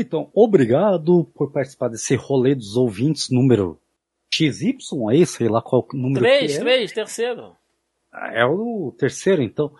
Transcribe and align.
Então, 0.00 0.30
obrigado 0.32 1.24
por 1.34 1.50
participar 1.50 1.88
desse 1.88 2.14
rolê 2.14 2.54
dos 2.54 2.76
ouvintes 2.76 3.30
número 3.30 3.78
XY 4.32 4.76
aí, 5.10 5.26
sei 5.26 5.48
lá 5.48 5.60
qual 5.60 5.86
número 5.92 6.20
Três, 6.20 6.56
é. 6.56 6.60
três, 6.60 6.92
terceiro. 6.92 7.56
Ah, 8.12 8.32
É 8.32 8.44
o 8.44 8.94
terceiro, 8.96 9.42
então. 9.42 9.72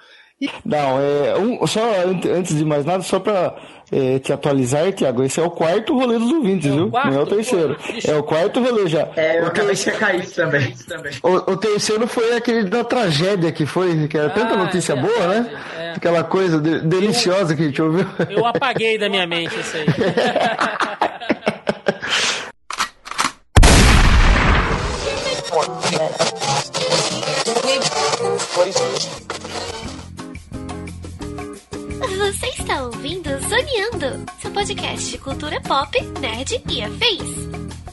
Não, 0.64 1.00
é 1.00 1.36
um, 1.36 1.66
só 1.66 1.80
an- 1.82 2.20
antes 2.38 2.56
de 2.56 2.64
mais 2.64 2.84
nada, 2.84 3.02
só 3.02 3.18
pra 3.18 3.56
é, 3.90 4.20
te 4.20 4.32
atualizar, 4.32 4.92
Tiago, 4.92 5.24
esse 5.24 5.40
é 5.40 5.42
o 5.42 5.50
quarto 5.50 5.98
rolê 5.98 6.16
dos 6.16 6.30
ouvintes, 6.30 6.70
É 6.70 6.74
viu? 6.74 6.90
quarto? 6.90 7.10
Não 7.10 7.20
é 7.20 7.22
o 7.22 7.26
terceiro. 7.26 7.76
Deixa- 7.90 8.12
É 8.12 8.16
o 8.16 8.22
quarto 8.22 8.62
rolê 8.62 8.86
já. 8.86 9.08
É, 9.16 9.40
eu 9.40 9.44
o, 9.44 9.46
acabei 9.48 9.74
de 9.74 9.84
ter- 9.84 9.90
checar 9.92 10.14
isso 10.14 10.36
também. 10.36 10.72
o- 11.24 11.52
o 11.52 11.56
terceiro 11.56 12.06
foi 12.06 12.36
aquele 12.36 12.64
da 12.64 12.84
tragédia 12.84 13.50
que 13.50 13.66
foi, 13.66 14.06
que 14.06 14.16
era 14.16 14.30
tanta 14.30 14.54
Ah, 14.54 14.58
notícia 14.58 14.92
é 14.92 14.96
boa, 14.96 15.26
né? 15.26 15.50
é. 15.76 15.92
Aquela 15.96 16.22
coisa 16.22 16.60
de- 16.60 16.82
deliciosa 16.82 17.56
que 17.56 17.62
a 17.62 17.66
gente 17.66 17.82
ouviu. 17.82 18.06
Eu 18.30 18.46
apaguei 18.46 18.96
da 18.96 19.08
minha 19.08 19.26
mente 19.26 19.58
isso 19.58 19.76
aí. 19.76 19.86
ouvindo 32.88 33.28
Zoneando, 33.40 34.24
seu 34.40 34.50
podcast 34.50 35.10
de 35.10 35.18
cultura 35.18 35.60
pop, 35.60 36.00
nerd 36.20 36.62
e 36.70 36.82
afins. 36.82 37.87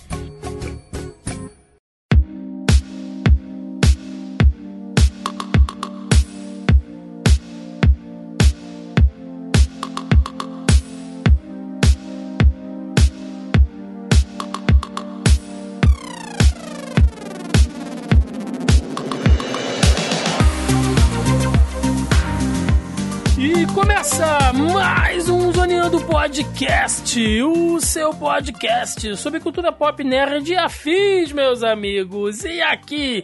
Podcast, 26.26 27.44
o 27.44 27.80
seu 27.80 28.12
podcast 28.12 29.16
sobre 29.16 29.40
cultura 29.40 29.72
pop 29.72 30.04
nerd 30.04 30.54
e 30.54 30.58
afins, 30.58 31.32
meus 31.32 31.62
amigos. 31.62 32.44
E 32.44 32.64
aqui, 32.64 33.23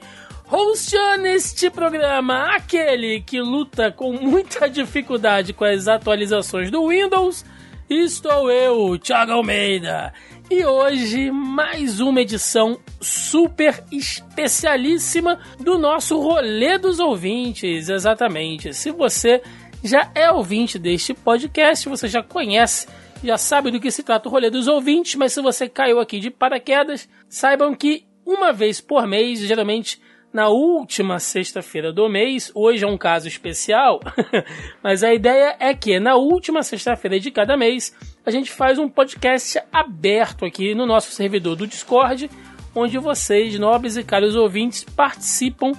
hosteando 0.51 1.25
este 1.25 1.71
programa, 1.71 2.55
aquele 2.55 3.19
que 3.21 3.41
luta 3.41 3.91
com 3.91 4.13
muita 4.13 4.69
dificuldade 4.69 5.51
com 5.51 5.65
as 5.65 5.87
atualizações 5.87 6.69
do 6.69 6.89
Windows, 6.89 7.43
estou 7.89 8.51
eu, 8.51 8.99
Thiago 8.99 9.31
Almeida. 9.31 10.13
E 10.47 10.63
hoje, 10.63 11.31
mais 11.31 11.99
uma 12.01 12.21
edição 12.21 12.77
super 12.99 13.83
especialíssima 13.91 15.39
do 15.59 15.79
nosso 15.79 16.19
rolê 16.19 16.77
dos 16.77 16.99
ouvintes. 16.99 17.89
Exatamente. 17.89 18.75
Se 18.75 18.91
você 18.91 19.41
já 19.83 20.11
é 20.13 20.31
ouvinte 20.31 20.77
deste 20.77 21.13
podcast, 21.13 21.89
você 21.89 22.07
já 22.07 22.21
conhece, 22.21 22.87
já 23.23 23.37
sabe 23.37 23.71
do 23.71 23.79
que 23.79 23.91
se 23.91 24.03
trata 24.03 24.27
o 24.27 24.31
rolê 24.31 24.49
dos 24.49 24.67
ouvintes, 24.67 25.15
mas 25.15 25.33
se 25.33 25.41
você 25.41 25.67
caiu 25.67 25.99
aqui 25.99 26.19
de 26.19 26.29
paraquedas, 26.29 27.07
saibam 27.29 27.73
que 27.73 28.05
uma 28.25 28.51
vez 28.51 28.79
por 28.79 29.07
mês, 29.07 29.39
geralmente 29.39 29.99
na 30.33 30.47
última 30.47 31.19
sexta-feira 31.19 31.91
do 31.91 32.07
mês, 32.07 32.51
hoje 32.55 32.85
é 32.85 32.87
um 32.87 32.97
caso 32.97 33.27
especial, 33.27 33.99
mas 34.81 35.03
a 35.03 35.13
ideia 35.13 35.57
é 35.59 35.73
que 35.73 35.99
na 35.99 36.15
última 36.15 36.63
sexta-feira 36.63 37.19
de 37.19 37.29
cada 37.31 37.57
mês, 37.57 37.93
a 38.25 38.31
gente 38.31 38.49
faz 38.49 38.79
um 38.79 38.87
podcast 38.87 39.61
aberto 39.71 40.45
aqui 40.45 40.73
no 40.73 40.85
nosso 40.85 41.11
servidor 41.11 41.55
do 41.57 41.67
Discord, 41.67 42.29
onde 42.73 42.97
vocês, 42.97 43.59
nobres 43.59 43.97
e 43.97 44.03
caros 44.03 44.35
ouvintes, 44.35 44.83
participam 44.83 45.73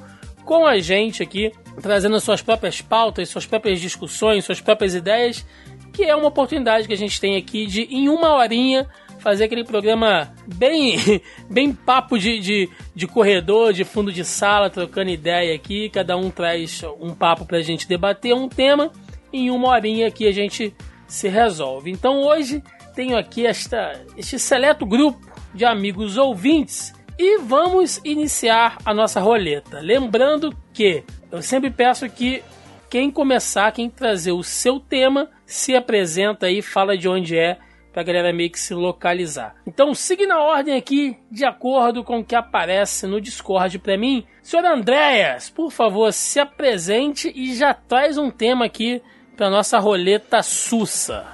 com 0.44 0.66
a 0.66 0.78
gente 0.78 1.22
aqui, 1.22 1.52
trazendo 1.80 2.18
suas 2.20 2.42
próprias 2.42 2.80
pautas, 2.80 3.28
suas 3.28 3.46
próprias 3.46 3.80
discussões, 3.80 4.44
suas 4.44 4.60
próprias 4.60 4.94
ideias, 4.94 5.44
que 5.92 6.04
é 6.04 6.14
uma 6.14 6.28
oportunidade 6.28 6.86
que 6.86 6.94
a 6.94 6.96
gente 6.96 7.20
tem 7.20 7.36
aqui 7.36 7.66
de, 7.66 7.82
em 7.82 8.08
uma 8.08 8.34
horinha, 8.34 8.88
fazer 9.18 9.44
aquele 9.44 9.64
programa 9.64 10.34
bem, 10.56 10.96
bem 11.48 11.72
papo 11.72 12.18
de, 12.18 12.40
de, 12.40 12.68
de 12.94 13.06
corredor, 13.06 13.72
de 13.72 13.84
fundo 13.84 14.12
de 14.12 14.24
sala, 14.24 14.68
trocando 14.68 15.10
ideia 15.10 15.54
aqui. 15.54 15.88
Cada 15.90 16.16
um 16.16 16.30
traz 16.30 16.82
um 17.00 17.14
papo 17.14 17.44
pra 17.44 17.62
gente 17.62 17.88
debater 17.88 18.34
um 18.34 18.48
tema. 18.48 18.90
Em 19.32 19.50
uma 19.50 19.68
horinha 19.68 20.08
aqui 20.08 20.26
a 20.26 20.32
gente 20.32 20.74
se 21.06 21.28
resolve. 21.28 21.90
Então 21.90 22.22
hoje 22.22 22.62
tenho 22.94 23.16
aqui 23.16 23.46
esta, 23.46 24.02
este 24.16 24.38
seleto 24.38 24.84
grupo 24.84 25.20
de 25.54 25.64
amigos 25.64 26.16
ouvintes 26.16 26.92
e 27.18 27.38
vamos 27.38 28.00
iniciar 28.04 28.78
a 28.84 28.92
nossa 28.92 29.20
roleta. 29.20 29.78
Lembrando 29.80 30.54
que 30.72 31.04
eu 31.32 31.42
sempre 31.42 31.70
peço 31.70 32.08
que 32.10 32.42
quem 32.90 33.10
começar, 33.10 33.72
quem 33.72 33.88
trazer 33.88 34.32
o 34.32 34.42
seu 34.42 34.78
tema, 34.78 35.30
se 35.46 35.74
apresenta 35.74 36.46
aí, 36.46 36.60
fala 36.60 36.96
de 36.96 37.08
onde 37.08 37.38
é, 37.38 37.58
pra 37.90 38.02
galera 38.02 38.34
meio 38.34 38.50
que 38.50 38.60
se 38.60 38.74
localizar. 38.74 39.54
Então 39.66 39.94
siga 39.94 40.26
na 40.26 40.42
ordem 40.42 40.76
aqui, 40.76 41.16
de 41.30 41.42
acordo 41.44 42.04
com 42.04 42.18
o 42.18 42.24
que 42.24 42.34
aparece 42.34 43.06
no 43.06 43.18
Discord 43.18 43.78
pra 43.78 43.96
mim. 43.96 44.24
Senhor 44.42 44.66
Andréas, 44.66 45.48
por 45.48 45.72
favor, 45.72 46.12
se 46.12 46.38
apresente 46.38 47.32
e 47.34 47.54
já 47.54 47.72
traz 47.72 48.18
um 48.18 48.30
tema 48.30 48.66
aqui 48.66 49.00
pra 49.34 49.48
nossa 49.48 49.78
roleta 49.78 50.42
sussa. 50.42 51.24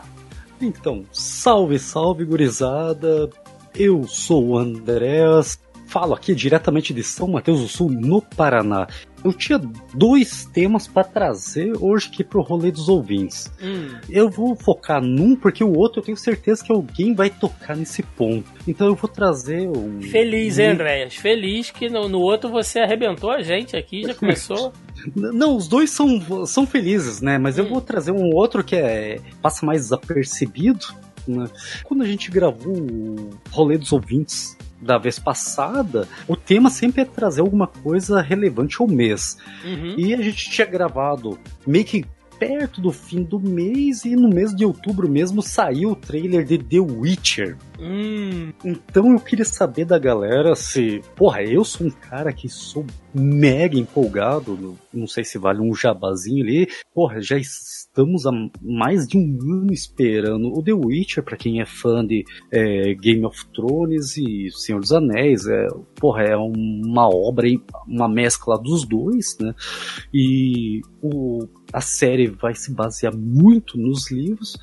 Então, 0.61 1.05
salve, 1.13 1.79
salve, 1.79 2.25
gurizada. 2.25 3.31
Eu 3.75 4.05
sou 4.05 4.51
o 4.51 4.59
Andréas, 4.59 5.59
falo 5.89 6.15
aqui 6.15 6.35
diretamente 6.35 6.95
de 6.95 7.03
São 7.03 7.29
Mateus 7.29 7.61
do 7.61 7.69
Sul, 7.69 7.91
no 7.91 8.23
Paraná. 8.23 8.87
Eu 9.25 9.33
tinha 9.33 9.59
dois 9.95 10.45
temas 10.47 10.87
para 10.87 11.05
trazer 11.05 11.73
hoje 11.81 12.09
aqui 12.09 12.23
pro 12.23 12.41
rolê 12.43 12.71
dos 12.71 12.89
ouvintes. 12.89 13.51
Hum, 13.63 13.89
Eu 14.09 14.31
vou 14.31 14.55
focar 14.55 15.03
num 15.03 15.35
porque 15.35 15.63
o 15.65 15.73
outro 15.77 16.01
eu 16.01 16.05
tenho 16.05 16.17
certeza 16.17 16.65
que 16.65 16.73
alguém 16.73 17.15
vai 17.15 17.29
tocar 17.31 17.77
nesse 17.77 18.03
ponto. 18.03 18.45
Então 18.67 18.87
eu 18.87 18.95
vou 18.95 19.09
trazer 19.09 19.69
um. 19.69 20.01
feliz, 20.03 20.59
hein, 20.59 20.69
Andréas? 20.69 21.15
Feliz 21.15 21.71
que 21.71 21.89
no, 21.89 22.09
no 22.09 22.21
outro 22.21 22.49
você 22.51 22.79
arrebentou 22.81 23.31
a 23.31 23.43
gente 23.43 23.77
aqui, 23.77 24.03
já 24.05 24.15
começou. 24.19 24.73
Não, 25.15 25.57
os 25.57 25.69
dois 25.69 25.91
são, 25.91 26.45
são 26.47 26.67
felizes, 26.67 27.21
né? 27.21 27.39
Mas 27.39 27.57
eu 27.59 27.69
vou 27.69 27.81
trazer 27.81 28.11
um 28.13 28.35
outro 28.35 28.65
que 28.65 28.77
é 28.77 29.19
passa 29.41 29.65
mais 29.65 29.83
desapercebido. 29.83 30.87
Né? 31.27 31.47
Quando 31.85 32.03
a 32.03 32.07
gente 32.07 32.31
gravou 32.31 32.75
o 32.77 33.31
rolê 33.51 33.77
dos 33.79 33.93
ouvintes 33.93 34.57
da 34.81 34.99
vez 34.99 35.19
passada, 35.19 36.07
o 36.27 36.37
tema 36.37 36.71
sempre 36.71 37.03
é 37.03 37.05
trazer 37.05 37.41
alguma 37.41 37.67
coisa 37.67 38.21
relevante 38.21 38.77
ao 38.81 38.89
mês. 38.89 39.39
Uhum. 39.65 39.95
E 39.97 40.15
a 40.15 40.23
gente 40.23 40.51
tinha 40.51 40.67
gravado 40.67 41.39
meio 41.67 41.85
que 41.85 42.05
perto 42.39 42.81
do 42.81 42.93
fim 42.93 43.23
do 43.23 43.39
mês 43.41 44.05
e 44.05 44.15
no 44.15 44.29
mês 44.29 44.55
de 44.55 44.65
outubro 44.65 45.09
mesmo 45.09 45.43
saiu 45.43 45.91
o 45.91 45.97
trailer 45.97 46.45
de 46.45 46.59
The 46.59 46.81
Witcher. 46.81 47.57
Hum, 47.81 48.53
Então 48.65 49.13
eu 49.13 49.21
queria 49.21 49.45
saber 49.45 49.85
da 49.85 49.99
galera 49.99 50.55
se. 50.57 51.01
Porra, 51.15 51.43
eu 51.43 51.65
sou 51.65 51.87
um 51.87 51.91
cara 51.91 52.33
que 52.33 52.49
sou 52.49 52.85
mega 53.15 53.79
empolgado. 53.79 54.77
Não 54.93 55.07
sei 55.07 55.23
se 55.25 55.39
vale 55.39 55.61
um 55.61 55.73
jabazinho 55.75 56.43
ali. 56.43 56.69
Porra, 56.93 57.21
já 57.21 57.37
estamos 57.37 58.27
há 58.27 58.33
mais 58.61 59.07
de 59.07 59.17
um 59.17 59.39
ano 59.43 59.73
esperando 59.73 60.49
o 60.53 60.63
The 60.63 60.73
Witcher, 60.73 61.23
pra 61.23 61.37
quem 61.37 61.61
é 61.61 61.67
fã 61.67 62.05
de 62.05 62.25
é, 62.51 62.95
Game 62.95 63.25
of 63.25 63.47
Thrones 63.55 64.17
e 64.17 64.49
Senhor 64.51 64.81
dos 64.81 64.93
Anéis. 64.93 65.47
É, 65.47 65.67
porra, 66.01 66.23
é 66.23 66.37
uma 66.37 67.09
obra, 67.09 67.47
uma 67.87 68.09
mescla 68.09 68.59
dos 68.59 68.85
dois, 68.85 69.37
né? 69.41 69.55
E 70.13 70.81
o, 71.01 71.47
a 71.73 71.81
série 71.81 72.27
vai 72.29 72.55
se 72.55 72.73
basear 72.73 73.15
muito 73.17 73.79
nos 73.79 74.11
livros. 74.11 74.57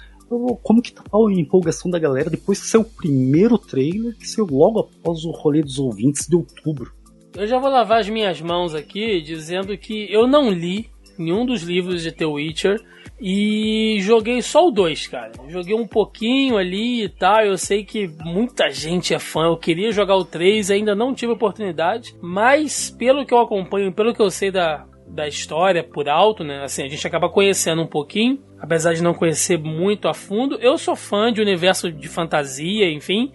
Como 0.63 0.81
que 0.81 0.91
tá 0.91 1.03
a 1.03 1.31
empolgação 1.31 1.89
da 1.91 1.99
galera 1.99 2.29
depois 2.29 2.59
que 2.59 2.67
saiu 2.67 2.81
o 2.81 2.85
primeiro 2.85 3.57
trailer, 3.57 4.15
que 4.17 4.27
saiu 4.27 4.47
logo 4.47 4.79
após 4.79 5.23
o 5.23 5.31
rolê 5.31 5.61
dos 5.61 5.77
ouvintes 5.77 6.27
de 6.27 6.35
outubro? 6.35 6.91
eu 7.35 7.45
já 7.45 7.59
vou 7.59 7.69
lavar 7.69 7.99
as 7.99 8.09
minhas 8.09 8.41
mãos 8.41 8.73
aqui 8.73 9.21
dizendo 9.21 9.77
que 9.77 10.11
eu 10.11 10.25
não 10.25 10.49
li 10.49 10.89
nenhum 11.17 11.45
dos 11.45 11.63
livros 11.63 12.01
de 12.01 12.11
The 12.11 12.25
Witcher 12.25 12.81
e 13.19 13.97
joguei 13.99 14.41
só 14.41 14.67
o 14.67 14.71
2, 14.71 15.07
cara. 15.07 15.31
Joguei 15.47 15.75
um 15.75 15.87
pouquinho 15.87 16.57
ali 16.57 17.03
e 17.03 17.09
tal. 17.09 17.41
Eu 17.41 17.57
sei 17.57 17.83
que 17.85 18.09
muita 18.23 18.69
gente 18.69 19.13
é 19.13 19.19
fã. 19.19 19.45
Eu 19.45 19.57
queria 19.57 19.91
jogar 19.91 20.15
o 20.15 20.25
3, 20.25 20.71
ainda 20.71 20.93
não 20.93 21.13
tive 21.13 21.31
oportunidade. 21.31 22.15
Mas 22.21 22.89
pelo 22.89 23.25
que 23.25 23.33
eu 23.33 23.39
acompanho, 23.39 23.93
pelo 23.93 24.13
que 24.13 24.21
eu 24.21 24.29
sei 24.29 24.51
da, 24.51 24.85
da 25.07 25.27
história 25.27 25.83
por 25.83 26.09
alto, 26.09 26.43
né? 26.43 26.63
Assim, 26.63 26.83
a 26.83 26.89
gente 26.89 27.05
acaba 27.05 27.29
conhecendo 27.29 27.81
um 27.81 27.87
pouquinho, 27.87 28.39
apesar 28.59 28.93
de 28.93 29.03
não 29.03 29.13
conhecer 29.13 29.57
muito 29.57 30.07
a 30.07 30.13
fundo. 30.13 30.55
Eu 30.55 30.77
sou 30.77 30.95
fã 30.95 31.31
de 31.31 31.41
universo 31.41 31.91
de 31.91 32.07
fantasia, 32.07 32.89
enfim. 32.91 33.31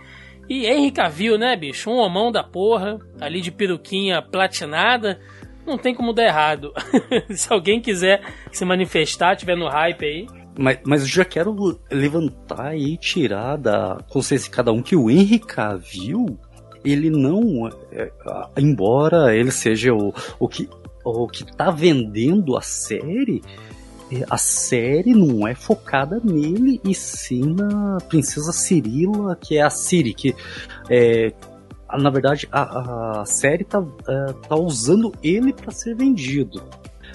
E 0.49 0.67
Henry 0.67 0.91
Cavill, 0.91 1.39
né, 1.39 1.55
bicho? 1.57 1.91
Um 1.91 1.99
homão 1.99 2.33
da 2.33 2.43
porra, 2.43 2.99
ali 3.21 3.41
de 3.41 3.53
peruquinha 3.53 4.21
platinada. 4.21 5.21
Não 5.65 5.79
tem 5.79 5.95
como 5.95 6.13
dar 6.13 6.25
errado. 6.25 6.73
Se 7.31 7.53
alguém 7.53 7.81
quiser 7.81 8.21
se 8.51 8.65
manifestar, 8.65 9.37
tiver 9.37 9.57
no 9.57 9.69
hype 9.69 10.05
aí, 10.05 10.27
Mas, 10.59 10.81
mas 10.85 11.03
eu 11.03 11.09
já 11.09 11.25
quero 11.25 11.79
levantar 11.91 12.77
e 12.77 12.97
tirar 12.97 13.57
da 13.57 13.99
consciência 14.09 14.51
de 14.51 14.57
cada 14.57 14.73
um 14.73 14.83
que 14.83 14.97
o 14.97 15.09
Henry 15.09 15.39
Cavill, 15.39 16.37
ele 16.85 17.11
não, 17.11 17.69
é, 17.93 18.11
embora 18.59 19.37
ele 19.37 19.53
seja 19.53 19.95
o, 19.95 20.13
o 20.39 20.49
que 20.49 20.69
o 21.05 21.27
que 21.27 21.45
tá 21.45 21.71
vendendo 21.71 22.57
a 22.57 22.61
série, 22.61 23.43
é, 24.13 24.25
a 24.29 24.37
série 24.37 25.15
não 25.15 25.47
é 25.47 25.55
focada 25.55 26.21
nele 26.23 26.81
e 26.85 26.95
sim 26.95 27.55
na 27.55 27.99
princesa 28.09 28.53
Cirila, 28.53 29.37
que 29.37 29.57
é 29.57 29.63
a 29.63 29.71
Siri, 29.71 30.13
que 30.13 30.35
é, 30.89 31.33
na 31.99 32.11
verdade 32.11 32.49
a, 32.51 33.21
a 33.21 33.25
série 33.25 33.65
tá, 33.65 33.85
é, 34.09 34.33
tá 34.49 34.57
usando 34.57 35.13
ele 35.23 35.53
para 35.53 35.71
ser 35.71 35.95
vendido, 35.95 36.63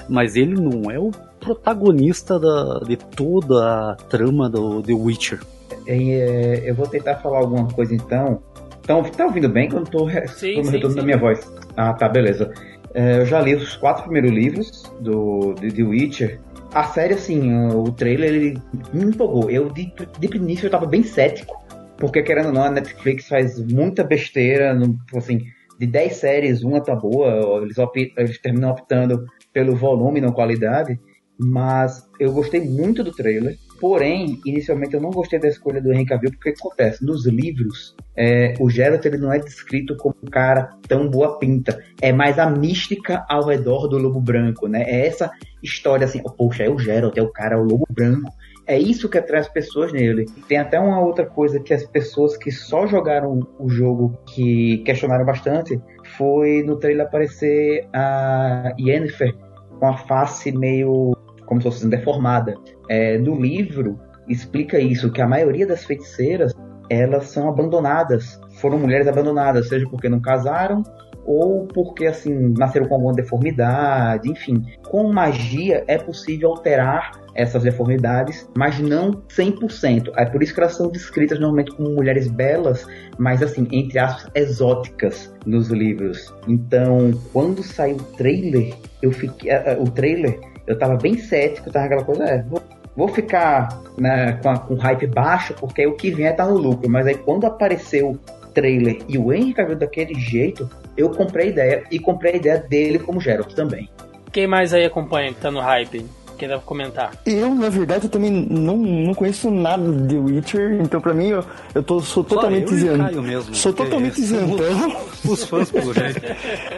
mas 0.08 0.36
ele 0.36 0.56
não 0.56 0.90
é 0.90 0.98
o 0.98 1.12
protagonista 1.40 2.40
da, 2.40 2.80
de 2.80 2.98
toda 2.98 3.92
a 3.92 3.96
trama 3.96 4.50
do 4.50 4.82
The 4.82 4.94
Witcher. 4.94 5.42
É, 5.86 6.64
eu 6.66 6.74
vou 6.74 6.88
tentar 6.88 7.18
falar 7.18 7.40
alguma 7.40 7.68
coisa 7.68 7.94
então. 7.94 8.42
Então, 8.82 9.04
tá 9.04 9.26
ouvindo 9.26 9.50
bem 9.50 9.68
que 9.68 9.76
eu 9.76 9.80
não 9.80 9.86
tô, 9.86 10.08
sim, 10.28 10.62
tô 10.80 10.90
da 10.90 11.02
minha 11.02 11.18
voz? 11.18 11.52
Ah, 11.76 11.94
tá, 11.94 12.08
beleza. 12.08 12.54
É, 12.96 13.18
eu 13.20 13.26
já 13.26 13.42
li 13.42 13.54
os 13.54 13.76
quatro 13.76 14.04
primeiros 14.04 14.32
livros 14.32 14.84
do, 15.02 15.54
de 15.56 15.70
The 15.70 15.84
Witcher. 15.84 16.40
A 16.74 16.86
série, 16.86 17.14
assim, 17.14 17.54
o 17.74 17.92
trailer, 17.92 18.34
ele 18.34 18.58
me 18.94 19.04
empolgou. 19.04 19.52
Eu, 19.52 19.70
de, 19.70 19.94
de 20.18 20.38
início, 20.38 20.66
eu 20.66 20.72
tava 20.72 20.86
bem 20.86 21.04
cético. 21.04 21.54
Porque, 21.98 22.24
querendo 22.24 22.48
ou 22.48 22.54
não, 22.54 22.64
a 22.64 22.72
Netflix 22.72 23.28
faz 23.28 23.60
muita 23.60 24.02
besteira. 24.02 24.74
No, 24.74 24.98
assim, 25.14 25.42
de 25.78 25.86
10 25.86 26.16
séries, 26.16 26.64
uma 26.64 26.82
tá 26.82 26.96
boa. 26.96 27.62
Eles, 27.62 27.76
eles 28.18 28.42
terminam 28.42 28.72
optando 28.72 29.26
pelo 29.52 29.76
volume, 29.76 30.22
não 30.22 30.32
qualidade. 30.32 30.98
Mas 31.38 32.02
eu 32.18 32.32
gostei 32.32 32.62
muito 32.62 33.04
do 33.04 33.12
trailer. 33.12 33.58
Porém, 33.80 34.40
inicialmente 34.46 34.94
eu 34.94 35.02
não 35.02 35.12
gostei 35.12 35.38
da 35.38 35.48
escolha 35.48 35.82
do 35.82 35.92
Henry 35.92 36.06
Cavill, 36.06 36.32
porque 36.32 36.50
acontece, 36.50 37.06
nos 37.06 37.26
livros, 37.26 37.96
é, 38.16 38.54
o 38.60 38.70
Geralt 38.70 39.06
ele 39.06 39.18
não 39.18 39.34
é 39.34 39.40
descrito 39.40 39.98
como 39.98 40.16
um 40.24 40.30
cara 40.30 40.72
tão 40.88 41.10
boa 41.10 41.38
pinta. 41.38 41.84
É 42.02 42.14
mais 42.14 42.40
a 42.40 42.50
mística 42.50 43.26
ao 43.30 43.46
redor 43.46 43.88
do 43.88 43.98
Lobo 43.98 44.22
Branco, 44.22 44.68
né? 44.68 44.84
É 44.84 45.08
essa 45.08 45.30
história 45.62 46.06
assim, 46.06 46.22
oh, 46.24 46.32
poxa, 46.32 46.64
é 46.64 46.70
o 46.70 46.80
Geralt, 46.80 47.18
é 47.18 47.22
o 47.22 47.32
cara, 47.32 47.56
é 47.56 47.58
o 47.58 47.64
Lobo 47.64 47.86
Branco. 47.90 48.32
É 48.68 48.80
isso 48.80 49.10
que 49.10 49.18
atrai 49.18 49.42
as 49.42 49.50
pessoas 49.50 49.94
nele. 49.94 50.26
Tem 50.48 50.58
até 50.58 50.80
uma 50.80 51.00
outra 51.00 51.26
coisa 51.26 51.60
que 51.60 51.74
as 51.74 51.86
pessoas 51.86 52.36
que 52.36 52.52
só 52.52 52.88
jogaram 52.88 53.48
o 53.60 53.70
jogo 53.70 54.18
que 54.26 54.80
questionaram 54.80 55.26
bastante 55.26 55.80
foi 56.18 56.64
no 56.64 56.78
trailer 56.78 57.06
aparecer 57.06 57.88
a 57.94 58.74
Yennefer 58.80 59.36
com 59.80 59.88
a 59.88 59.98
face 59.98 60.52
meio 60.52 61.16
como 61.46 61.62
se 61.62 61.68
fosse 61.68 61.88
deformada. 61.88 62.56
É, 62.90 63.18
no 63.18 63.40
livro 63.40 64.00
explica 64.28 64.80
isso, 64.80 65.12
que 65.12 65.22
a 65.22 65.28
maioria 65.28 65.68
das 65.68 65.86
feiticeiras 65.86 66.54
elas 66.90 67.28
são 67.28 67.50
abandonadas, 67.50 68.40
foram 68.60 68.78
mulheres 68.78 69.08
abandonadas, 69.08 69.68
seja 69.70 69.88
porque 69.90 70.08
não 70.08 70.22
casaram 70.22 70.84
ou 71.26 71.66
porque 71.66 72.06
assim 72.06 72.54
nasceram 72.56 72.88
com 72.88 72.96
alguma 72.96 73.14
deformidade, 73.14 74.30
enfim. 74.30 74.64
Com 74.88 75.12
magia 75.12 75.84
é 75.88 75.98
possível 75.98 76.52
alterar 76.52 77.12
essas 77.34 77.64
deformidades, 77.64 78.48
mas 78.56 78.80
não 78.80 79.12
100%. 79.30 80.12
É 80.16 80.26
por 80.26 80.42
isso 80.42 80.54
que 80.54 80.60
elas 80.60 80.76
são 80.76 80.90
descritas 80.90 81.40
normalmente 81.40 81.76
como 81.76 81.90
mulheres 81.90 82.28
belas, 82.28 82.88
mas 83.18 83.42
assim, 83.42 83.68
entre 83.72 84.00
aspas, 84.00 84.32
exóticas 84.36 85.34
nos 85.46 85.70
livros. 85.70 86.34
Então, 86.48 87.12
quando 87.34 87.62
saiu 87.64 87.98
o 87.98 88.04
trailer, 88.16 88.74
eu 89.02 89.12
fiquei, 89.12 89.52
o 89.80 89.90
trailer 89.90 90.40
eu 90.68 90.78
tava 90.78 90.96
bem 90.96 91.18
cético, 91.18 91.72
tava 91.72 91.86
aquela 91.86 92.04
coisa, 92.04 92.24
é, 92.24 92.42
vou, 92.44 92.62
vou 92.96 93.08
ficar 93.08 93.82
né, 93.98 94.34
com, 94.42 94.50
a, 94.50 94.58
com 94.58 94.76
hype 94.76 95.08
baixo, 95.08 95.54
porque 95.60 95.86
o 95.86 95.94
que 95.94 96.12
vem 96.12 96.28
é 96.28 96.34
tá 96.34 96.46
no 96.46 96.58
lucro. 96.58 96.90
Mas 96.90 97.08
aí 97.08 97.16
quando 97.16 97.46
apareceu 97.46 98.12
o 98.12 98.48
trailer 98.54 99.00
e 99.08 99.18
o 99.18 99.34
Henry 99.34 99.54
Cavill 99.54 99.78
daquele 99.78 100.16
jeito, 100.16 100.70
eu 100.98 101.10
comprei 101.10 101.48
a 101.48 101.50
ideia 101.50 101.84
e 101.92 102.00
comprei 102.00 102.34
a 102.34 102.36
ideia 102.38 102.58
dele 102.60 103.00
como 103.00 103.20
Geralt 103.20 103.54
também. 103.54 103.90
Quem 104.32 104.48
mais 104.48 104.74
aí 104.74 104.86
acompanha 104.86 105.34
que 105.34 105.40
tá 105.40 105.52
no 105.52 105.60
hype? 105.60 106.06
Quem 106.38 106.48
deve 106.48 106.64
comentar? 106.64 107.12
Eu, 107.26 107.54
na 107.56 107.70
verdade, 107.70 108.06
eu 108.06 108.10
também 108.10 108.32
não, 108.32 108.78
não 108.78 109.14
conheço 109.14 109.50
nada 109.50 109.92
de 109.92 110.18
Witcher, 110.18 110.82
então 110.82 111.00
pra 111.00 111.14
mim 111.14 111.30
eu, 111.30 111.44
eu 111.74 111.82
tô, 111.82 112.00
sou 112.02 112.24
totalmente 112.24 112.74
isentão. 112.74 113.54
Sou 113.54 113.74
totalmente 113.74 114.20
isentão. 114.20 114.96
Os 115.24 115.44
fãs, 115.46 115.72
pelo 115.72 115.94
jeito. 115.96 116.22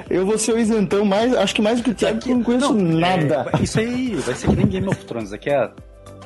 Eu 0.10 0.26
vou 0.26 0.38
ser 0.38 0.54
o 0.54 0.60
isentão 0.60 1.04
mais, 1.04 1.36
acho 1.36 1.56
que 1.56 1.62
mais 1.62 1.80
do 1.80 1.84
que 1.84 1.92
o 1.92 1.96
Thiago, 1.96 2.20
que 2.20 2.30
eu 2.30 2.36
não 2.36 2.44
conheço 2.44 2.74
não, 2.74 3.00
nada. 3.00 3.50
É, 3.54 3.64
isso 3.64 3.80
aí 3.80 4.16
vai 4.16 4.36
ser 4.36 4.48
que 4.50 4.56
nem 4.56 4.68
Game 4.68 4.88
of 4.88 5.06
Thrones, 5.06 5.32
daqui 5.32 5.50
a 5.50 5.72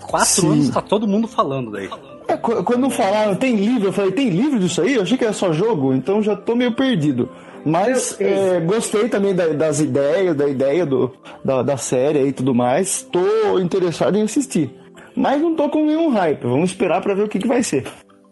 quatro 0.02 0.42
Sim. 0.42 0.52
anos 0.52 0.70
tá 0.70 0.82
todo 0.82 1.08
mundo 1.08 1.28
falando 1.28 1.72
daí. 1.72 1.90
É, 2.28 2.38
quando 2.38 2.90
falaram, 2.90 3.36
tem 3.36 3.56
livro, 3.56 3.90
eu 3.90 3.94
falei, 3.94 4.12
tem 4.12 4.30
livro 4.30 4.60
disso 4.60 4.82
aí? 4.82 4.96
Eu 4.96 5.02
achei 5.02 5.18
que 5.18 5.24
era 5.24 5.34
só 5.34 5.52
jogo, 5.52 5.94
então 5.94 6.22
já 6.22 6.36
tô 6.36 6.56
meio 6.56 6.74
perdido. 6.74 7.30
Mas 7.66 8.20
é, 8.20 8.60
gostei 8.60 9.08
também 9.10 9.36
da, 9.36 9.48
das 9.48 9.80
ideias, 9.80 10.36
da 10.36 10.48
ideia 10.48 10.86
do, 10.86 11.14
da, 11.44 11.62
da 11.62 11.78
série 11.78 12.28
e 12.28 12.34
tudo 12.34 12.54
mais. 12.54 13.08
Tô 13.12 13.60
interessado 13.60 14.18
em 14.18 14.24
assistir. 14.24 14.72
Mas 15.16 15.42
não 15.42 15.56
tô 15.56 15.70
com 15.70 15.86
nenhum 15.86 16.10
hype. 16.10 16.44
Vamos 16.44 16.72
esperar 16.72 17.02
para 17.02 17.14
ver 17.14 17.24
o 17.24 17.28
que, 17.28 17.40
que 17.40 17.48
vai 17.48 17.64
ser. 17.64 17.86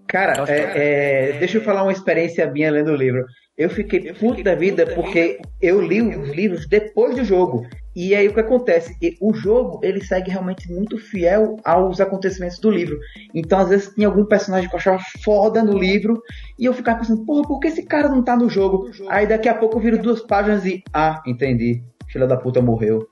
Cara, 0.10 0.44
é, 0.48 1.34
é, 1.34 1.38
deixa 1.38 1.60
eu 1.60 1.62
falar 1.62 1.84
uma 1.84 1.92
experiência 1.92 2.50
minha 2.50 2.72
lendo 2.72 2.92
o 2.92 2.96
livro. 2.96 3.24
Eu 3.56 3.70
fiquei 3.70 4.12
puto 4.14 4.42
da 4.42 4.56
vida 4.56 4.88
porque 4.96 5.38
eu 5.62 5.80
li 5.80 6.02
os 6.02 6.30
livros 6.30 6.68
depois 6.68 7.16
do 7.16 7.24
jogo. 7.24 7.68
E 7.96 8.16
aí 8.16 8.28
o 8.28 8.34
que 8.34 8.40
acontece? 8.40 8.98
O 9.22 9.34
jogo 9.36 9.80
ele 9.84 10.04
segue 10.04 10.32
realmente 10.32 10.72
muito 10.72 10.98
fiel 10.98 11.58
aos 11.64 12.02
acontecimentos 12.02 12.58
do 12.58 12.72
livro. 12.72 12.98
Então, 13.36 13.60
às 13.60 13.70
vezes, 13.70 13.94
tinha 13.94 14.08
algum 14.08 14.26
personagem 14.26 14.68
que 14.68 14.74
eu 14.74 14.80
achava 14.80 15.00
foda 15.24 15.62
no 15.62 15.78
livro. 15.78 16.20
E 16.58 16.66
eu 16.66 16.74
ficava 16.74 17.00
pensando, 17.00 17.24
porra, 17.24 17.48
por 17.48 17.60
que 17.60 17.68
esse 17.68 17.84
cara 17.84 18.10
não 18.10 18.24
tá 18.24 18.36
no 18.36 18.50
jogo? 18.50 18.90
Aí 19.10 19.28
daqui 19.28 19.48
a 19.48 19.54
pouco 19.54 19.78
eu 19.78 19.82
viro 19.82 20.02
duas 20.02 20.22
páginas 20.22 20.66
e. 20.66 20.82
Ah, 20.92 21.22
entendi 21.28 21.84
filha 22.12 22.28
da 22.28 22.38
puta 22.38 22.62
morreu. 22.62 23.08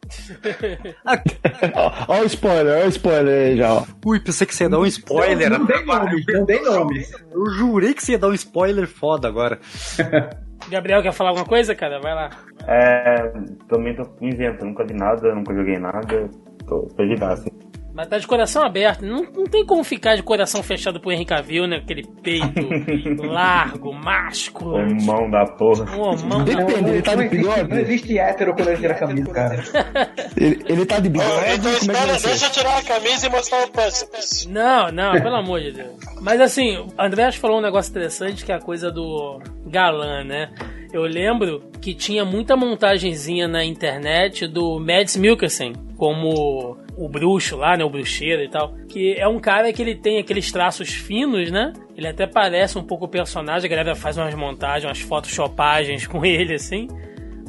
Ó, 2.07 2.21
o 2.21 2.25
spoiler, 2.25 2.83
ó 2.83 2.85
o 2.85 2.89
spoiler 2.89 3.47
aí 3.47 3.57
já, 3.57 3.73
ó. 3.73 3.83
Ui, 4.05 4.19
pensei 4.19 4.47
que 4.47 4.55
você 4.55 4.63
ia 4.63 4.69
dar 4.69 4.79
um 4.79 4.85
spoiler. 4.85 5.49
Não, 5.49 5.59
não 5.59 5.65
dei 5.65 5.85
nome, 5.85 6.25
não 6.27 6.45
dei 6.45 6.61
nome. 6.61 7.05
Eu 7.31 7.45
jurei 7.51 7.94
que 7.94 8.03
você 8.03 8.13
ia 8.13 8.19
dar 8.19 8.29
um 8.29 8.33
spoiler 8.33 8.88
foda 8.88 9.27
agora. 9.27 9.59
Gabriel, 10.69 11.01
quer 11.01 11.13
falar 11.13 11.29
alguma 11.29 11.45
coisa, 11.45 11.75
cara? 11.75 11.99
Vai 11.99 12.13
lá. 12.13 12.29
É, 12.67 13.31
também 13.69 13.95
tô 13.95 14.03
inventando, 14.21 14.69
nunca 14.69 14.83
vi 14.83 14.94
nada, 14.94 15.33
nunca 15.33 15.53
joguei 15.53 15.77
nada, 15.77 16.29
tô 16.67 16.88
perdidaço. 16.95 17.45
Mas 17.97 18.09
tá 18.09 18.19
de 18.19 18.27
coração 18.27 18.63
aberto. 18.63 19.03
Não, 19.03 19.23
não 19.23 19.45
tem 19.45 19.65
como 19.65 19.83
ficar 19.83 20.15
de 20.15 20.21
coração 20.21 20.61
fechado 20.61 20.99
pro 20.99 21.11
Henry 21.11 21.25
Cavill, 21.25 21.65
né? 21.65 21.77
Aquele 21.77 22.03
peito 22.03 22.45
largo, 23.25 23.92
másculo. 23.92 24.75
O 24.75 25.04
mão 25.04 25.27
da 25.31 25.45
porra. 25.45 25.85
O 25.97 26.16
mão 26.27 26.44
Depende, 26.44 26.81
não, 26.83 26.89
ele 26.89 27.01
tá 27.01 27.16
de 27.16 27.27
bigode? 27.27 27.68
Não 27.68 27.80
existe 27.80 28.19
hétero 28.19 28.54
quando 28.54 28.68
ele 28.68 28.77
tira 28.77 28.94
a 28.94 28.97
camisa, 28.99 29.31
cara. 29.31 29.63
ele, 30.37 30.63
ele 30.69 30.85
tá 30.85 30.99
de 30.99 31.09
bigode? 31.09 31.31
Oh, 31.31 31.56
então 31.56 31.73
espera, 31.73 32.11
é 32.11 32.19
deixa 32.19 32.45
eu 32.45 32.51
tirar 32.51 32.77
a 32.77 32.83
camisa 32.83 33.25
e 33.25 33.30
mostrar 33.31 33.66
o 33.66 33.71
pênis. 33.71 34.47
Não, 34.47 34.92
não, 34.92 35.13
pelo 35.13 35.35
amor 35.35 35.59
de 35.61 35.71
Deus. 35.71 35.95
Mas 36.21 36.39
assim, 36.39 36.77
o 36.77 36.87
André 36.99 37.31
falou 37.31 37.57
um 37.57 37.63
negócio 37.63 37.89
interessante 37.89 38.45
que 38.45 38.51
é 38.51 38.56
a 38.56 38.61
coisa 38.61 38.92
do 38.92 39.39
galã, 39.66 40.23
né? 40.23 40.51
Eu 40.94 41.01
lembro 41.01 41.63
que 41.81 41.95
tinha 41.95 42.23
muita 42.23 42.56
montagenzinha 42.56 43.47
na 43.47 43.66
internet 43.66 44.47
do 44.47 44.80
Mads 44.80 45.18
Mikkelsen 45.18 45.73
como 45.97 46.77
o 46.97 47.07
bruxo 47.07 47.56
lá, 47.56 47.77
né? 47.77 47.83
O 47.83 47.89
bruxeiro 47.89 48.42
e 48.42 48.49
tal. 48.49 48.73
Que 48.89 49.13
é 49.13 49.27
um 49.27 49.39
cara 49.39 49.71
que 49.71 49.81
ele 49.81 49.95
tem 49.95 50.18
aqueles 50.18 50.51
traços 50.51 50.89
finos, 50.89 51.51
né? 51.51 51.71
Ele 51.95 52.07
até 52.07 52.25
parece 52.25 52.77
um 52.77 52.83
pouco 52.83 53.06
o 53.06 53.07
personagem. 53.07 53.68
A 53.68 53.69
galera 53.69 53.95
faz 53.95 54.18
umas 54.18 54.33
montagens, 54.33 54.85
umas 54.85 54.99
photoshopagens 54.99 56.07
com 56.07 56.25
ele, 56.25 56.56
assim. 56.56 56.87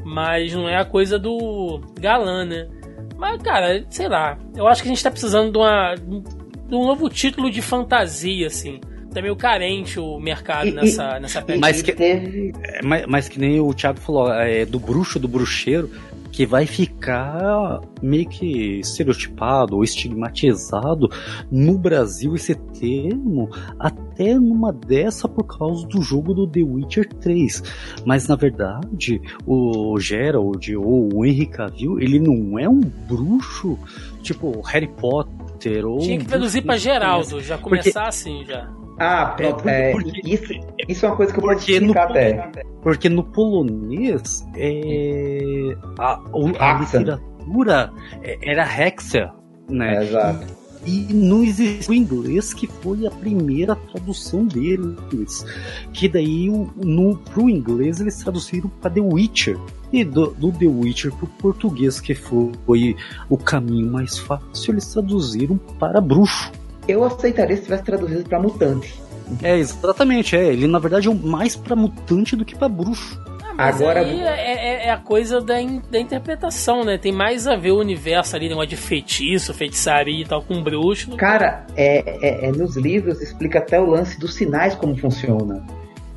Mas 0.05 0.53
não 0.53 0.69
é 0.69 0.77
a 0.77 0.85
coisa 0.85 1.19
do 1.19 1.81
galã, 1.99 2.45
né? 2.45 2.69
Mas, 3.17 3.43
cara, 3.43 3.85
sei 3.91 4.09
lá. 4.09 4.39
Eu 4.55 4.69
acho 4.69 4.83
que 4.83 4.89
a 4.89 4.93
gente 4.93 5.03
tá 5.03 5.11
precisando 5.11 5.51
de, 5.51 5.59
uma, 5.59 5.95
de 5.95 6.75
um 6.75 6.87
novo 6.87 7.09
título 7.09 7.51
de 7.51 7.63
fantasia, 7.63 8.47
assim 8.47 8.81
tá 9.13 9.23
meio 9.23 9.37
carente 9.37 9.99
o 9.99 10.19
mercado 10.19 10.71
nessa, 10.71 11.19
nessa 11.19 11.45
Mas 11.59 11.83
que, 11.83 11.91
é, 11.93 12.53
mas, 12.83 13.07
mas, 13.07 13.29
que 13.29 13.39
nem 13.39 13.61
o 13.61 13.73
Thiago 13.73 13.99
falou, 14.01 14.33
é, 14.33 14.65
do 14.65 14.79
bruxo, 14.79 15.19
do 15.19 15.27
bruxeiro, 15.27 15.91
que 16.39 16.47
vai 16.47 16.67
ficar 16.67 17.81
meio 18.01 18.29
que 18.29 18.79
estereotipado 18.79 19.75
ou 19.75 19.83
estigmatizado 19.83 21.11
no 21.51 21.77
Brasil 21.77 22.37
esse 22.37 22.55
termo 22.55 23.51
até 23.77 24.35
numa 24.35 24.73
dessa 24.73 25.29
por 25.29 25.43
causa 25.43 25.85
do 25.89 26.01
jogo 26.01 26.33
do 26.33 26.47
The 26.47 26.63
Witcher 26.63 27.13
3. 27.15 27.61
Mas 28.07 28.29
na 28.29 28.37
verdade, 28.37 29.21
o 29.45 29.99
Gerald 29.99 30.77
ou 30.77 31.13
o 31.13 31.27
Henry 31.27 31.47
Cavill, 31.47 31.99
ele 31.99 32.21
não 32.21 32.57
é 32.57 32.69
um 32.69 32.83
bruxo 32.83 33.77
tipo 34.23 34.61
Harry 34.61 34.87
Potter 34.87 35.85
ou 35.85 35.99
Tinha 35.99 36.21
que 36.21 36.27
traduzir 36.27 36.63
para 36.63 36.77
Geraldo, 36.77 37.41
já 37.41 37.59
começar 37.59 37.91
porque... 37.91 38.09
assim 38.09 38.45
já. 38.45 38.78
Ah, 38.99 39.35
é, 39.39 39.43
pronto. 39.43 39.69
É, 39.69 39.93
porque, 39.93 40.21
isso, 40.25 40.53
isso 40.89 41.07
é 41.07 41.09
uma 41.09 41.17
coisa 41.17 41.33
que 41.33 41.39
eu 41.39 41.43
posso 41.43 41.71
explicar 41.71 42.11
até. 42.11 42.51
Porque 42.83 43.09
no 43.09 43.23
polonês, 43.23 44.47
é, 44.57 45.77
a, 45.99 46.21
a 46.59 46.73
literatura 46.79 47.93
é, 48.23 48.39
era 48.43 48.65
Hexia, 48.65 49.33
né? 49.69 49.97
É, 49.97 50.03
exato. 50.03 50.59
E 50.87 51.13
não 51.13 51.43
existe 51.43 51.91
o 51.91 51.95
inglês, 51.95 52.55
que 52.55 52.67
foi 52.67 53.07
a 53.07 53.11
primeira 53.11 53.77
tradução 53.77 54.47
deles. 54.47 55.45
Que 55.93 56.09
daí, 56.09 56.49
no, 56.49 57.17
pro 57.17 57.51
inglês, 57.51 58.01
eles 58.01 58.17
traduziram 58.17 58.71
para 58.81 58.93
The 58.93 59.01
Witcher. 59.01 59.59
E 59.93 60.05
do, 60.05 60.29
do, 60.35 60.53
The 60.53 60.67
Witcher 60.67 61.13
pro 61.13 61.27
português, 61.27 62.01
que 62.01 62.15
foi 62.15 62.97
o 63.29 63.37
caminho 63.37 63.91
mais 63.91 64.19
fácil, 64.19 64.73
eles 64.73 64.87
traduziram 64.87 65.59
para 65.79 66.01
bruxo. 66.01 66.51
Eu 66.89 67.05
aceitaria 67.05 67.57
se 67.57 67.65
tivesse 67.65 67.85
traduzido 67.85 68.29
para 68.29 68.41
mutante. 68.41 69.01
É, 69.43 69.59
exatamente, 69.59 70.35
é. 70.35 70.47
Ele 70.47 70.67
na 70.67 70.79
verdade 70.79 71.09
é 71.09 71.15
mais 71.15 71.55
para 71.55 71.77
mutante 71.77 72.35
do 72.35 72.45
que 72.45 72.57
para 72.57 72.69
bruxo. 72.69 73.21
Mas 73.59 73.83
Agora... 73.83 74.01
aí 74.03 74.21
é, 74.21 74.85
é, 74.85 74.87
é, 74.87 74.91
a 74.93 74.99
coisa 74.99 75.41
da, 75.41 75.61
in, 75.61 75.83
da 75.91 75.99
interpretação, 75.99 76.85
né? 76.85 76.97
Tem 76.97 77.11
mais 77.11 77.49
a 77.49 77.57
ver 77.57 77.73
o 77.73 77.81
universo 77.81 78.37
ali, 78.37 78.49
negócio 78.49 78.69
de 78.69 78.77
feitiço, 78.77 79.53
feitiçaria 79.53 80.23
e 80.23 80.25
tal, 80.25 80.41
com 80.43 80.63
bruxo. 80.63 81.17
Cara, 81.17 81.67
é, 81.77 82.19
é, 82.25 82.49
é, 82.49 82.53
nos 82.53 82.77
livros 82.77 83.21
explica 83.21 83.59
até 83.59 83.81
o 83.81 83.85
lance 83.85 84.17
dos 84.17 84.35
sinais 84.35 84.77
como 84.77 84.97
funciona. 84.97 85.67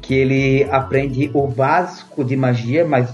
Que 0.03 0.13
ele 0.13 0.67
aprende 0.69 1.31
o 1.33 1.47
básico 1.47 2.23
de 2.23 2.35
magia, 2.35 2.85
mas 2.85 3.11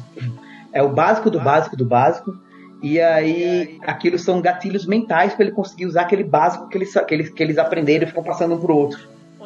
é 0.74 0.84
o 0.84 0.90
básico 0.90 1.32
do 1.32 1.40
básico 1.40 1.78
do 1.78 1.86
básico. 1.86 2.38
E 2.82 3.00
aí, 3.00 3.80
aquilo 3.86 4.20
são 4.20 4.42
gatilhos 4.42 4.86
mentais 4.86 5.34
para 5.34 5.46
ele 5.46 5.54
conseguir 5.54 5.86
usar 5.86 6.02
aquele 6.02 6.24
básico 6.24 6.70
que 6.70 6.78
eles, 6.78 6.94
que 6.94 7.14
eles, 7.14 7.30
que 7.30 7.44
eles 7.44 7.58
aprenderam 7.58 8.04
e 8.04 8.08
ficam 8.08 8.24
passando 8.24 8.56
um 8.56 8.60
pro 8.60 8.76
outro. 8.76 9.00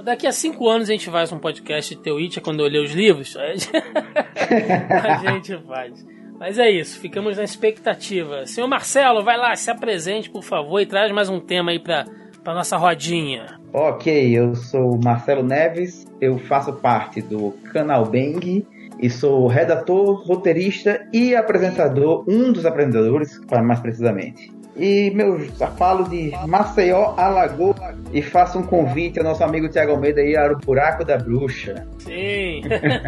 Daqui 0.03 0.25
a 0.25 0.31
cinco 0.31 0.67
anos 0.67 0.89
a 0.89 0.93
gente 0.93 1.09
faz 1.11 1.31
um 1.31 1.37
podcast 1.37 1.95
de 1.95 2.01
Teu 2.01 2.19
é 2.19 2.39
quando 2.41 2.61
eu 2.61 2.67
ler 2.67 2.79
os 2.79 2.91
livros. 2.91 3.37
a 3.37 5.17
gente 5.17 5.57
faz. 5.67 6.05
Mas 6.39 6.57
é 6.57 6.71
isso, 6.71 6.99
ficamos 6.99 7.37
na 7.37 7.43
expectativa. 7.43 8.47
Senhor 8.47 8.67
Marcelo, 8.67 9.23
vai 9.23 9.37
lá, 9.37 9.55
se 9.55 9.69
apresente, 9.69 10.27
por 10.27 10.43
favor, 10.43 10.79
e 10.79 10.87
traz 10.87 11.11
mais 11.11 11.29
um 11.29 11.39
tema 11.39 11.69
aí 11.69 11.77
pra, 11.77 12.05
pra 12.43 12.55
nossa 12.55 12.77
rodinha. 12.77 13.59
Ok, 13.71 14.35
eu 14.35 14.55
sou 14.55 14.99
Marcelo 15.03 15.43
Neves, 15.43 16.07
eu 16.19 16.39
faço 16.39 16.73
parte 16.73 17.21
do 17.21 17.51
canal 17.71 18.05
Bang 18.05 18.65
e 18.99 19.09
sou 19.09 19.47
redator, 19.47 20.25
roteirista 20.25 21.05
e 21.11 21.35
apresentador, 21.35 22.23
um 22.27 22.51
dos 22.51 22.65
apresentadores, 22.65 23.39
mais 23.63 23.79
precisamente. 23.79 24.51
E 24.75 25.11
meu, 25.11 25.39
falo 25.77 26.07
de 26.07 26.31
Maceió, 26.47 27.13
Alagoas 27.17 27.77
e 28.13 28.21
faço 28.21 28.57
um 28.57 28.63
convite 28.63 29.19
ao 29.19 29.25
nosso 29.25 29.43
amigo 29.43 29.67
Tiago 29.67 29.91
Almeida 29.91 30.21
aí 30.21 30.35
ao 30.35 30.57
buraco 30.57 31.03
da 31.03 31.17
bruxa. 31.17 31.85
Sim. 31.99 32.61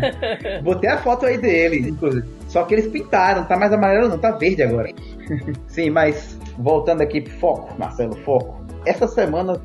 Botei 0.61 0.89
a 0.89 0.97
foto 0.97 1.25
aí 1.25 1.37
dele, 1.37 1.89
inclusive. 1.89 2.27
Só 2.47 2.63
que 2.63 2.75
eles 2.75 2.87
pintaram, 2.87 3.45
tá 3.45 3.57
mais 3.57 3.71
amarelo 3.71 4.09
não, 4.09 4.17
tá 4.17 4.31
verde 4.31 4.61
agora. 4.61 4.89
Sim, 5.67 5.89
mas 5.89 6.37
voltando 6.57 7.01
aqui 7.01 7.21
pro 7.21 7.33
foco, 7.39 7.73
Marcelo, 7.79 8.15
foco. 8.17 8.61
Essa 8.85 9.07
semana, 9.07 9.59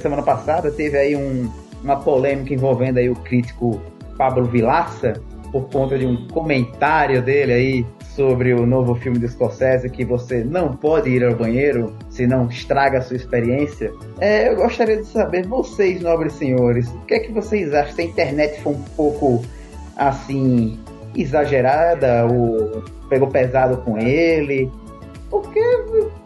semana 0.00 0.22
passada, 0.22 0.70
teve 0.70 0.96
aí 0.96 1.14
um, 1.14 1.52
uma 1.84 2.00
polêmica 2.00 2.54
envolvendo 2.54 2.96
aí 2.96 3.10
o 3.10 3.14
crítico 3.14 3.80
Pablo 4.16 4.46
Vilaça 4.46 5.20
por 5.52 5.68
conta 5.68 5.98
de 5.98 6.06
um 6.06 6.26
comentário 6.28 7.22
dele 7.22 7.52
aí 7.52 7.86
sobre 8.16 8.54
o 8.54 8.66
novo 8.66 8.94
filme 8.94 9.18
do 9.18 9.28
Scorsese 9.28 9.88
que 9.90 10.04
você 10.04 10.42
não 10.42 10.74
pode 10.74 11.10
ir 11.10 11.22
ao 11.22 11.34
banheiro, 11.34 11.94
senão 12.08 12.48
estraga 12.48 12.98
a 12.98 13.02
sua 13.02 13.16
experiência. 13.16 13.92
É, 14.18 14.48
eu 14.48 14.56
gostaria 14.56 14.96
de 14.96 15.06
saber, 15.06 15.46
vocês, 15.46 16.00
nobres 16.00 16.32
senhores, 16.34 16.88
o 16.88 17.00
que 17.00 17.14
é 17.14 17.18
que 17.20 17.32
vocês 17.32 17.72
acham? 17.74 17.94
Se 17.94 18.00
a 18.00 18.04
internet 18.04 18.60
foi 18.62 18.72
um 18.72 18.82
pouco 18.96 19.44
assim 19.96 20.78
exagerada 21.14 22.26
ou 22.26 22.82
pegou 23.08 23.28
pesado 23.28 23.76
com 23.78 23.98
ele? 23.98 24.70
Porque 25.30 25.60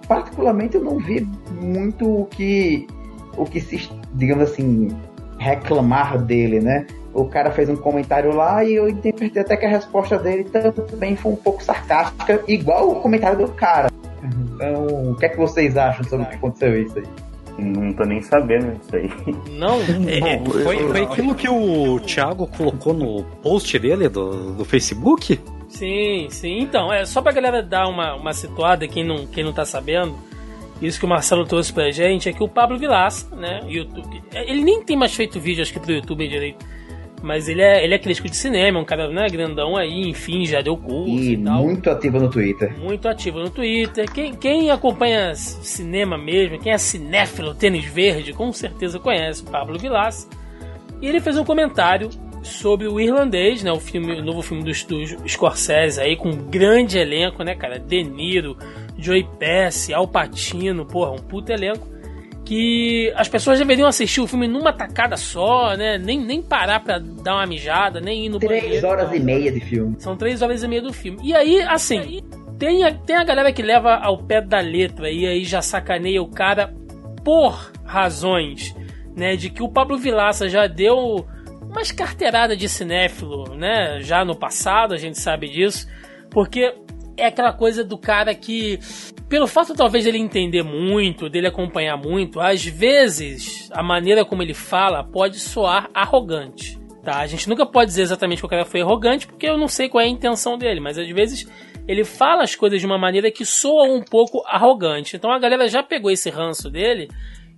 particularmente 0.07 0.77
eu 0.77 0.85
não 0.85 0.99
vi 0.99 1.27
muito 1.61 2.23
o 2.23 2.27
que 2.27 2.87
o 3.37 3.45
que 3.45 3.61
se, 3.61 3.91
digamos 4.15 4.51
assim, 4.51 4.89
reclamar 5.39 6.23
dele, 6.23 6.61
né? 6.61 6.87
O 7.17 7.25
cara 7.25 7.51
fez 7.51 7.69
um 7.69 7.77
comentário 7.77 8.35
lá 8.35 8.63
e 8.63 8.75
eu 8.75 8.89
interpretei 8.89 9.41
até 9.41 9.57
que 9.57 9.65
a 9.65 9.69
resposta 9.69 10.19
dele 10.19 10.45
também 10.45 11.17
foi 11.17 11.33
um 11.33 11.37
pouco 11.37 11.65
sarcástica, 11.65 12.43
igual 12.47 12.91
o 12.91 12.97
comentário 12.97 13.39
do 13.39 13.53
cara. 13.53 13.91
Então, 14.23 15.13
o 15.13 15.15
que 15.17 15.25
é 15.25 15.29
que 15.31 15.37
vocês 15.37 15.77
acham 15.77 16.05
sobre 16.05 16.27
o 16.27 16.29
que 16.29 16.37
aconteceu 16.37 16.81
isso 16.81 16.99
aí? 16.99 17.05
Não 17.59 17.91
tô 17.95 18.05
nem 18.05 18.21
sabendo 18.21 18.79
disso 18.79 18.97
aí. 18.97 19.11
Não, 19.51 19.79
é, 19.81 20.63
foi, 20.63 20.79
foi 20.89 21.03
aquilo 21.03 21.35
que 21.35 21.49
o 21.49 21.99
Thiago 22.01 22.47
colocou 22.49 22.93
no 22.93 23.25
post 23.43 23.79
dele 23.79 24.11
do, 24.11 24.53
do 24.53 24.65
Facebook? 24.65 25.41
Sim, 25.69 26.29
sim. 26.31 26.61
Então, 26.61 26.93
é 26.93 27.07
só 27.07 27.23
pra 27.23 27.33
galera 27.33 27.63
dar 27.63 27.89
uma, 27.89 28.15
uma 28.15 28.35
situada, 28.35 28.87
quem 28.87 29.05
não, 29.05 29.27
quem 29.27 29.43
não 29.43 29.55
tá 29.55 29.65
sabendo, 29.65 30.15
isso 30.83 30.99
que 30.99 31.07
o 31.07 31.09
Marcelo 31.09 31.47
trouxe 31.47 31.73
pra 31.73 31.91
gente 31.91 32.29
é 32.29 32.33
que 32.33 32.43
o 32.43 32.49
Pablo 32.49 32.79
Vilaça, 32.79 33.35
né, 33.35 33.63
YouTube, 33.67 34.23
ele 34.33 34.63
nem 34.63 34.83
tem 34.83 34.97
mais 34.97 35.15
feito 35.15 35.41
vídeo, 35.41 35.63
acho 35.63 35.73
que 35.73 35.81
pro 35.81 35.93
YouTube 35.93 36.29
direito, 36.29 36.65
mas 37.23 37.49
ele 37.49 37.63
é, 37.63 37.83
ele 37.83 37.95
é 37.95 37.99
crítico 37.99 38.29
de 38.29 38.37
cinema, 38.37 38.79
é 38.79 38.83
um 38.83 38.85
cara 38.85 39.09
né, 39.09 39.27
grandão 39.29 39.77
aí, 39.77 40.09
enfim, 40.09 40.45
já 40.45 40.61
deu 40.61 40.77
curso 40.77 41.11
e, 41.11 41.35
e 41.35 41.37
tal. 41.39 41.63
Muito 41.65 41.91
ativo 41.91 42.21
no 42.21 42.31
Twitter. 42.31 42.79
Muito 42.79 43.09
ativo 43.09 43.39
no 43.39 43.51
Twitter. 43.51 44.11
Quem, 44.11 44.35
quem 44.35 44.71
acompanha 44.71 45.35
cinema 45.35 46.19
mesmo, 46.19 46.59
quem 46.59 46.73
é 46.73 46.79
cinéfilo, 46.79 47.55
tênis 47.55 47.85
verde, 47.85 48.33
com 48.33 48.53
certeza 48.53 48.99
conhece 48.99 49.43
o 49.43 49.47
Pablo 49.47 49.79
Vilas. 49.79 50.29
E 51.01 51.07
ele 51.07 51.21
fez 51.21 51.37
um 51.37 51.45
comentário 51.45 52.09
sobre 52.43 52.87
o 52.87 53.01
Irlandês, 53.01 53.63
né? 53.63 53.73
O, 53.73 53.81
filme, 53.81 54.21
o 54.21 54.25
novo 54.25 54.41
filme 54.41 54.63
dos, 54.63 54.85
dos 54.85 55.17
Scorsese 55.27 56.01
aí, 56.01 56.17
com 56.17 56.31
um 56.31 56.37
grande 56.37 56.99
elenco, 56.99 57.43
né, 57.43 57.55
cara? 57.55 57.79
De 57.79 58.03
Niro, 58.03 58.57
Joey 58.97 59.27
Pesci, 59.39 59.93
Al 59.93 60.07
Pacino, 60.07 60.87
porra, 60.87 61.11
um 61.11 61.19
puto 61.19 61.53
elenco 61.53 61.96
que 62.47 63.13
as 63.17 63.29
pessoas 63.29 63.59
deveriam 63.59 63.89
assistir 63.89 64.21
o 64.21 64.27
filme 64.27 64.47
numa 64.47 64.73
tacada 64.73 65.17
só, 65.17 65.77
né? 65.77 65.99
Nem, 65.99 66.21
nem 66.21 66.41
parar 66.41 66.79
pra 66.79 66.99
dar 66.99 67.35
uma 67.35 67.47
mijada, 67.47 68.01
nem 68.01 68.27
ir 68.27 68.29
no 68.29 68.39
três 68.39 68.63
banheiro. 68.63 68.69
Três 68.69 68.85
horas 68.85 69.13
e 69.13 69.21
meia 69.21 69.51
de 69.51 69.61
filme. 69.61 69.97
São 69.99 70.17
três 70.17 70.41
horas 70.41 70.63
e 70.63 70.69
meia 70.69 70.81
do 70.81 70.93
filme. 70.93 71.19
E 71.25 71.35
aí, 71.35 71.61
assim, 71.63 72.23
tem 72.57 72.85
a, 72.85 72.95
tem 72.95 73.17
a 73.17 73.25
galera 73.25 73.53
que 73.53 73.63
leva 73.63 73.97
ao 73.97 74.19
pé 74.19 74.41
da 74.41 74.61
letra 74.61 75.11
e 75.11 75.27
aí 75.27 75.45
já 75.45 75.61
sacaneia 75.61 76.23
o 76.23 76.29
cara 76.29 76.73
por 77.25 77.73
razões, 77.85 78.75
né? 79.17 79.35
De 79.35 79.51
que 79.51 79.63
o 79.63 79.69
Pablo 79.69 79.99
Vilaça 79.99 80.49
já 80.49 80.69
deu 80.69 81.27
umas 81.69 81.91
carteiradas 81.91 82.57
de 82.57 82.69
cinéfilo, 82.69 83.57
né? 83.57 83.99
Já 84.03 84.25
no 84.25 84.37
passado, 84.37 84.95
a 84.95 84.97
gente 84.97 85.19
sabe 85.19 85.49
disso. 85.49 85.89
Porque 86.31 86.73
é 87.17 87.27
aquela 87.27 87.53
coisa 87.53 87.83
do 87.83 87.97
cara 87.97 88.35
que, 88.35 88.79
pelo 89.29 89.47
fato 89.47 89.75
talvez 89.75 90.05
dele 90.05 90.19
entender 90.19 90.63
muito, 90.63 91.29
dele 91.29 91.47
acompanhar 91.47 91.97
muito, 91.97 92.41
às 92.41 92.65
vezes 92.65 93.69
a 93.73 93.83
maneira 93.83 94.25
como 94.25 94.43
ele 94.43 94.55
fala 94.55 95.03
pode 95.05 95.39
soar 95.39 95.89
arrogante. 95.95 96.79
Tá? 97.03 97.19
A 97.21 97.27
gente 97.27 97.49
nunca 97.49 97.65
pode 97.65 97.91
dizer 97.91 98.03
exatamente 98.03 98.41
que 98.41 98.47
o 98.47 98.49
cara 98.49 98.65
foi 98.65 98.81
arrogante, 98.81 99.27
porque 99.27 99.47
eu 99.47 99.57
não 99.57 99.69
sei 99.69 99.89
qual 99.89 100.03
é 100.03 100.07
a 100.07 100.11
intenção 100.11 100.59
dele, 100.59 100.81
mas 100.81 100.99
às 100.99 101.09
vezes 101.09 101.47
ele 101.87 102.05
fala 102.05 102.43
as 102.43 102.57
coisas 102.57 102.81
de 102.81 102.87
uma 102.87 102.99
maneira 102.99 103.31
que 103.31 103.45
soa 103.45 103.85
um 103.85 104.03
pouco 104.03 104.43
arrogante. 104.47 105.17
Então 105.17 105.31
a 105.31 105.39
galera 105.39 105.69
já 105.69 105.83
pegou 105.83 106.11
esse 106.11 106.29
ranço 106.31 106.69
dele 106.69 107.09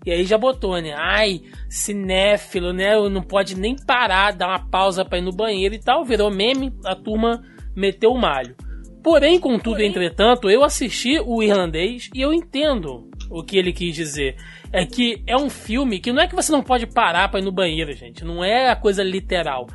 e 0.04 0.10
aí 0.10 0.24
já 0.24 0.36
botou, 0.36 0.80
né? 0.80 0.94
Ai, 0.94 1.42
cinéfilo, 1.68 2.72
né? 2.72 2.96
Não 3.08 3.22
pode 3.22 3.58
nem 3.58 3.74
parar, 3.74 4.32
dar 4.32 4.48
uma 4.48 4.70
pausa 4.70 5.04
para 5.04 5.18
ir 5.18 5.22
no 5.22 5.32
banheiro 5.32 5.74
e 5.74 5.78
tal. 5.78 6.04
Virou 6.04 6.30
meme, 6.30 6.72
a 6.84 6.94
turma 6.94 7.42
meteu 7.74 8.10
o 8.10 8.18
malho. 8.18 8.54
Porém, 9.08 9.40
contudo, 9.40 9.80
entretanto, 9.80 10.50
eu 10.50 10.62
assisti 10.62 11.18
o 11.18 11.42
irlandês 11.42 12.10
e 12.14 12.20
eu 12.20 12.30
entendo 12.30 13.08
o 13.30 13.42
que 13.42 13.56
ele 13.56 13.72
quis 13.72 13.94
dizer. 13.94 14.36
É 14.70 14.84
que 14.84 15.22
é 15.26 15.34
um 15.34 15.48
filme 15.48 15.98
que 15.98 16.12
não 16.12 16.20
é 16.20 16.28
que 16.28 16.34
você 16.34 16.52
não 16.52 16.62
pode 16.62 16.86
parar 16.86 17.26
para 17.30 17.40
ir 17.40 17.42
no 17.42 17.50
banheiro, 17.50 17.90
gente. 17.94 18.22
Não 18.22 18.44
é 18.44 18.68
a 18.68 18.76
coisa 18.76 19.02
literal. 19.02 19.66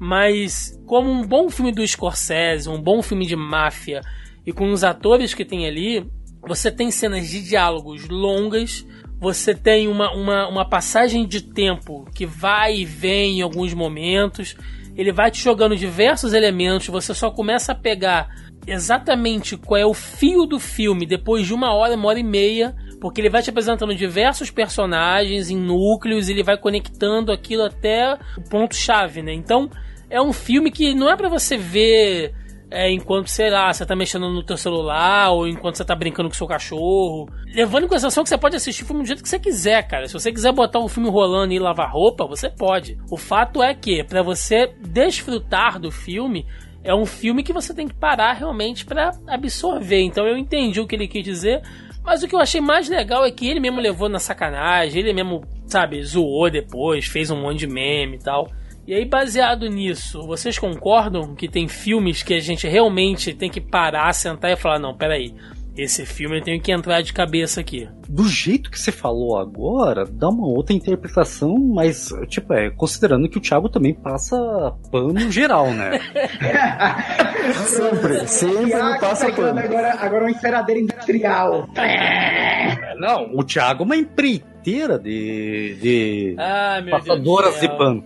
Mas, 0.00 0.80
como 0.86 1.10
um 1.10 1.26
bom 1.26 1.50
filme 1.50 1.72
do 1.72 1.84
Scorsese, 1.84 2.68
um 2.68 2.80
bom 2.80 3.02
filme 3.02 3.26
de 3.26 3.34
máfia, 3.34 4.02
e 4.46 4.52
com 4.52 4.70
os 4.70 4.84
atores 4.84 5.34
que 5.34 5.44
tem 5.44 5.66
ali, 5.66 6.08
você 6.46 6.70
tem 6.70 6.88
cenas 6.92 7.28
de 7.28 7.42
diálogos 7.42 8.08
longas, 8.08 8.86
você 9.18 9.52
tem 9.52 9.88
uma, 9.88 10.12
uma, 10.12 10.46
uma 10.46 10.64
passagem 10.64 11.26
de 11.26 11.40
tempo 11.40 12.08
que 12.14 12.24
vai 12.24 12.76
e 12.76 12.84
vem 12.84 13.40
em 13.40 13.42
alguns 13.42 13.74
momentos, 13.74 14.54
ele 14.96 15.10
vai 15.10 15.28
te 15.28 15.42
jogando 15.42 15.76
diversos 15.76 16.32
elementos, 16.32 16.86
você 16.86 17.12
só 17.12 17.32
começa 17.32 17.72
a 17.72 17.74
pegar 17.74 18.45
exatamente 18.66 19.56
qual 19.56 19.80
é 19.80 19.86
o 19.86 19.94
fio 19.94 20.44
do 20.44 20.58
filme 20.58 21.06
depois 21.06 21.46
de 21.46 21.54
uma 21.54 21.72
hora, 21.72 21.94
uma 21.94 22.08
hora 22.08 22.18
e 22.18 22.24
meia, 22.24 22.74
porque 23.00 23.20
ele 23.20 23.30
vai 23.30 23.42
te 23.42 23.50
apresentando 23.50 23.94
diversos 23.94 24.50
personagens 24.50 25.50
em 25.50 25.56
núcleos, 25.56 26.28
ele 26.28 26.42
vai 26.42 26.58
conectando 26.58 27.30
aquilo 27.32 27.64
até 27.64 28.18
o 28.36 28.42
ponto-chave, 28.48 29.22
né? 29.22 29.32
Então, 29.32 29.70
é 30.10 30.20
um 30.20 30.32
filme 30.32 30.70
que 30.70 30.94
não 30.94 31.10
é 31.10 31.16
para 31.16 31.28
você 31.28 31.56
ver 31.56 32.34
é, 32.70 32.90
enquanto, 32.90 33.28
sei 33.28 33.48
lá, 33.48 33.72
você 33.72 33.86
tá 33.86 33.94
mexendo 33.94 34.28
no 34.28 34.42
teu 34.42 34.56
celular 34.56 35.30
ou 35.30 35.46
enquanto 35.46 35.76
você 35.76 35.84
tá 35.84 35.94
brincando 35.94 36.28
com 36.28 36.34
seu 36.34 36.46
cachorro. 36.46 37.28
Levando 37.54 37.84
em 37.84 37.88
consideração 37.88 38.24
que 38.24 38.28
você 38.28 38.38
pode 38.38 38.56
assistir 38.56 38.82
o 38.82 38.86
filme 38.86 39.02
do 39.02 39.06
jeito 39.06 39.22
que 39.22 39.28
você 39.28 39.38
quiser, 39.38 39.86
cara. 39.86 40.08
Se 40.08 40.14
você 40.14 40.32
quiser 40.32 40.52
botar 40.52 40.80
um 40.80 40.88
filme 40.88 41.08
rolando 41.08 41.52
e 41.52 41.58
lavar 41.58 41.92
roupa, 41.92 42.26
você 42.26 42.50
pode. 42.50 42.98
O 43.10 43.16
fato 43.16 43.62
é 43.62 43.72
que, 43.72 44.02
para 44.02 44.22
você 44.22 44.74
desfrutar 44.80 45.78
do 45.78 45.92
filme, 45.92 46.44
é 46.86 46.94
um 46.94 47.04
filme 47.04 47.42
que 47.42 47.52
você 47.52 47.74
tem 47.74 47.88
que 47.88 47.94
parar 47.94 48.32
realmente 48.32 48.86
para 48.86 49.12
absorver. 49.26 50.00
Então 50.00 50.26
eu 50.26 50.38
entendi 50.38 50.80
o 50.80 50.86
que 50.86 50.94
ele 50.94 51.08
quis 51.08 51.24
dizer, 51.24 51.62
Mas 52.06 52.22
o 52.22 52.28
que 52.28 52.36
eu 52.36 52.40
achei 52.40 52.60
mais 52.60 52.88
legal 52.88 53.24
é 53.24 53.32
que 53.32 53.48
ele 53.48 53.58
mesmo 53.58 53.80
levou 53.80 54.08
na 54.08 54.20
sacanagem, 54.20 55.00
ele 55.00 55.12
mesmo, 55.12 55.42
sabe, 55.66 56.00
zoou 56.04 56.48
depois, 56.48 57.06
fez 57.06 57.32
um 57.32 57.40
monte 57.40 57.58
de 57.58 57.66
meme 57.66 58.14
e 58.14 58.20
tal. 58.20 58.48
E 58.86 58.94
aí, 58.94 59.04
baseado 59.04 59.68
nisso, 59.68 60.24
vocês 60.24 60.56
concordam 60.56 61.34
que 61.34 61.48
tem 61.48 61.66
filmes 61.66 62.22
que 62.22 62.32
a 62.32 62.38
gente 62.38 62.68
realmente 62.68 63.34
tem 63.34 63.50
que 63.50 63.60
parar, 63.60 64.12
sentar 64.12 64.52
e 64.52 64.56
falar: 64.56 64.78
não, 64.78 64.96
peraí, 64.96 65.34
esse 65.76 66.06
filme 66.06 66.38
eu 66.38 66.42
tenho 66.42 66.60
que 66.60 66.72
entrar 66.72 67.02
de 67.02 67.12
cabeça 67.12 67.60
aqui. 67.60 67.88
Do 68.08 68.26
jeito 68.28 68.70
que 68.70 68.78
você 68.78 68.90
falou 68.90 69.38
agora, 69.38 70.04
dá 70.04 70.28
uma 70.28 70.46
outra 70.46 70.74
interpretação, 70.74 71.56
mas, 71.58 72.08
tipo, 72.28 72.52
é, 72.54 72.70
considerando 72.70 73.28
que 73.28 73.36
o 73.38 73.40
Thiago 73.40 73.68
também 73.68 73.92
passa 73.92 74.36
pano 74.90 75.30
geral, 75.30 75.70
né? 75.72 76.00
sempre, 77.66 78.26
sempre 78.28 78.98
passa 79.00 79.32
pano. 79.32 79.58
Agora, 79.58 79.94
agora 80.00 80.24
uma 80.24 80.30
enceradeira 80.30 80.80
industrial. 80.80 81.68
Não, 82.98 83.34
o 83.34 83.44
Thiago 83.44 83.82
é 83.82 83.86
uma 83.86 83.96
empreiteira 83.96 84.98
de, 84.98 85.76
de 85.80 86.36
ah, 86.38 86.82
passadoras 86.90 87.60
de 87.60 87.68
pano. 87.68 88.04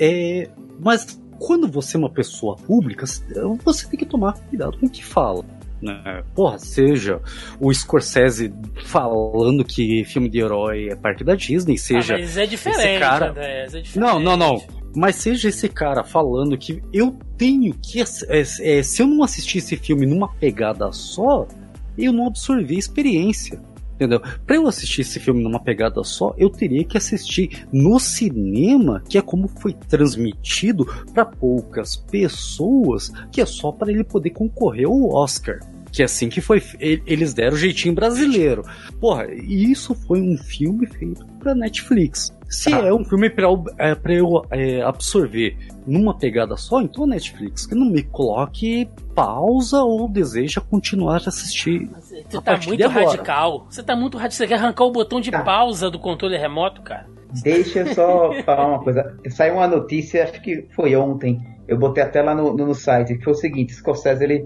É, 0.00 0.48
mas 0.80 1.20
quando 1.38 1.68
você 1.68 1.96
é 1.96 2.00
uma 2.00 2.10
pessoa 2.10 2.56
pública, 2.56 3.04
você 3.64 3.88
tem 3.88 3.98
que 3.98 4.06
tomar 4.06 4.34
cuidado 4.48 4.78
com 4.78 4.86
o 4.86 4.90
que 4.90 5.04
fala. 5.04 5.44
Né? 5.82 6.22
Porra, 6.32 6.60
seja 6.60 7.20
o 7.60 7.74
Scorsese 7.74 8.54
falando 8.84 9.64
que 9.64 10.04
filme 10.04 10.28
de 10.28 10.38
herói 10.38 10.88
é 10.88 10.94
parte 10.94 11.24
da 11.24 11.34
Disney, 11.34 11.76
seja. 11.76 12.14
Ah, 12.14 12.18
mas 12.18 12.36
é 12.36 12.46
diferente, 12.46 12.86
esse 12.86 12.98
cara... 13.00 13.34
É 13.36 13.64
diferente. 13.64 13.98
Não, 13.98 14.20
não, 14.20 14.36
não. 14.36 14.62
Mas 14.94 15.16
seja 15.16 15.48
esse 15.48 15.68
cara 15.68 16.04
falando 16.04 16.56
que 16.56 16.82
eu 16.92 17.18
tenho 17.36 17.74
que. 17.74 18.00
É, 18.00 18.04
é, 18.40 18.82
se 18.82 19.02
eu 19.02 19.06
não 19.06 19.24
assistir 19.24 19.58
esse 19.58 19.76
filme 19.76 20.06
numa 20.06 20.28
pegada 20.34 20.92
só, 20.92 21.48
eu 21.96 22.12
não 22.12 22.26
absorvi 22.26 22.76
a 22.76 22.78
experiência. 22.78 23.60
Entendeu? 23.94 24.20
Para 24.46 24.56
eu 24.56 24.66
assistir 24.66 25.02
esse 25.02 25.20
filme 25.20 25.42
numa 25.42 25.60
pegada 25.60 26.02
só, 26.02 26.34
eu 26.36 26.50
teria 26.50 26.84
que 26.84 26.98
assistir 26.98 27.66
no 27.72 27.98
cinema, 27.98 29.02
que 29.08 29.16
é 29.16 29.22
como 29.22 29.48
foi 29.48 29.72
transmitido 29.72 30.84
para 31.14 31.24
poucas 31.24 31.96
pessoas, 31.96 33.12
que 33.30 33.40
é 33.40 33.46
só 33.46 33.70
para 33.70 33.92
ele 33.92 34.04
poder 34.04 34.30
concorrer 34.30 34.86
ao 34.86 35.14
Oscar 35.14 35.60
que 35.92 36.00
é 36.00 36.06
assim 36.06 36.28
que 36.28 36.40
foi. 36.40 36.62
Eles 36.80 37.34
deram 37.34 37.54
o 37.54 37.58
jeitinho 37.58 37.94
brasileiro. 37.94 38.62
Porra, 38.98 39.26
e 39.30 39.70
isso 39.70 39.94
foi 39.94 40.20
um 40.22 40.36
filme 40.38 40.86
feito 40.86 41.24
pra 41.38 41.54
Netflix. 41.54 42.34
Se 42.48 42.72
ah. 42.72 42.78
é 42.78 42.92
um 42.92 43.04
filme 43.04 43.30
pra, 43.30 43.46
é, 43.78 43.94
pra 43.94 44.14
eu 44.14 44.42
é, 44.50 44.82
absorver 44.82 45.56
numa 45.86 46.16
pegada 46.16 46.56
só, 46.56 46.80
então 46.80 47.04
a 47.04 47.06
Netflix 47.06 47.66
que 47.66 47.74
não 47.74 47.86
me 47.86 48.02
coloque 48.02 48.88
pausa 49.14 49.82
ou 49.82 50.08
deseja 50.08 50.60
continuar 50.60 51.22
a 51.24 51.28
assistir. 51.28 51.88
Você 51.88 52.40
tá 52.40 52.58
muito 52.66 52.88
radical. 52.88 53.66
Você 53.68 53.82
tá 53.82 53.96
muito 53.96 54.16
radical. 54.16 54.36
Você 54.36 54.46
quer 54.46 54.54
arrancar 54.54 54.84
o 54.84 54.92
botão 54.92 55.20
de 55.20 55.30
tá. 55.30 55.42
pausa 55.42 55.90
do 55.90 55.98
controle 55.98 56.36
remoto, 56.36 56.82
cara? 56.82 57.06
Deixa 57.42 57.80
eu 57.80 57.94
só 57.94 58.32
falar 58.44 58.66
uma 58.66 58.82
coisa. 58.82 59.16
Saiu 59.30 59.54
uma 59.54 59.66
notícia, 59.66 60.24
acho 60.24 60.40
que 60.42 60.66
foi 60.74 60.94
ontem, 60.94 61.42
eu 61.72 61.78
botei 61.78 62.02
até 62.02 62.22
lá 62.22 62.34
no, 62.34 62.54
no, 62.54 62.66
no 62.66 62.74
site, 62.74 63.16
que 63.16 63.24
foi 63.24 63.32
o 63.32 63.36
seguinte, 63.36 63.72
Scorsese, 63.72 64.22
ele 64.22 64.44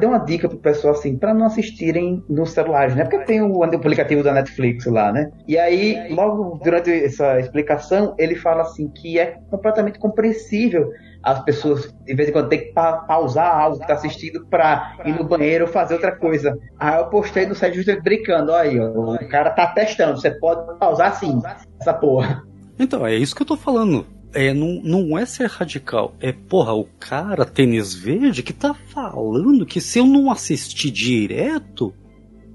deu 0.00 0.08
uma 0.08 0.18
dica 0.18 0.48
pro 0.48 0.58
pessoal, 0.58 0.94
assim, 0.94 1.16
para 1.16 1.34
não 1.34 1.46
assistirem 1.46 2.24
nos 2.28 2.50
celulares, 2.50 2.94
né? 2.94 3.04
Porque 3.04 3.24
tem 3.24 3.42
o, 3.42 3.58
o 3.58 3.62
aplicativo 3.62 4.22
da 4.22 4.32
Netflix 4.32 4.86
lá, 4.86 5.12
né? 5.12 5.30
E 5.46 5.58
aí, 5.58 6.08
logo 6.10 6.58
durante 6.62 6.90
essa 6.90 7.38
explicação, 7.38 8.14
ele 8.18 8.34
fala 8.34 8.62
assim 8.62 8.88
que 8.88 9.18
é 9.18 9.36
completamente 9.50 9.98
compreensível 9.98 10.90
as 11.22 11.42
pessoas, 11.42 11.92
de 12.04 12.14
vez 12.14 12.28
em 12.28 12.32
quando, 12.32 12.48
tem 12.48 12.60
que 12.60 12.72
pa 12.72 12.98
pausar 12.98 13.58
algo 13.58 13.78
que 13.78 13.86
tá 13.86 13.94
assistindo 13.94 14.46
pra 14.46 14.98
ir 15.06 15.12
no 15.12 15.24
banheiro 15.24 15.64
ou 15.64 15.70
fazer 15.70 15.94
outra 15.94 16.12
coisa. 16.12 16.58
Aí 16.78 16.98
eu 16.98 17.06
postei 17.06 17.46
no 17.46 17.54
site 17.54 17.76
justamente 17.76 18.02
brincando, 18.02 18.54
aí, 18.54 18.78
ó, 18.78 19.14
o 19.14 19.28
cara 19.28 19.50
tá 19.50 19.66
testando, 19.68 20.20
você 20.20 20.30
pode 20.30 20.78
pausar 20.78 21.14
sim, 21.14 21.40
essa 21.80 21.94
porra. 21.94 22.42
Então, 22.78 23.06
é 23.06 23.14
isso 23.14 23.34
que 23.34 23.42
eu 23.42 23.46
tô 23.46 23.56
falando 23.56 24.06
é, 24.34 24.52
não, 24.52 24.80
não 24.82 25.18
é 25.18 25.24
ser 25.24 25.48
radical. 25.48 26.14
É, 26.20 26.32
porra, 26.32 26.74
o 26.74 26.84
cara 26.98 27.44
tênis 27.44 27.94
verde 27.94 28.42
que 28.42 28.52
tá 28.52 28.74
falando 28.74 29.64
que 29.64 29.80
se 29.80 29.98
eu 29.98 30.06
não 30.06 30.30
assistir 30.30 30.90
direto, 30.90 31.94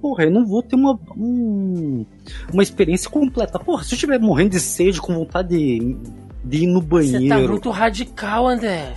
porra, 0.01 0.25
eu 0.25 0.31
não 0.31 0.45
vou 0.45 0.61
ter 0.61 0.75
uma, 0.75 0.99
um, 1.15 2.05
uma 2.53 2.63
experiência 2.63 3.09
completa. 3.09 3.59
Porra, 3.59 3.83
se 3.83 3.93
eu 3.93 3.95
estiver 3.95 4.19
morrendo 4.19 4.51
de 4.51 4.59
sede, 4.59 5.01
com 5.01 5.13
vontade 5.13 5.49
de, 5.49 5.97
de 6.43 6.63
ir 6.63 6.67
no 6.67 6.81
banheiro. 6.81 7.23
Você 7.23 7.29
tá 7.29 7.39
muito 7.39 7.69
radical, 7.69 8.47
André. 8.47 8.93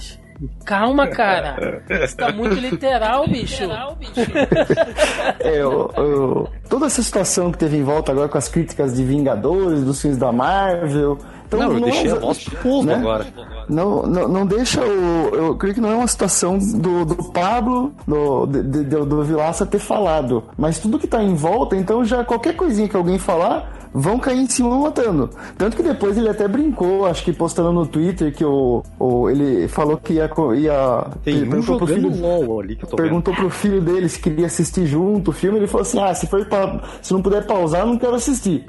Calma, 0.64 1.06
cara. 1.06 1.82
Você 1.88 2.16
tá 2.16 2.32
muito 2.32 2.54
literal, 2.54 3.28
bicho. 3.28 3.62
Literal, 3.62 3.96
bicho. 3.96 4.12
É, 5.40 5.60
eu, 5.60 5.90
eu, 5.96 6.48
toda 6.68 6.86
essa 6.86 7.02
situação 7.02 7.52
que 7.52 7.58
teve 7.58 7.76
em 7.76 7.82
volta 7.82 8.12
agora 8.12 8.28
com 8.28 8.38
as 8.38 8.48
críticas 8.48 8.94
de 8.94 9.04
Vingadores, 9.04 9.84
dos 9.84 10.00
filmes 10.00 10.18
da 10.18 10.32
Marvel, 10.32 11.18
então, 11.56 11.68
não, 11.68 11.74
eu 11.74 11.80
não 11.80 11.88
deixei 11.88 12.10
é, 12.10 12.12
a 12.12 12.18
voz 12.18 12.44
pro 12.44 12.56
povo 12.56 12.86
né? 12.86 12.94
agora. 12.94 13.26
Não, 13.68 14.02
não, 14.02 14.28
não 14.28 14.46
deixa 14.46 14.80
o. 14.80 15.34
Eu 15.34 15.56
creio 15.56 15.74
que 15.74 15.80
não 15.80 15.90
é 15.90 15.94
uma 15.94 16.06
situação 16.06 16.58
do, 16.58 17.04
do 17.04 17.30
Pablo, 17.30 17.92
do, 18.06 18.46
de, 18.46 18.62
de, 18.62 18.84
do 18.84 19.22
Vilaça 19.22 19.66
ter 19.66 19.78
falado. 19.78 20.44
Mas 20.56 20.78
tudo 20.78 20.98
que 20.98 21.06
tá 21.06 21.22
em 21.22 21.34
volta, 21.34 21.76
então 21.76 22.04
já 22.04 22.24
qualquer 22.24 22.56
coisinha 22.56 22.88
que 22.88 22.96
alguém 22.96 23.18
falar, 23.18 23.72
vão 23.92 24.18
cair 24.18 24.40
em 24.40 24.48
cima 24.48 24.76
matando. 24.78 25.30
Tanto 25.56 25.76
que 25.76 25.82
depois 25.82 26.16
ele 26.16 26.28
até 26.28 26.48
brincou, 26.48 27.06
acho 27.06 27.24
que 27.24 27.32
postando 27.32 27.72
no 27.72 27.86
Twitter, 27.86 28.34
que 28.34 28.44
o, 28.44 28.82
o 28.98 29.28
ele 29.28 29.68
falou 29.68 29.96
que 29.96 30.14
ia. 30.14 30.30
ia 30.56 31.06
Tem 31.24 31.42
um 31.42 31.62
jogando 31.62 31.78
pro 31.78 31.86
filho, 31.86 32.20
LOL 32.20 32.60
ali 32.60 32.76
que 32.76 32.84
eu 32.84 32.88
tô 32.88 32.96
Perguntou 32.96 33.34
vendo. 33.34 33.42
pro 33.42 33.50
filho 33.50 33.80
dele 33.80 34.08
se 34.08 34.20
queria 34.20 34.46
assistir 34.46 34.86
junto 34.86 35.30
o 35.30 35.34
filme. 35.34 35.58
Ele 35.58 35.66
falou 35.66 35.82
assim: 35.82 36.00
ah, 36.00 36.14
se, 36.14 36.26
for 36.26 36.44
pra, 36.46 36.80
se 37.00 37.12
não 37.12 37.22
puder 37.22 37.46
pausar, 37.46 37.86
não 37.86 37.98
quero 37.98 38.14
assistir. 38.14 38.66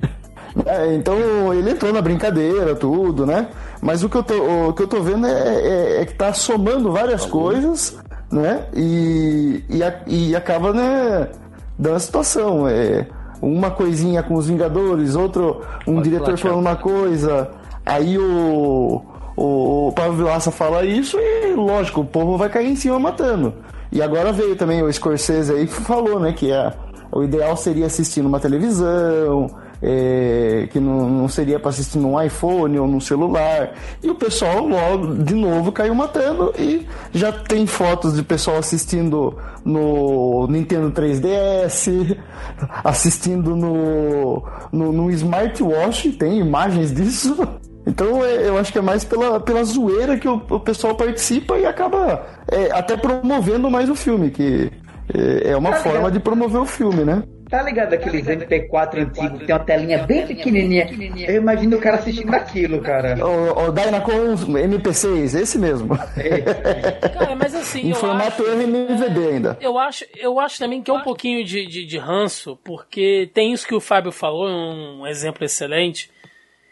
É, 0.66 0.94
então 0.94 1.54
ele 1.54 1.72
entrou 1.72 1.92
na 1.92 2.02
brincadeira, 2.02 2.76
tudo, 2.76 3.26
né? 3.26 3.48
Mas 3.82 4.04
o 4.04 4.10
que 4.10 4.18
eu 4.18 4.24
tô, 4.24 4.70
o 4.70 4.74
que 4.74 4.84
eu 4.84 4.88
tô 4.88 5.02
vendo 5.02 5.26
é, 5.26 5.32
é, 5.32 6.02
é 6.02 6.06
que 6.06 6.13
tá 6.13 6.32
somando 6.32 6.92
várias 6.92 7.24
tá 7.26 7.32
coisas, 7.32 7.98
né? 8.32 8.68
E, 8.76 9.63
e, 9.70 10.30
e 10.30 10.36
acaba, 10.36 10.72
né, 10.72 11.30
dando 11.78 11.96
a 11.96 12.00
situação. 12.00 12.68
É, 12.68 13.08
uma 13.42 13.70
coisinha 13.70 14.24
com 14.24 14.36
os 14.36 14.48
Vingadores, 14.48 15.16
outro, 15.16 15.62
um 15.86 15.96
Pode 15.96 16.10
diretor 16.10 16.38
falando 16.38 16.62
uma 16.62 16.78
coisa, 16.78 17.50
aí 17.86 18.18
o, 18.18 19.02
o, 19.36 19.88
o 19.88 19.92
Pablo 19.92 20.16
Vilaça 20.16 20.50
fala 20.50 20.86
isso 20.86 21.18
e, 21.20 21.54
lógico, 21.54 22.02
o 22.02 22.06
povo 22.06 22.38
vai 22.38 22.48
cair 22.48 22.72
em 22.72 22.76
cima 22.76 22.98
matando. 22.98 23.54
E 23.92 24.02
agora 24.02 24.32
veio 24.32 24.56
também 24.56 24.82
o 24.82 24.92
Scorsese 24.92 25.52
aí 25.52 25.68
que 25.68 25.74
falou, 25.74 26.20
né, 26.20 26.32
que 26.32 26.52
é, 26.52 26.72
o 27.12 27.22
ideal 27.22 27.58
seria 27.58 27.88
assistir 27.88 28.22
numa 28.22 28.39
televisão, 28.39 29.48
é, 29.84 30.67
que 30.72 30.80
não, 30.80 31.10
não 31.10 31.28
seria 31.28 31.60
para 31.60 31.69
assistir 31.69 31.98
num 31.98 32.19
iPhone 32.22 32.80
ou 32.80 32.88
num 32.88 33.02
celular. 33.02 33.74
E 34.02 34.10
o 34.10 34.15
pessoal 34.15 34.65
logo 34.65 35.15
de 35.15 35.36
novo 35.36 35.74
caiu 35.74 35.93
matando 35.93 36.54
e 36.58 36.88
já 37.12 37.34
tem 37.34 37.67
fotos 37.67 38.15
de 38.15 38.24
pessoal 38.24 38.58
assistindo 38.58 39.38
no 39.65 40.48
Nintendo 40.48 40.89
3DS, 40.91 42.17
assistindo 42.82 43.56
no, 43.58 44.41
no, 44.72 44.93
no 44.93 45.12
smartwatch, 45.12 46.13
tem 46.13 46.39
imagens 46.39 46.93
disso. 46.93 47.38
Então 47.86 48.24
é, 48.24 48.48
eu 48.48 48.58
acho 48.58 48.72
que 48.72 48.78
é 48.80 48.82
mais 48.82 49.04
pela, 49.04 49.41
pela 49.41 49.62
zoeira 49.65 50.17
que 50.17 50.26
o, 50.26 50.41
o 50.50 50.58
pessoal 50.58 50.96
participa 50.96 51.58
e 51.58 51.65
acaba 51.65 52.26
é, 52.50 52.72
até 52.72 52.96
promovendo 52.96 53.69
mais 53.69 53.89
o 53.89 53.96
filme, 53.96 54.32
que 54.32 54.72
é, 55.13 55.52
é 55.52 55.58
uma 55.58 55.74
forma 55.74 56.10
de 56.10 56.17
promover 56.17 56.62
o 56.62 56.65
filme, 56.65 57.04
né? 57.04 57.22
Tá 57.54 57.62
ligado 57.62 57.94
aqueles 57.94 58.26
MP4 58.26 58.98
antigos 58.98 59.39
que 59.42 59.46
tem 59.46 59.56
uma 59.56 59.63
telinha 59.63 60.00
bem 60.08 60.26
pequenininha? 60.26 60.89
Eu 61.28 61.36
imagino 61.36 61.78
o 61.78 61.80
cara 61.80 61.98
assistindo 61.98 62.34
aquilo, 62.34 62.82
cara. 62.82 63.16
O, 63.24 63.68
o 63.68 63.72
Dynacon 63.72 64.34
MP6, 64.34 65.39
esse 65.39 65.60
mesmo. 65.60 65.94
É. 66.18 67.10
Cara, 67.10 67.36
mas 67.36 67.54
assim. 67.54 67.89
em 67.89 67.94
formato 67.94 68.42
acho, 68.42 68.54
MVB 68.54 69.28
ainda. 69.28 69.58
Eu 69.62 69.78
acho, 69.78 70.04
eu 70.18 70.39
acho 70.39 70.58
também 70.58 70.82
que 70.82 70.89
é 70.89 70.94
um 70.96 71.04
pouquinho 71.04 71.46
de, 71.46 71.68
de, 71.68 71.86
de 71.86 71.98
ranço, 72.00 72.58
porque 72.63 73.30
tem 73.36 73.54
isso 73.54 73.68
que 73.68 73.76
o 73.76 73.80
Fábio 73.80 74.12
falou, 74.12 74.50
um 74.50 75.06
exemplo 75.06 75.46
excelente 75.46 76.10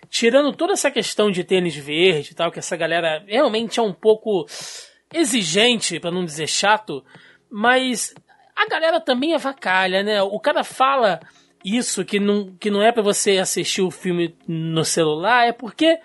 tirando 0.10 0.52
toda 0.52 0.74
essa 0.74 0.89
questão 0.89 1.30
de 1.30 1.44
tênis 1.44 1.76
verde 1.76 2.32
e 2.32 2.36
tal, 2.36 2.52
que 2.52 2.58
essa 2.58 2.76
galera 2.76 3.24
realmente 3.28 3.80
é 3.80 3.84
um 3.84 3.94
pouco 3.94 4.48
exigente, 5.13 6.00
para 6.00 6.10
não 6.10 6.26
dizer 6.26 6.48
chato, 6.48 7.04
mas 7.52 8.15
a 8.62 8.67
galera 8.67 9.00
também 9.00 9.34
é 9.34 9.38
vacalha, 9.38 10.04
né? 10.04 10.21
O 10.21 10.39
cara 10.39 10.63
fala 10.63 11.19
isso 11.63 12.04
que 12.06 12.19
não, 12.19 12.56
que 12.60 12.71
não 12.71 12.82
é 12.82 12.91
para 12.91 13.04
você 13.04 13.38
assistir 13.38 13.82
o 13.82 13.91
filme 13.91 14.36
no 14.47 14.84
celular, 14.84 15.47
é 15.47 15.52
porque 15.52 16.00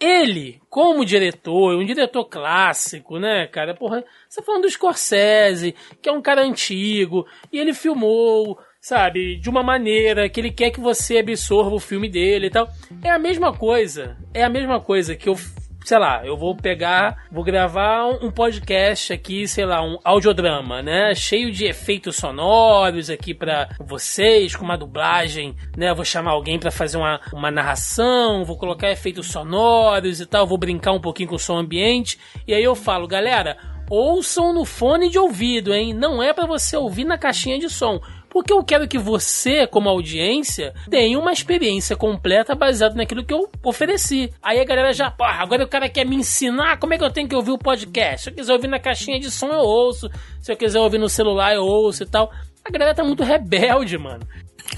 ele, 0.00 0.60
como 0.68 1.04
diretor, 1.04 1.76
um 1.76 1.84
diretor 1.84 2.24
clássico, 2.24 3.18
né, 3.18 3.46
cara? 3.46 3.74
Porra, 3.74 4.04
você 4.28 4.40
tá 4.40 4.46
falando 4.46 4.62
do 4.62 4.70
Scorsese, 4.70 5.74
que 6.00 6.08
é 6.08 6.12
um 6.12 6.20
cara 6.20 6.42
antigo, 6.42 7.26
e 7.52 7.58
ele 7.58 7.72
filmou, 7.72 8.58
sabe, 8.80 9.36
de 9.36 9.48
uma 9.48 9.62
maneira 9.62 10.28
que 10.28 10.40
ele 10.40 10.50
quer 10.50 10.70
que 10.70 10.80
você 10.80 11.18
absorva 11.18 11.76
o 11.76 11.80
filme 11.80 12.08
dele 12.08 12.46
e 12.46 12.50
tal. 12.50 12.68
É 13.04 13.10
a 13.10 13.18
mesma 13.18 13.56
coisa, 13.56 14.16
é 14.34 14.42
a 14.42 14.48
mesma 14.48 14.80
coisa 14.80 15.14
que 15.14 15.28
eu 15.28 15.36
sei 15.84 15.98
lá, 15.98 16.24
eu 16.24 16.36
vou 16.36 16.56
pegar, 16.56 17.24
vou 17.30 17.44
gravar 17.44 18.06
um 18.06 18.30
podcast 18.30 19.12
aqui, 19.12 19.46
sei 19.48 19.64
lá, 19.64 19.82
um 19.82 19.98
audiodrama, 20.04 20.82
né? 20.82 21.14
Cheio 21.14 21.50
de 21.50 21.64
efeitos 21.64 22.16
sonoros 22.16 23.10
aqui 23.10 23.34
para 23.34 23.70
vocês, 23.80 24.54
com 24.54 24.64
uma 24.64 24.78
dublagem, 24.78 25.56
né? 25.76 25.92
Vou 25.92 26.04
chamar 26.04 26.32
alguém 26.32 26.58
para 26.58 26.70
fazer 26.70 26.96
uma, 26.96 27.20
uma 27.32 27.50
narração, 27.50 28.44
vou 28.44 28.56
colocar 28.56 28.90
efeitos 28.90 29.26
sonoros 29.26 30.20
e 30.20 30.26
tal, 30.26 30.46
vou 30.46 30.58
brincar 30.58 30.92
um 30.92 31.00
pouquinho 31.00 31.28
com 31.28 31.36
o 31.36 31.38
som 31.38 31.56
ambiente. 31.56 32.18
E 32.46 32.54
aí 32.54 32.62
eu 32.62 32.74
falo, 32.74 33.06
galera, 33.06 33.56
ouçam 33.90 34.52
no 34.52 34.64
fone 34.64 35.10
de 35.10 35.18
ouvido, 35.18 35.74
hein? 35.74 35.92
Não 35.92 36.22
é 36.22 36.32
para 36.32 36.46
você 36.46 36.76
ouvir 36.76 37.04
na 37.04 37.18
caixinha 37.18 37.58
de 37.58 37.68
som 37.68 38.00
porque 38.32 38.50
eu 38.50 38.64
quero 38.64 38.88
que 38.88 38.96
você, 38.96 39.66
como 39.66 39.90
audiência, 39.90 40.72
tenha 40.88 41.18
uma 41.18 41.32
experiência 41.32 41.94
completa 41.94 42.54
baseada 42.54 42.94
naquilo 42.94 43.22
que 43.22 43.34
eu 43.34 43.46
ofereci. 43.62 44.32
Aí 44.42 44.58
a 44.58 44.64
galera 44.64 44.90
já, 44.94 45.10
porra, 45.10 45.42
agora 45.42 45.64
o 45.64 45.68
cara 45.68 45.86
quer 45.86 46.06
me 46.06 46.16
ensinar 46.16 46.78
como 46.78 46.94
é 46.94 46.98
que 46.98 47.04
eu 47.04 47.12
tenho 47.12 47.28
que 47.28 47.36
ouvir 47.36 47.50
o 47.50 47.58
podcast. 47.58 48.24
Se 48.24 48.30
eu 48.30 48.34
quiser 48.34 48.52
ouvir 48.54 48.68
na 48.68 48.78
caixinha 48.78 49.20
de 49.20 49.30
som, 49.30 49.48
eu 49.48 49.60
ouço. 49.60 50.08
Se 50.40 50.50
eu 50.50 50.56
quiser 50.56 50.80
ouvir 50.80 50.96
no 50.96 51.10
celular, 51.10 51.54
eu 51.54 51.62
ouço 51.62 52.04
e 52.04 52.06
tal. 52.06 52.32
A 52.64 52.70
galera 52.70 52.94
tá 52.94 53.04
muito 53.04 53.22
rebelde, 53.22 53.98
mano. 53.98 54.26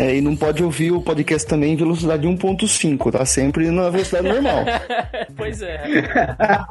É, 0.00 0.16
e 0.16 0.20
não 0.20 0.34
pode 0.34 0.64
ouvir 0.64 0.90
o 0.90 1.00
podcast 1.00 1.46
também 1.46 1.74
em 1.74 1.76
velocidade 1.76 2.26
1.5, 2.26 3.12
tá 3.12 3.24
sempre 3.24 3.70
na 3.70 3.88
velocidade 3.88 4.26
normal. 4.26 4.64
pois 5.36 5.62
é. 5.62 5.80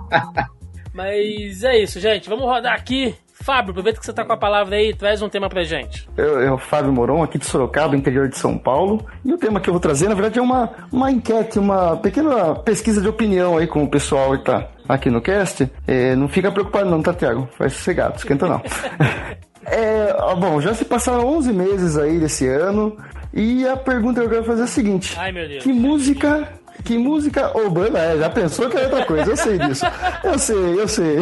Mas 0.93 1.63
é 1.63 1.77
isso, 1.77 2.01
gente. 2.01 2.27
Vamos 2.27 2.43
rodar 2.43 2.73
aqui 2.73 3.15
Fábio, 3.43 3.71
aproveita 3.71 3.99
que 3.99 4.05
você 4.05 4.13
tá 4.13 4.23
com 4.23 4.31
a 4.31 4.37
palavra 4.37 4.77
aí, 4.77 4.93
traz 4.93 5.21
um 5.21 5.27
tema 5.27 5.49
pra 5.49 5.63
gente. 5.63 6.07
Eu, 6.15 6.39
eu 6.39 6.57
Fábio 6.57 6.93
Moron, 6.93 7.21
aqui 7.21 7.37
de 7.37 7.45
Sorocaba, 7.45 7.93
interior 7.93 8.29
de 8.29 8.37
São 8.37 8.57
Paulo. 8.57 9.05
E 9.25 9.33
o 9.33 9.37
tema 9.37 9.59
que 9.59 9.69
eu 9.69 9.73
vou 9.73 9.81
trazer, 9.81 10.07
na 10.07 10.15
verdade, 10.15 10.39
é 10.39 10.41
uma, 10.41 10.69
uma 10.89 11.11
enquete, 11.11 11.59
uma 11.59 11.97
pequena 11.97 12.55
pesquisa 12.55 13.01
de 13.01 13.09
opinião 13.09 13.57
aí 13.57 13.67
com 13.67 13.83
o 13.83 13.89
pessoal 13.89 14.37
que 14.37 14.45
tá 14.45 14.69
aqui 14.87 15.09
no 15.09 15.21
cast. 15.21 15.69
É, 15.85 16.15
não 16.15 16.29
fica 16.29 16.49
preocupado 16.53 16.89
não, 16.89 17.01
tá, 17.01 17.13
Tiago? 17.13 17.49
Faz 17.57 17.73
sossegado, 17.73 18.15
esquenta 18.15 18.47
não. 18.47 18.61
é, 19.67 20.13
bom, 20.39 20.61
já 20.61 20.73
se 20.73 20.85
passaram 20.85 21.27
11 21.27 21.51
meses 21.51 21.97
aí 21.97 22.19
desse 22.19 22.47
ano. 22.47 22.95
E 23.33 23.67
a 23.67 23.75
pergunta 23.75 24.21
que 24.21 24.27
eu 24.27 24.29
quero 24.29 24.45
fazer 24.45 24.61
é 24.61 24.65
a 24.65 24.67
seguinte: 24.67 25.15
Ai, 25.19 25.33
meu 25.33 25.47
Deus. 25.49 25.63
Que 25.63 25.73
música 25.73 26.47
que 26.83 26.97
música 26.97 27.51
ou 27.57 27.69
banda 27.69 27.99
é? 27.99 28.17
Já 28.17 28.29
pensou 28.29 28.69
que 28.69 28.77
é 28.77 28.83
outra 28.83 29.05
coisa? 29.05 29.31
Eu 29.31 29.37
sei 29.37 29.57
disso. 29.57 29.85
Eu 30.23 30.39
sei, 30.39 30.81
eu 30.81 30.87
sei. 30.87 31.17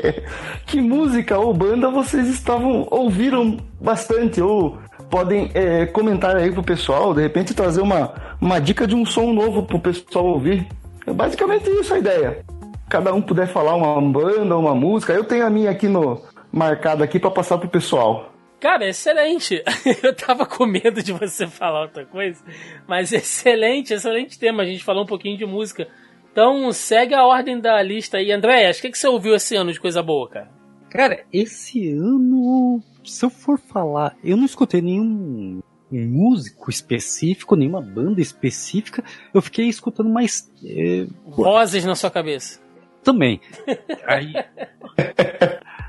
que 0.66 0.80
música 0.80 1.38
ou 1.38 1.54
banda 1.54 1.90
vocês 1.90 2.28
estavam 2.28 2.86
ouviram 2.90 3.56
bastante 3.80 4.40
ou 4.40 4.78
podem 5.10 5.50
é, 5.54 5.86
comentar 5.86 6.36
aí 6.36 6.52
pro 6.52 6.62
pessoal, 6.62 7.14
de 7.14 7.22
repente 7.22 7.54
trazer 7.54 7.80
uma, 7.80 8.12
uma 8.40 8.60
dica 8.60 8.86
de 8.86 8.94
um 8.94 9.06
som 9.06 9.32
novo 9.32 9.62
pro 9.62 9.78
pessoal 9.78 10.26
ouvir. 10.26 10.66
É 11.06 11.12
basicamente 11.12 11.68
isso 11.70 11.94
a 11.94 11.98
ideia. 11.98 12.44
Cada 12.88 13.12
um 13.12 13.20
puder 13.20 13.46
falar 13.46 13.74
uma 13.74 14.00
banda, 14.00 14.56
uma 14.56 14.74
música. 14.74 15.12
Eu 15.12 15.24
tenho 15.24 15.46
a 15.46 15.50
minha 15.50 15.70
aqui 15.70 15.88
no 15.88 16.20
marcada 16.50 17.04
aqui 17.04 17.18
para 17.18 17.30
passar 17.30 17.58
pro 17.58 17.68
pessoal. 17.68 18.32
Cara, 18.60 18.88
excelente. 18.88 19.62
Eu 20.02 20.14
tava 20.14 20.44
com 20.44 20.66
medo 20.66 21.02
de 21.02 21.12
você 21.12 21.46
falar 21.46 21.82
outra 21.82 22.04
coisa, 22.04 22.42
mas 22.86 23.12
excelente, 23.12 23.94
excelente 23.94 24.38
tema. 24.38 24.62
A 24.62 24.66
gente 24.66 24.82
falou 24.82 25.04
um 25.04 25.06
pouquinho 25.06 25.38
de 25.38 25.46
música. 25.46 25.88
Então, 26.32 26.70
segue 26.72 27.14
a 27.14 27.24
ordem 27.24 27.60
da 27.60 27.80
lista 27.82 28.18
aí. 28.18 28.30
André, 28.32 28.70
o 28.70 28.74
que, 28.74 28.90
que 28.90 28.98
você 28.98 29.08
ouviu 29.08 29.34
esse 29.34 29.56
ano 29.56 29.72
de 29.72 29.80
coisa 29.80 30.02
boa, 30.02 30.28
cara? 30.28 30.50
Cara, 30.90 31.24
esse 31.32 31.90
ano, 31.92 32.82
se 33.04 33.24
eu 33.24 33.30
for 33.30 33.58
falar, 33.58 34.16
eu 34.22 34.36
não 34.36 34.44
escutei 34.44 34.80
nenhum 34.80 35.60
músico 35.90 36.70
específico, 36.70 37.56
nenhuma 37.56 37.80
banda 37.80 38.20
específica. 38.20 39.02
Eu 39.32 39.42
fiquei 39.42 39.66
escutando 39.68 40.08
mais. 40.10 40.50
É... 40.64 41.06
Vozes 41.26 41.84
na 41.84 41.94
sua 41.94 42.10
cabeça. 42.10 42.60
Também. 43.02 43.40
Aí. 44.06 44.32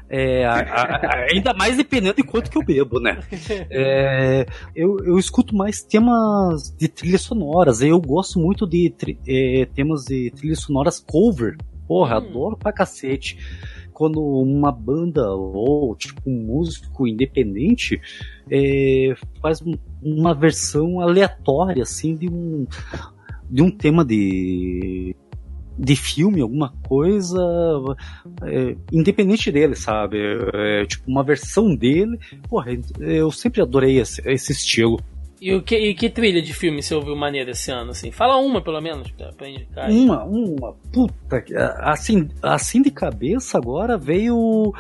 É, 0.10 0.44
a, 0.44 0.56
a, 0.56 1.16
ainda 1.32 1.54
mais 1.54 1.78
dependendo 1.78 2.16
de 2.16 2.24
quanto 2.24 2.50
que 2.50 2.58
eu 2.58 2.64
bebo, 2.64 3.00
né? 3.00 3.20
É, 3.70 4.46
eu, 4.76 4.98
eu 5.06 5.20
escuto 5.20 5.56
mais 5.56 5.84
temas 5.84 6.76
de 6.78 6.88
trilhas 6.88 7.22
sonoras. 7.22 7.82
Eu 7.82 8.02
gosto 8.02 8.40
muito 8.40 8.66
de 8.66 8.94
é, 9.28 9.66
temas 9.74 10.06
de 10.06 10.32
trilhas 10.32 10.62
sonoras 10.62 11.00
cover. 11.00 11.58
Porra, 11.88 12.16
hum. 12.16 12.18
adoro 12.18 12.58
pra 12.58 12.74
cacete. 12.74 13.38
Quando 13.94 14.22
uma 14.22 14.72
banda 14.72 15.30
ou 15.32 15.96
tipo 15.96 16.22
um 16.26 16.46
músico 16.46 17.06
independente 17.06 18.02
é, 18.50 19.14
faz 19.42 19.62
uma 20.02 20.34
versão 20.34 21.02
aleatória 21.02 21.84
assim 21.84 22.16
de 22.16 22.30
um 22.30 22.66
de 23.50 23.62
um 23.62 23.70
tema 23.70 24.06
de 24.06 25.16
de 25.80 25.96
filme, 25.96 26.42
alguma 26.42 26.74
coisa, 26.88 27.40
é, 28.44 28.76
independente 28.92 29.50
dele, 29.52 29.76
sabe? 29.76 30.18
É, 30.54 30.86
tipo, 30.86 31.10
uma 31.10 31.24
versão 31.24 31.74
dele. 31.74 32.20
Porra, 32.50 32.72
eu 33.00 33.32
sempre 33.32 33.62
adorei 33.62 34.00
esse, 34.00 34.22
esse 34.30 34.52
estilo. 34.52 35.00
E, 35.42 35.56
o 35.56 35.64
que, 35.64 35.78
e 35.78 35.96
que 35.96 36.10
trilha 36.10 36.42
de 36.42 36.54
filme 36.54 36.84
você 36.84 36.94
ouviu 36.94 37.16
maneira 37.16 37.52
esse 37.52 37.72
ano, 37.72 37.92
assim? 37.92 38.12
Fala 38.12 38.36
uma, 38.38 38.62
pelo 38.62 38.82
menos, 38.82 39.10
pra, 39.12 39.32
pra 39.32 39.50
indicar. 39.50 39.90
Uma, 39.90 40.26
uma. 40.26 40.74
Puta, 40.92 41.46
assim, 41.80 42.28
assim 42.44 42.82
de 42.82 42.92
cabeça 42.92 43.58
agora 43.58 43.98
veio 43.98 44.36
o, 44.36 44.74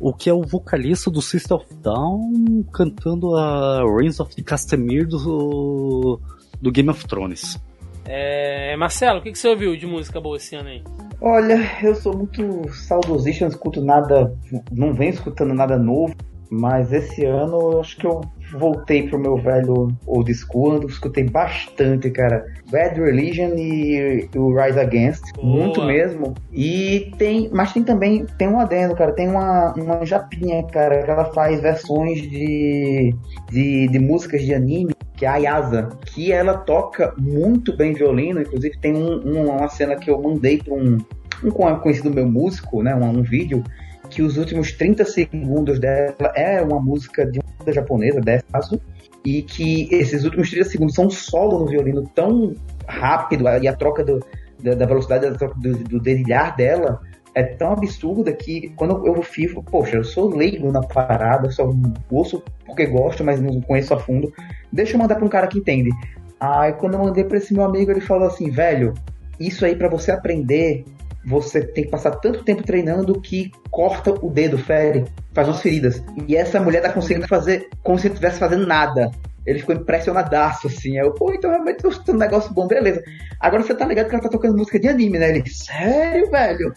o 0.00 0.14
que 0.14 0.30
é 0.30 0.32
o 0.32 0.40
vocalista 0.40 1.10
do 1.10 1.20
System 1.20 1.58
of 1.58 1.66
Down 1.82 2.64
cantando 2.72 3.36
a 3.36 3.84
Reigns 3.84 4.18
of 4.18 4.34
the 4.34 4.42
Castamere 4.42 5.04
do, 5.04 6.18
do 6.62 6.72
Game 6.72 6.88
of 6.88 7.06
Thrones. 7.06 7.60
É, 8.08 8.76
Marcelo, 8.76 9.18
o 9.18 9.22
que, 9.22 9.32
que 9.32 9.38
você 9.38 9.48
ouviu 9.48 9.76
de 9.76 9.86
música 9.86 10.20
boa 10.20 10.36
esse 10.36 10.54
ano 10.54 10.68
aí? 10.68 10.82
Olha, 11.20 11.58
eu 11.82 11.94
sou 11.94 12.16
muito 12.16 12.68
saudosista, 12.72 13.44
não 13.44 13.50
escuto 13.50 13.84
nada, 13.84 14.32
não 14.70 14.92
venho 14.92 15.10
escutando 15.10 15.54
nada 15.54 15.78
novo, 15.78 16.14
mas 16.50 16.92
esse 16.92 17.24
ano 17.24 17.72
eu 17.72 17.80
acho 17.80 17.96
que 17.96 18.06
eu 18.06 18.20
voltei 18.52 19.08
pro 19.08 19.18
meu 19.18 19.36
velho 19.36 19.88
old 20.06 20.32
school, 20.32 20.74
eu 20.74 20.88
escutei 20.88 21.24
bastante, 21.24 22.10
cara. 22.10 22.44
Bad 22.70 23.00
Religion 23.00 23.54
e 23.56 24.28
o 24.36 24.54
Rise 24.54 24.78
Against, 24.78 25.24
Boa. 25.34 25.46
muito 25.46 25.82
mesmo. 25.84 26.34
E 26.52 27.12
tem, 27.18 27.50
mas 27.52 27.72
tem 27.72 27.82
também, 27.82 28.26
tem 28.38 28.48
um 28.48 28.60
adendo, 28.60 28.94
cara, 28.94 29.12
tem 29.12 29.28
uma, 29.28 29.72
uma 29.74 30.04
japinha, 30.04 30.62
cara, 30.64 31.02
que 31.02 31.10
ela 31.10 31.24
faz 31.32 31.60
versões 31.60 32.20
de, 32.22 33.14
de, 33.50 33.88
de 33.88 33.98
músicas 33.98 34.42
de 34.42 34.54
anime 34.54 34.94
que 35.16 35.24
é 35.24 35.28
a 35.28 35.32
Ayasa, 35.32 35.88
que 36.04 36.30
ela 36.30 36.58
toca 36.58 37.14
muito 37.16 37.74
bem 37.76 37.94
violino, 37.94 38.40
inclusive 38.40 38.78
tem 38.78 38.94
um, 38.94 39.26
um, 39.26 39.56
uma 39.56 39.68
cena 39.68 39.96
que 39.96 40.10
eu 40.10 40.20
mandei 40.20 40.58
para 40.58 40.74
um, 40.74 40.98
um 41.42 41.50
conhecido 41.50 42.10
meu 42.10 42.26
músico, 42.28 42.82
né, 42.82 42.94
um, 42.94 43.18
um, 43.18 43.22
vídeo, 43.22 43.64
que 44.10 44.22
os 44.22 44.36
últimos 44.36 44.72
30 44.72 45.04
segundos 45.04 45.78
dela 45.80 46.32
é 46.34 46.60
uma 46.60 46.80
música 46.80 47.24
de 47.24 47.38
uma 47.38 47.48
banda 47.58 47.72
japonesa, 47.72 48.20
dessa 48.20 48.44
caso, 48.52 48.80
e 49.24 49.42
que 49.42 49.88
esses 49.90 50.24
últimos 50.24 50.50
30 50.50 50.68
segundos 50.68 50.94
são 50.94 51.08
solo 51.08 51.60
no 51.60 51.66
violino 51.66 52.08
tão 52.14 52.54
rápido, 52.86 53.44
e 53.62 53.66
a 53.66 53.74
troca 53.74 54.04
do, 54.04 54.22
da, 54.62 54.74
da 54.74 54.86
velocidade 54.86 55.30
da 55.30 55.36
troca 55.36 55.58
do, 55.58 55.78
do 55.78 55.98
dedilhar 55.98 56.54
dela 56.56 57.00
é 57.36 57.42
tão 57.42 57.72
absurda 57.72 58.32
que 58.32 58.72
quando 58.76 59.06
eu 59.06 59.22
fico, 59.22 59.62
poxa, 59.62 59.96
eu 59.96 60.04
sou 60.04 60.34
leigo 60.34 60.72
na 60.72 60.80
parada, 60.80 61.50
só 61.50 61.70
ouço 62.10 62.42
porque 62.64 62.86
gosto, 62.86 63.22
mas 63.22 63.38
não 63.38 63.60
conheço 63.60 63.92
a 63.92 63.98
fundo. 63.98 64.32
Deixa 64.72 64.94
eu 64.94 64.98
mandar 64.98 65.16
para 65.16 65.24
um 65.24 65.28
cara 65.28 65.46
que 65.46 65.58
entende. 65.58 65.90
Aí 66.38 66.72
quando 66.74 66.94
eu 66.94 67.00
mandei 67.00 67.24
para 67.24 67.38
esse 67.38 67.54
meu 67.54 67.64
amigo, 67.64 67.90
ele 67.90 68.00
falou 68.00 68.26
assim, 68.26 68.50
velho, 68.50 68.94
isso 69.40 69.64
aí 69.64 69.74
para 69.74 69.88
você 69.88 70.10
aprender, 70.10 70.84
você 71.26 71.60
tem 71.60 71.84
que 71.84 71.90
passar 71.90 72.12
tanto 72.12 72.44
tempo 72.44 72.62
treinando 72.62 73.20
que 73.20 73.50
corta 73.70 74.12
o 74.12 74.30
dedo, 74.30 74.56
fere, 74.56 75.04
faz 75.34 75.48
umas 75.48 75.60
feridas. 75.60 76.02
E 76.28 76.36
essa 76.36 76.60
mulher 76.60 76.82
tá 76.82 76.92
conseguindo 76.92 77.26
fazer 77.26 77.68
como 77.82 77.98
se 77.98 78.06
estivesse 78.06 78.38
fazendo 78.38 78.66
nada. 78.66 79.10
Ele 79.44 79.58
ficou 79.58 79.74
impressionadaço, 79.74 80.68
assim. 80.68 80.98
Aí 80.98 81.06
eu, 81.06 81.12
pô, 81.12 81.32
então 81.32 81.50
realmente 81.50 81.78
tô 81.78 82.12
um 82.12 82.16
negócio 82.16 82.52
bom, 82.52 82.66
beleza. 82.66 83.02
Agora 83.40 83.62
você 83.62 83.74
tá 83.74 83.86
ligado 83.86 84.08
que 84.08 84.14
ela 84.14 84.22
tá 84.22 84.28
tocando 84.28 84.56
música 84.56 84.78
de 84.78 84.88
anime, 84.88 85.18
né? 85.18 85.30
Ele, 85.30 85.48
sério, 85.48 86.30
velho? 86.30 86.74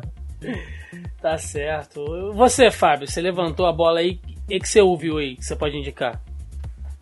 tá 1.20 1.36
certo. 1.38 2.32
Você, 2.34 2.70
Fábio, 2.70 3.06
você 3.06 3.20
levantou 3.20 3.66
a 3.66 3.72
bola 3.72 4.00
aí. 4.00 4.20
O 4.50 4.58
que 4.58 4.68
você 4.68 4.80
ouviu 4.80 5.18
aí 5.18 5.36
que 5.36 5.44
você 5.44 5.54
pode 5.54 5.76
indicar? 5.76 6.20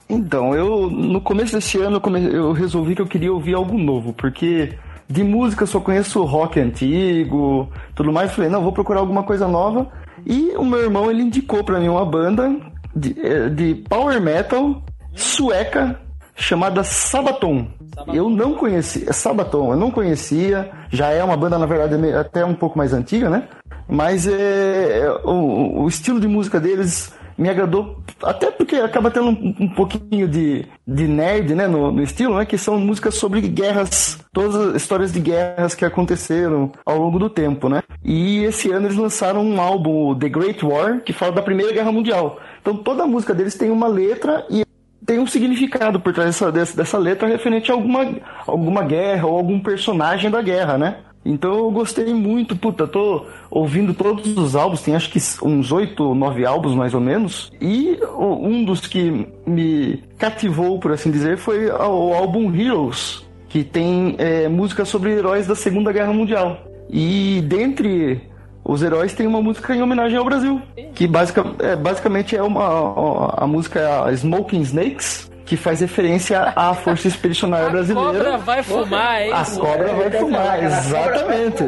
Então, 0.08 0.54
eu 0.54 0.88
no 0.90 1.20
começo 1.20 1.54
desse 1.54 1.78
ano 1.78 2.00
eu 2.32 2.52
resolvi 2.52 2.94
que 2.94 3.02
eu 3.02 3.06
queria 3.06 3.32
ouvir 3.32 3.54
algo 3.54 3.76
novo, 3.76 4.12
porque 4.12 4.78
de 5.08 5.22
música 5.22 5.62
eu 5.62 5.66
só 5.66 5.80
conheço 5.80 6.22
rock 6.24 6.58
antigo, 6.58 7.68
tudo 7.94 8.12
mais. 8.12 8.32
Falei, 8.32 8.50
não, 8.50 8.62
vou 8.62 8.72
procurar 8.72 9.00
alguma 9.00 9.22
coisa 9.22 9.46
nova. 9.46 9.86
E 10.26 10.52
o 10.56 10.64
meu 10.64 10.80
irmão 10.80 11.10
ele 11.10 11.22
indicou 11.22 11.62
para 11.62 11.78
mim 11.78 11.88
uma 11.88 12.04
banda 12.04 12.56
de, 12.94 13.14
eh, 13.20 13.48
de 13.48 13.74
power 13.88 14.20
metal 14.20 14.82
sueca 15.14 15.98
chamada 16.34 16.82
Sabaton. 16.84 17.66
Sabaton. 17.94 18.14
Eu 18.14 18.30
não 18.30 18.54
conhecia, 18.54 19.12
Sabaton, 19.12 19.72
eu 19.72 19.76
não 19.76 19.90
conhecia, 19.90 20.70
já 20.88 21.10
é 21.10 21.22
uma 21.22 21.36
banda, 21.36 21.58
na 21.58 21.66
verdade, 21.66 22.14
até 22.14 22.44
um 22.44 22.54
pouco 22.54 22.78
mais 22.78 22.92
antiga, 22.92 23.28
né? 23.28 23.48
Mas 23.88 24.26
é, 24.26 25.10
o, 25.24 25.82
o 25.82 25.88
estilo 25.88 26.20
de 26.20 26.28
música 26.28 26.60
deles 26.60 27.12
me 27.36 27.48
agradou 27.48 28.02
até 28.22 28.50
porque 28.50 28.76
acaba 28.76 29.10
tendo 29.10 29.28
um, 29.28 29.54
um 29.60 29.68
pouquinho 29.68 30.26
de, 30.26 30.66
de 30.86 31.06
nerd, 31.06 31.54
né, 31.54 31.66
no, 31.66 31.92
no, 31.92 32.02
estilo, 32.02 32.36
né, 32.36 32.44
que 32.44 32.58
são 32.58 32.78
músicas 32.78 33.14
sobre 33.14 33.40
guerras, 33.40 34.18
todas 34.32 34.54
as 34.54 34.74
histórias 34.74 35.12
de 35.12 35.20
guerras 35.20 35.74
que 35.74 35.84
aconteceram 35.84 36.72
ao 36.84 36.98
longo 36.98 37.18
do 37.18 37.30
tempo, 37.30 37.68
né. 37.68 37.82
E 38.04 38.44
esse 38.44 38.70
ano 38.70 38.86
eles 38.86 38.96
lançaram 38.96 39.42
um 39.42 39.60
álbum, 39.60 40.18
The 40.18 40.28
Great 40.28 40.64
War, 40.64 41.00
que 41.00 41.12
fala 41.12 41.32
da 41.32 41.42
Primeira 41.42 41.72
Guerra 41.72 41.92
Mundial. 41.92 42.38
Então 42.60 42.76
toda 42.76 43.04
a 43.04 43.06
música 43.06 43.34
deles 43.34 43.54
tem 43.54 43.70
uma 43.70 43.86
letra 43.86 44.44
e 44.50 44.64
tem 45.06 45.18
um 45.18 45.26
significado 45.26 45.98
por 45.98 46.12
trás 46.12 46.38
dessa, 46.52 46.76
dessa 46.76 46.98
letra 46.98 47.26
referente 47.26 47.70
a 47.70 47.74
alguma, 47.74 48.14
alguma 48.46 48.82
guerra 48.82 49.26
ou 49.26 49.38
algum 49.38 49.58
personagem 49.58 50.30
da 50.30 50.42
guerra, 50.42 50.76
né? 50.76 50.98
Então 51.28 51.54
eu 51.58 51.70
gostei 51.70 52.14
muito, 52.14 52.56
puta, 52.56 52.86
tô 52.86 53.26
ouvindo 53.50 53.92
todos 53.92 54.34
os 54.34 54.56
álbuns, 54.56 54.80
tem 54.80 54.96
acho 54.96 55.10
que 55.10 55.18
uns 55.42 55.70
oito, 55.70 56.14
nove 56.14 56.46
álbuns 56.46 56.74
mais 56.74 56.94
ou 56.94 57.02
menos. 57.02 57.52
E 57.60 57.98
um 58.18 58.64
dos 58.64 58.86
que 58.86 59.28
me 59.46 60.02
cativou, 60.16 60.78
por 60.78 60.90
assim 60.90 61.10
dizer, 61.10 61.36
foi 61.36 61.66
o 61.70 62.14
álbum 62.14 62.50
Heroes, 62.54 63.28
que 63.46 63.62
tem 63.62 64.14
é, 64.16 64.48
música 64.48 64.86
sobre 64.86 65.10
heróis 65.12 65.46
da 65.46 65.54
Segunda 65.54 65.92
Guerra 65.92 66.14
Mundial. 66.14 66.64
E 66.88 67.42
dentre 67.46 68.22
os 68.64 68.82
heróis 68.82 69.12
tem 69.12 69.26
uma 69.26 69.42
música 69.42 69.76
em 69.76 69.82
homenagem 69.82 70.16
ao 70.16 70.24
Brasil, 70.24 70.62
que 70.94 71.06
basic, 71.06 71.40
é, 71.58 71.76
basicamente 71.76 72.36
é 72.36 72.42
uma 72.42 72.64
a, 72.64 73.44
a 73.44 73.46
música 73.46 73.80
é 74.08 74.12
Smoking 74.14 74.62
Snakes, 74.62 75.27
que 75.48 75.56
faz 75.56 75.80
referência 75.80 76.52
à 76.54 76.74
Força 76.74 77.08
Expedicionária 77.08 77.70
Brasileira. 77.70 78.10
A 78.10 78.12
cobra 78.12 78.36
vai 78.36 78.62
fumar, 78.62 79.22
hein? 79.22 79.32
A 79.32 79.44
cobra 79.44 79.94
vai 79.94 80.10
fumar, 80.10 80.62
exatamente. 80.62 81.64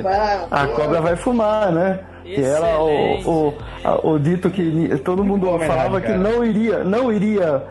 A 0.50 0.66
cobra 0.66 1.00
vai 1.00 1.16
fumar, 1.16 1.72
né? 1.72 2.00
Que 2.22 2.44
era 2.44 2.78
o, 2.78 3.54
o, 4.04 4.10
o, 4.12 4.18
dito 4.18 4.50
que 4.50 4.96
todo 4.98 5.24
mundo 5.24 5.46
falava 5.66 5.98
que 6.00 6.12
não 6.12 6.44
iria, 6.44 6.84
não 6.84 7.10
iria 7.10 7.64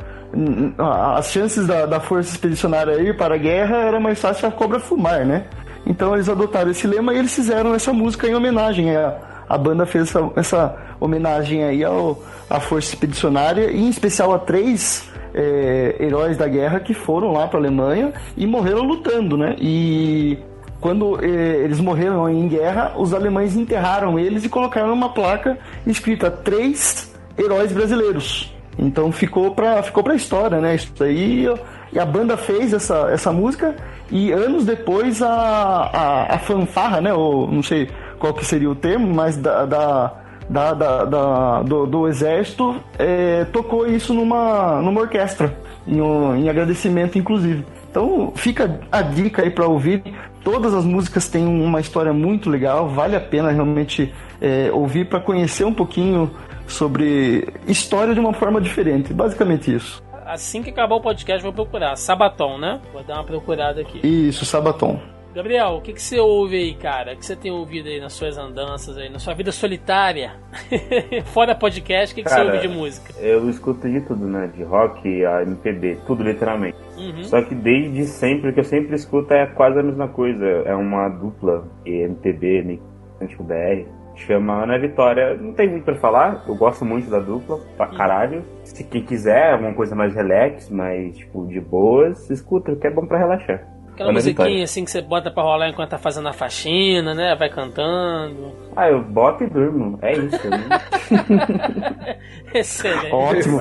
as 1.16 1.32
chances 1.32 1.66
da, 1.66 1.86
da 1.86 2.00
força 2.00 2.32
expedicionária 2.32 3.02
ir 3.02 3.16
para 3.16 3.36
a 3.36 3.38
guerra 3.38 3.78
era 3.78 4.00
mais 4.00 4.20
fácil 4.20 4.48
a 4.48 4.52
cobra 4.52 4.80
fumar, 4.80 5.24
né? 5.26 5.46
Então 5.86 6.14
eles 6.16 6.28
adotaram 6.28 6.72
esse 6.72 6.88
lema 6.88 7.14
e 7.14 7.20
eles 7.20 7.34
fizeram 7.34 7.74
essa 7.74 7.94
música 7.94 8.28
em 8.28 8.36
homenagem. 8.36 8.96
A, 8.96 9.16
a 9.50 9.58
banda 9.58 9.86
fez 9.86 10.10
essa, 10.10 10.30
essa 10.36 10.76
homenagem 11.00 11.64
aí 11.64 11.84
ao, 11.84 12.22
à 12.50 12.60
força 12.60 12.90
expedicionária, 12.90 13.72
e 13.72 13.82
em 13.82 13.90
especial 13.90 14.32
a 14.34 14.40
três 14.40 15.10
é, 15.34 15.96
heróis 16.00 16.38
da 16.38 16.48
guerra 16.48 16.80
que 16.80 16.94
foram 16.94 17.34
lá 17.34 17.48
para 17.48 17.60
a 17.60 17.62
Alemanha 17.62 18.14
e 18.38 18.46
morreram 18.46 18.84
lutando, 18.84 19.36
né? 19.36 19.56
E 19.60 20.38
quando 20.80 21.20
é, 21.24 21.28
eles 21.64 21.80
morreram 21.80 22.30
em 22.30 22.48
guerra, 22.48 22.94
os 22.96 23.14
alemães 23.14 23.56
enterraram 23.56 24.18
eles 24.20 24.46
e 24.46 24.50
colocaram 24.50 24.94
uma 24.94 25.10
placa 25.10 25.58
escrita 25.86 26.30
três 26.30 27.14
heróis 27.38 27.72
brasileiros. 27.72 28.54
Então 28.78 29.12
ficou 29.12 29.52
para 29.52 29.84
ficou 29.84 30.04
para 30.04 30.16
história, 30.16 30.62
né? 30.62 30.76
Isso 30.76 31.04
aí 31.04 31.48
e 31.92 32.00
a 32.00 32.06
banda 32.06 32.38
fez 32.38 32.72
essa, 32.72 33.10
essa 33.12 33.32
música 33.32 33.76
e 34.12 34.32
anos 34.32 34.66
depois 34.66 35.22
a, 35.22 35.30
a, 35.30 36.36
a 36.36 36.40
fanfarra, 36.40 37.02
né? 37.02 37.14
Ou 37.14 37.52
não 37.52 37.64
sei 37.64 37.90
qual 38.20 38.34
que 38.34 38.46
seria 38.46 38.70
o 38.70 38.76
termo, 38.76 39.14
mas 39.14 39.38
da, 39.38 39.66
da 39.66 40.14
da, 40.50 40.74
da, 40.74 41.62
do, 41.62 41.86
do, 41.86 42.08
exército 42.08 42.76
é, 42.98 43.46
tocou 43.46 43.86
isso 43.86 44.16
numa, 44.16 44.82
numa 44.82 45.02
orquestra, 45.02 45.56
em, 45.88 46.02
um, 46.02 46.36
em 46.36 46.50
agradecimento, 46.50 47.20
inclusive. 47.20 47.64
Então 47.90 48.34
fica 48.36 48.80
a 48.92 49.02
dica 49.02 49.44
aí 49.44 49.52
para 49.52 49.68
ouvir. 49.68 50.04
Todas 50.44 50.74
as 50.74 50.86
músicas 50.86 51.28
têm 51.28 51.46
uma 51.46 51.80
história 51.80 52.12
muito 52.12 52.50
legal, 52.50 52.90
vale 52.90 53.16
a 53.16 53.20
pena 53.20 53.52
realmente 53.52 54.14
é, 54.42 54.72
ouvir 54.72 55.06
para 55.06 55.20
conhecer 55.20 55.66
um 55.66 55.74
pouquinho 55.74 56.32
sobre 56.66 57.48
história 57.68 58.14
de 58.14 58.20
uma 58.20 58.34
forma 58.34 58.60
diferente. 58.60 59.14
Basicamente 59.14 59.74
isso. 59.74 60.02
Assim 60.26 60.62
que 60.62 60.70
acabar 60.70 60.96
o 60.96 61.02
podcast, 61.02 61.42
vou 61.44 61.54
procurar. 61.54 61.96
Sabaton, 61.96 62.58
né? 62.58 62.80
Vou 62.94 63.04
dar 63.04 63.16
uma 63.16 63.24
procurada 63.24 63.82
aqui. 63.82 64.00
Isso, 64.06 64.46
Sabaton. 64.46 65.00
Gabriel, 65.34 65.76
o 65.76 65.82
que, 65.82 65.94
que 65.94 66.02
você 66.02 66.20
ouve 66.20 66.56
aí, 66.56 66.74
cara? 66.74 67.14
O 67.14 67.18
que 67.18 67.24
você 67.24 67.36
tem 67.36 67.52
ouvido 67.52 67.88
aí 67.88 68.00
nas 68.00 68.14
suas 68.14 68.36
andanças 68.36 68.98
aí, 68.98 69.10
na 69.10 69.20
sua 69.20 69.36
vida 69.36 69.52
solitária? 69.52 70.34
Fora 71.26 71.54
podcast, 71.54 72.12
o 72.12 72.16
que, 72.16 72.24
que 72.24 72.30
cara, 72.30 72.46
você 72.46 72.52
ouve 72.52 72.68
de 72.68 72.74
música? 72.74 73.14
Eu 73.20 73.48
escuto 73.48 73.88
de 73.88 74.02
tudo, 74.02 74.26
né? 74.28 74.48
De 74.48 74.64
rock 74.64 75.24
a 75.26 75.44
MPB, 75.44 76.00
tudo 76.08 76.24
literalmente. 76.24 76.78
Uhum. 76.98 77.24
Só 77.24 77.44
que 77.44 77.54
desde 77.54 78.06
sempre, 78.06 78.50
o 78.50 78.54
que 78.54 78.60
eu 78.60 78.64
sempre 78.64 78.96
escuto 78.96 79.32
é 79.32 79.46
quase 79.46 79.80
a 79.80 79.84
mesma 79.84 80.08
coisa. 80.08 80.46
É 80.66 80.74
uma 80.74 81.08
dupla 81.10 81.68
MPB, 81.86 82.80
Antigo 83.22 83.44
BR. 83.44 83.86
Chama 84.16 84.64
Ana 84.64 84.80
Vitória. 84.80 85.36
Não 85.36 85.54
tem 85.54 85.70
muito 85.70 85.86
pra 85.86 85.96
falar. 85.96 86.44
Eu 86.48 86.56
gosto 86.56 86.84
muito 86.84 87.10
da 87.10 87.20
dupla, 87.20 87.60
pra 87.78 87.88
uhum. 87.88 87.98
caralho. 87.98 88.44
Se 88.64 88.84
quem 88.84 89.04
quiser, 89.04 89.54
alguma 89.54 89.74
coisa 89.76 89.96
mais 89.96 90.14
relax, 90.14 90.70
mais 90.72 91.16
tipo 91.18 91.46
de 91.48 91.62
boas, 91.62 92.30
escuta, 92.32 92.76
que 92.76 92.88
é 92.88 92.92
bom 92.92 93.06
pra 93.06 93.20
relaxar. 93.20 93.79
Aquela 94.00 94.14
musiquinha 94.14 94.64
assim 94.64 94.86
que 94.86 94.92
você 94.92 95.02
bota 95.02 95.30
pra 95.30 95.44
rolar 95.44 95.68
enquanto 95.68 95.90
tá 95.90 95.98
fazendo 95.98 96.30
a 96.30 96.32
faxina, 96.32 97.14
né? 97.14 97.36
Vai 97.36 97.50
cantando. 97.50 98.56
Ah, 98.74 98.90
eu 98.90 99.04
boto 99.04 99.44
e 99.44 99.48
durmo. 99.50 100.00
É 100.02 100.14
isso. 100.14 100.50
Né? 100.50 102.18
Excelente. 102.56 103.14
Ótimo. 103.14 103.60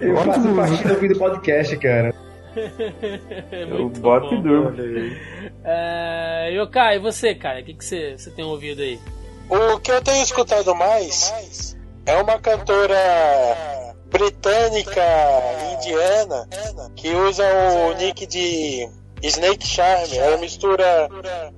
eu 0.00 0.16
faço 0.16 0.54
faxina 0.56 0.92
ouvindo 0.92 1.16
podcast, 1.16 1.76
cara. 1.76 2.12
eu 3.52 3.88
boto 3.90 4.30
bom. 4.30 4.34
e 4.34 4.42
durmo. 4.42 4.76
É, 5.62 6.50
Yokai, 6.54 6.96
e 6.96 6.98
você, 6.98 7.32
cara? 7.32 7.60
O 7.60 7.64
que, 7.64 7.74
que 7.74 7.84
você, 7.84 8.18
você 8.18 8.32
tem 8.32 8.44
ouvido 8.44 8.82
aí? 8.82 8.98
O 9.48 9.78
que 9.78 9.92
eu 9.92 10.02
tenho 10.02 10.20
escutado 10.20 10.74
mais 10.74 11.78
é 12.04 12.16
uma 12.20 12.40
cantora 12.40 12.96
britânica 14.10 15.00
indiana 15.74 16.48
que 16.96 17.14
usa 17.14 17.44
o 17.44 17.94
nick 17.94 18.26
de 18.26 18.97
Snake 19.22 19.66
Charm, 19.66 20.12
ela 20.14 20.36
mistura 20.36 21.08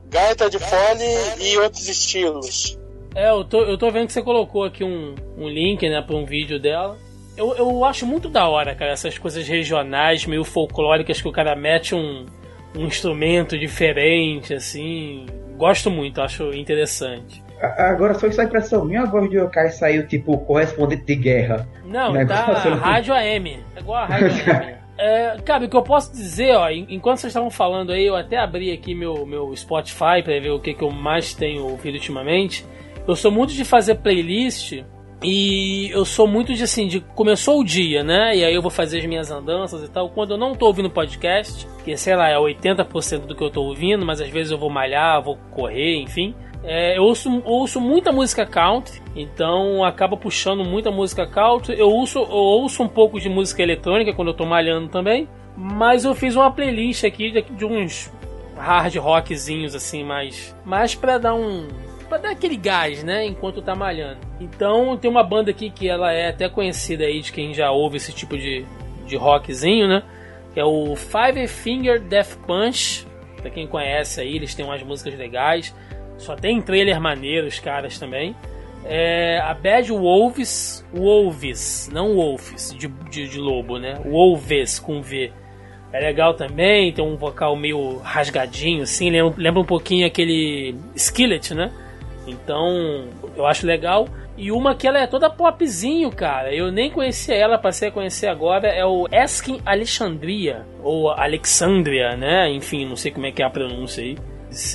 gaita 0.08 0.48
de 0.48 0.58
fole 0.58 1.04
e 1.40 1.58
outros 1.58 1.88
estilos. 1.88 2.78
É, 3.14 3.30
eu 3.30 3.44
tô, 3.44 3.62
eu 3.62 3.76
tô 3.76 3.90
vendo 3.90 4.06
que 4.06 4.12
você 4.12 4.22
colocou 4.22 4.64
aqui 4.64 4.84
um, 4.84 5.14
um 5.36 5.48
link, 5.48 5.88
né, 5.88 6.00
pra 6.00 6.16
um 6.16 6.24
vídeo 6.24 6.60
dela. 6.60 6.96
Eu, 7.36 7.54
eu 7.56 7.84
acho 7.84 8.06
muito 8.06 8.28
da 8.28 8.48
hora, 8.48 8.74
cara, 8.74 8.92
essas 8.92 9.18
coisas 9.18 9.46
regionais, 9.46 10.26
meio 10.26 10.44
folclóricas, 10.44 11.20
que 11.20 11.28
o 11.28 11.32
cara 11.32 11.56
mete 11.56 11.94
um, 11.94 12.26
um 12.76 12.86
instrumento 12.86 13.58
diferente, 13.58 14.54
assim. 14.54 15.26
Gosto 15.56 15.90
muito, 15.90 16.20
acho 16.20 16.52
interessante. 16.54 17.42
Agora 17.60 18.14
foi 18.14 18.32
só 18.32 18.42
impressão 18.42 18.84
minha, 18.84 19.02
a 19.02 19.06
voz 19.06 19.28
de 19.28 19.36
Yokai 19.36 19.70
saiu 19.70 20.06
tipo 20.06 20.38
correspondente 20.38 21.04
de 21.04 21.16
guerra. 21.16 21.68
Não, 21.84 22.12
tá 22.26 22.46
rádio 22.80 23.12
AM. 23.12 23.62
É 23.76 23.80
igual 23.80 23.98
a 24.02 24.06
rádio 24.06 24.28
AM. 24.50 24.74
É, 25.02 25.38
cara, 25.46 25.64
o 25.64 25.68
que 25.68 25.74
eu 25.74 25.82
posso 25.82 26.12
dizer, 26.12 26.54
ó, 26.54 26.68
enquanto 26.68 27.20
vocês 27.20 27.30
estavam 27.30 27.48
falando 27.48 27.90
aí, 27.90 28.04
eu 28.04 28.14
até 28.14 28.36
abri 28.36 28.70
aqui 28.70 28.94
meu, 28.94 29.24
meu 29.24 29.56
Spotify 29.56 30.22
para 30.22 30.38
ver 30.38 30.50
o 30.50 30.60
que, 30.60 30.74
que 30.74 30.84
eu 30.84 30.90
mais 30.90 31.32
tenho 31.32 31.64
ouvido 31.64 31.94
ultimamente. 31.94 32.66
Eu 33.08 33.16
sou 33.16 33.32
muito 33.32 33.54
de 33.54 33.64
fazer 33.64 33.94
playlist 33.94 34.82
e 35.22 35.88
eu 35.90 36.04
sou 36.04 36.26
muito 36.26 36.52
de 36.52 36.64
assim, 36.64 36.86
de 36.86 37.00
começou 37.00 37.60
o 37.60 37.64
dia, 37.64 38.04
né? 38.04 38.36
E 38.36 38.44
aí 38.44 38.54
eu 38.54 38.60
vou 38.60 38.70
fazer 38.70 38.98
as 38.98 39.06
minhas 39.06 39.30
andanças 39.30 39.82
e 39.82 39.90
tal. 39.90 40.10
Quando 40.10 40.32
eu 40.32 40.38
não 40.38 40.54
tô 40.54 40.66
ouvindo 40.66 40.90
podcast, 40.90 41.66
que 41.82 41.96
sei 41.96 42.14
lá, 42.14 42.28
é 42.28 42.36
80% 42.36 43.20
do 43.20 43.34
que 43.34 43.42
eu 43.42 43.50
tô 43.50 43.62
ouvindo, 43.62 44.04
mas 44.04 44.20
às 44.20 44.28
vezes 44.28 44.52
eu 44.52 44.58
vou 44.58 44.68
malhar, 44.68 45.22
vou 45.22 45.38
correr, 45.50 45.96
enfim. 45.96 46.34
É, 46.62 46.98
eu 46.98 47.04
ouço, 47.04 47.42
ouço 47.44 47.80
muita 47.80 48.12
música 48.12 48.44
country, 48.44 49.00
então 49.16 49.82
acaba 49.82 50.16
puxando 50.16 50.64
muita 50.64 50.90
música 50.90 51.26
country. 51.26 51.78
Eu 51.78 51.88
ouço, 51.88 52.18
eu 52.18 52.28
ouço 52.28 52.82
um 52.82 52.88
pouco 52.88 53.18
de 53.18 53.28
música 53.28 53.62
eletrônica 53.62 54.12
quando 54.12 54.28
eu 54.28 54.34
tô 54.34 54.44
malhando 54.44 54.88
também. 54.88 55.28
Mas 55.56 56.04
eu 56.04 56.14
fiz 56.14 56.36
uma 56.36 56.50
playlist 56.50 57.04
aqui 57.04 57.30
de, 57.30 57.42
de 57.42 57.64
uns 57.64 58.10
hard 58.56 58.94
rockzinhos 58.96 59.74
assim, 59.74 60.04
mais, 60.04 60.54
mais 60.64 60.94
para 60.94 61.18
dar 61.18 61.34
um 61.34 61.66
para 62.08 62.18
dar 62.18 62.30
aquele 62.30 62.56
gás, 62.56 63.04
né, 63.04 63.24
enquanto 63.24 63.62
tá 63.62 63.72
malhando. 63.74 64.18
Então 64.40 64.96
tem 64.96 65.08
uma 65.08 65.22
banda 65.22 65.52
aqui 65.52 65.70
que 65.70 65.88
ela 65.88 66.12
é 66.12 66.28
até 66.28 66.48
conhecida 66.48 67.04
aí 67.04 67.20
de 67.20 67.30
quem 67.30 67.54
já 67.54 67.70
ouve 67.70 67.98
esse 67.98 68.12
tipo 68.12 68.36
de, 68.36 68.66
de 69.06 69.16
rockzinho, 69.16 69.86
né? 69.86 70.02
Que 70.52 70.58
é 70.58 70.64
o 70.64 70.96
Five 70.96 71.46
Finger 71.46 72.00
Death 72.00 72.36
Punch. 72.46 73.06
Pra 73.40 73.48
quem 73.48 73.66
conhece 73.66 74.20
aí, 74.20 74.34
eles 74.34 74.54
têm 74.54 74.64
umas 74.64 74.82
músicas 74.82 75.16
legais. 75.16 75.74
Só 76.20 76.36
tem 76.36 76.60
trailer 76.60 77.00
maneiro, 77.00 77.46
os 77.46 77.58
caras 77.58 77.98
também. 77.98 78.36
É, 78.84 79.40
a 79.40 79.54
Bad 79.54 79.90
Wolves, 79.90 80.86
Wolves, 80.92 81.90
não 81.92 82.14
Wolves, 82.14 82.74
de, 82.78 82.88
de, 83.10 83.26
de, 83.26 83.38
lobo, 83.38 83.78
né? 83.78 83.98
Wolves 84.04 84.78
com 84.78 85.00
V. 85.00 85.32
É 85.92 85.98
legal 85.98 86.34
também, 86.34 86.92
tem 86.92 87.04
um 87.04 87.16
vocal 87.16 87.56
meio 87.56 87.98
rasgadinho, 87.98 88.82
assim, 88.82 89.10
lembra, 89.10 89.34
lembra 89.36 89.60
um 89.60 89.66
pouquinho 89.66 90.06
aquele 90.06 90.76
Skillet, 90.94 91.54
né? 91.54 91.72
Então, 92.26 93.06
eu 93.34 93.46
acho 93.46 93.66
legal. 93.66 94.06
E 94.36 94.52
uma 94.52 94.74
que 94.74 94.86
ela 94.86 94.98
é 94.98 95.06
toda 95.06 95.28
popzinho, 95.28 96.10
cara. 96.10 96.54
Eu 96.54 96.70
nem 96.70 96.90
conhecia 96.90 97.34
ela, 97.34 97.58
passei 97.58 97.88
a 97.88 97.92
conhecer 97.92 98.26
agora. 98.28 98.68
É 98.68 98.84
o 98.84 99.06
Eskin 99.10 99.60
Alexandria, 99.66 100.64
ou 100.82 101.10
Alexandria, 101.10 102.16
né? 102.16 102.50
Enfim, 102.50 102.86
não 102.86 102.96
sei 102.96 103.10
como 103.10 103.26
é 103.26 103.32
que 103.32 103.42
é 103.42 103.44
a 103.44 103.50
pronúncia 103.50 104.02
aí. 104.02 104.16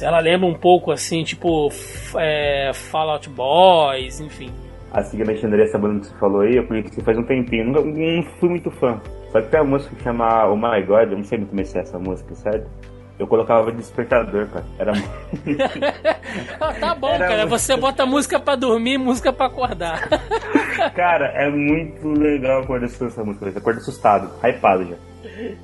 Ela 0.02 0.20
lembra 0.20 0.48
um 0.48 0.54
pouco 0.54 0.92
assim, 0.92 1.24
tipo 1.24 1.70
é, 2.18 2.72
Fallout 2.74 3.30
Boys, 3.30 4.20
enfim. 4.20 4.52
a 4.92 5.04
seguir 5.04 5.24
Alexandre, 5.24 5.62
essa 5.62 5.78
banda 5.78 6.00
que 6.00 6.08
você 6.08 6.16
falou 6.16 6.42
aí, 6.42 6.56
eu 6.56 6.66
conheci 6.66 7.02
faz 7.02 7.18
um 7.18 7.24
tempinho, 7.24 7.66
não, 7.66 7.84
não 7.84 8.24
fui 8.40 8.50
muito 8.50 8.72
fã. 8.72 9.02
Só 9.32 9.42
que 9.42 9.50
tem 9.50 9.60
uma 9.60 9.72
música 9.72 9.96
que 9.96 10.04
chama 10.04 10.48
Oh 10.48 10.56
My 10.56 10.82
God, 10.82 11.12
eu 11.12 11.18
não 11.18 11.24
sei 11.24 11.40
muito 11.40 11.54
bem 11.54 11.66
se 11.66 11.78
é 11.78 11.82
essa 11.82 12.00
música, 12.00 12.34
certo? 12.36 12.70
Eu 13.18 13.28
colocava 13.28 13.72
de 13.72 13.78
despertador, 13.78 14.48
cara. 14.48 14.66
Era 14.78 14.92
ah, 16.60 16.74
Tá 16.74 16.96
bom, 16.96 17.10
Era 17.10 17.28
cara. 17.28 17.38
Muito... 17.46 17.50
Você 17.50 17.78
bota 17.78 18.06
música 18.06 18.40
pra 18.40 18.56
dormir 18.56 18.98
música 18.98 19.32
pra 19.32 19.46
acordar. 19.46 20.10
cara, 20.94 21.28
é 21.28 21.50
muito 21.50 22.10
legal 22.10 22.62
acordar 22.62 22.86
essa 22.86 23.24
música. 23.24 23.58
Acorda 23.58 23.80
assustado, 23.80 24.30
hypado 24.44 24.86
já. 24.86 24.96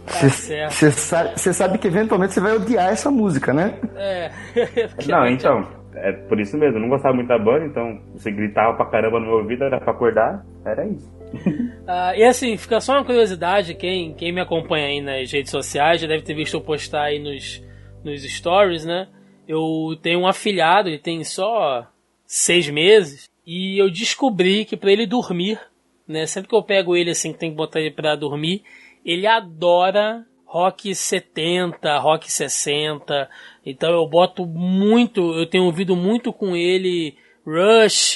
Você 0.06 0.65
tá 0.88 0.91
sabe, 0.91 1.38
sabe 1.38 1.78
que 1.78 1.88
eventualmente 1.88 2.34
você 2.34 2.39
vai 2.39 2.56
odiar 2.56 2.91
essa 2.91 3.12
música, 3.12 3.54
né? 3.54 3.80
É. 3.95 4.32
não, 5.08 5.28
então. 5.28 5.82
É 5.93 6.12
por 6.13 6.39
isso 6.39 6.58
mesmo. 6.58 6.78
Eu 6.78 6.82
não 6.82 6.89
gostava 6.89 7.13
muito 7.13 7.28
da 7.28 7.38
banda, 7.38 7.65
então 7.65 8.02
você 8.13 8.32
gritava 8.32 8.76
pra 8.76 8.86
caramba 8.86 9.19
no 9.19 9.26
meu 9.28 9.36
ouvido, 9.39 9.63
era 9.63 9.80
pra 9.80 9.91
acordar. 9.91 10.43
Era 10.65 10.88
isso. 10.88 11.12
Uh, 11.34 12.15
e 12.17 12.24
assim, 12.24 12.58
fica 12.58 12.80
só 12.80 12.93
uma 12.93 13.06
curiosidade, 13.06 13.76
quem, 13.76 14.13
quem 14.13 14.32
me 14.32 14.41
acompanha 14.41 14.88
aí 14.88 15.02
nas 15.02 15.32
redes 15.32 15.52
sociais 15.52 16.02
já 16.02 16.08
deve 16.08 16.24
ter 16.24 16.34
visto 16.34 16.56
eu 16.56 16.62
postar 16.62 17.04
aí 17.04 17.19
nos, 17.19 17.63
nos 18.04 18.24
stories, 18.24 18.86
né? 18.86 19.08
Eu 19.47 19.97
tenho 20.02 20.21
um 20.21 20.28
afilhado, 20.28 20.88
ele 20.88 20.97
tem 20.97 21.24
só 21.24 21.88
seis 22.26 22.69
meses, 22.69 23.30
e 23.45 23.78
eu 23.82 23.89
descobri 23.89 24.65
que 24.65 24.78
para 24.78 24.91
ele 24.91 25.06
dormir, 25.06 25.60
né? 26.08 26.26
Sempre 26.26 26.50
que 26.50 26.56
eu 26.56 26.63
pego 26.63 26.95
ele 26.95 27.12
assim, 27.12 27.34
que 27.34 27.39
tem 27.39 27.52
que 27.52 27.58
botar 27.58 27.80
ele 27.80 27.91
pra 27.91 28.15
dormir, 28.15 28.63
ele 29.06 29.28
adora 29.28 30.26
rock 30.46 30.94
70, 30.94 31.98
rock 31.98 32.32
60. 32.32 33.30
Então 33.66 33.92
eu 33.92 34.08
boto 34.08 34.46
muito, 34.46 35.34
eu 35.34 35.46
tenho 35.46 35.66
ouvido 35.66 35.96
muito 35.96 36.34
com 36.34 36.56
ele 36.56 37.16
Rush, 37.46 38.16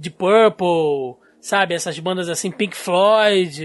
The 0.00 0.10
Purple, 0.10 1.24
Sabe, 1.44 1.74
essas 1.74 1.98
bandas 1.98 2.30
assim, 2.30 2.50
Pink 2.50 2.74
Floyd. 2.74 3.62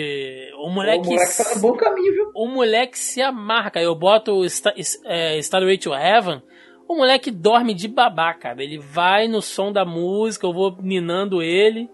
O 0.58 0.70
moleque. 0.70 1.08
O 1.08 1.12
moleque 1.12 1.38
tá 1.38 1.56
no 1.56 1.62
bom 1.62 1.78
caminho, 1.78 2.14
viu? 2.14 2.32
O 2.36 2.46
moleque 2.46 3.00
se 3.00 3.22
amarca. 3.22 3.80
Eu 3.80 3.96
boto 3.96 4.44
Star, 4.50 4.74
é, 5.06 5.38
Starway 5.38 5.78
to 5.78 5.94
Heaven. 5.94 6.42
O 6.90 6.98
moleque 6.98 7.32
dorme 7.32 7.74
de 7.74 7.88
babá, 7.88 8.34
cara. 8.34 8.62
Ele 8.62 8.78
vai 8.78 9.30
no 9.30 9.42
som 9.42 9.72
da 9.72 9.86
música, 9.86 10.46
eu 10.46 10.52
vou 10.52 10.76
minando 10.82 11.42
ele. 11.42 11.90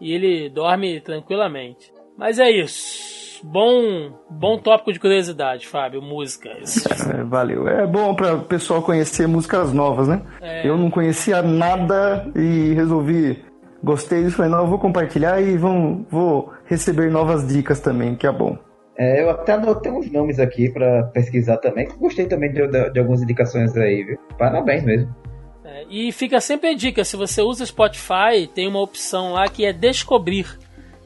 E 0.00 0.14
ele 0.14 0.48
dorme 0.48 0.98
tranquilamente. 1.02 1.92
Mas 2.16 2.38
é 2.38 2.50
isso. 2.50 3.27
Bom, 3.44 4.12
bom 4.30 4.58
tópico 4.58 4.92
de 4.92 5.00
curiosidade, 5.00 5.66
Fábio. 5.66 6.02
Músicas. 6.02 6.84
É, 7.08 7.22
valeu. 7.24 7.68
É 7.68 7.86
bom 7.86 8.14
para 8.14 8.34
o 8.34 8.42
pessoal 8.42 8.82
conhecer 8.82 9.26
músicas 9.26 9.72
novas, 9.72 10.08
né? 10.08 10.22
É. 10.40 10.68
Eu 10.68 10.76
não 10.76 10.90
conhecia 10.90 11.42
nada 11.42 12.30
e 12.36 12.74
resolvi 12.74 13.42
gostei 13.82 14.24
disso, 14.24 14.36
falei, 14.36 14.50
não, 14.50 14.60
eu 14.60 14.66
vou 14.66 14.78
compartilhar 14.78 15.40
e 15.40 15.56
vão, 15.56 16.04
vou 16.10 16.52
receber 16.66 17.10
novas 17.10 17.46
dicas 17.46 17.80
também, 17.80 18.14
que 18.14 18.26
é 18.26 18.32
bom. 18.32 18.56
É, 18.96 19.22
eu 19.22 19.30
até 19.30 19.52
anotei 19.52 19.92
uns 19.92 20.10
nomes 20.10 20.40
aqui 20.40 20.68
para 20.70 21.04
pesquisar 21.14 21.58
também. 21.58 21.88
Gostei 21.98 22.26
também 22.26 22.52
de, 22.52 22.66
de, 22.66 22.90
de, 22.90 22.98
algumas 22.98 23.22
indicações 23.22 23.76
aí, 23.76 24.02
viu? 24.02 24.18
Parabéns 24.36 24.82
mesmo. 24.82 25.14
É, 25.64 25.84
e 25.88 26.10
fica 26.10 26.40
sempre 26.40 26.70
a 26.70 26.74
dica: 26.74 27.04
se 27.04 27.16
você 27.16 27.40
usa 27.40 27.64
Spotify, 27.64 28.48
tem 28.52 28.66
uma 28.66 28.80
opção 28.80 29.34
lá 29.34 29.46
que 29.46 29.64
é 29.64 29.72
descobrir. 29.72 30.58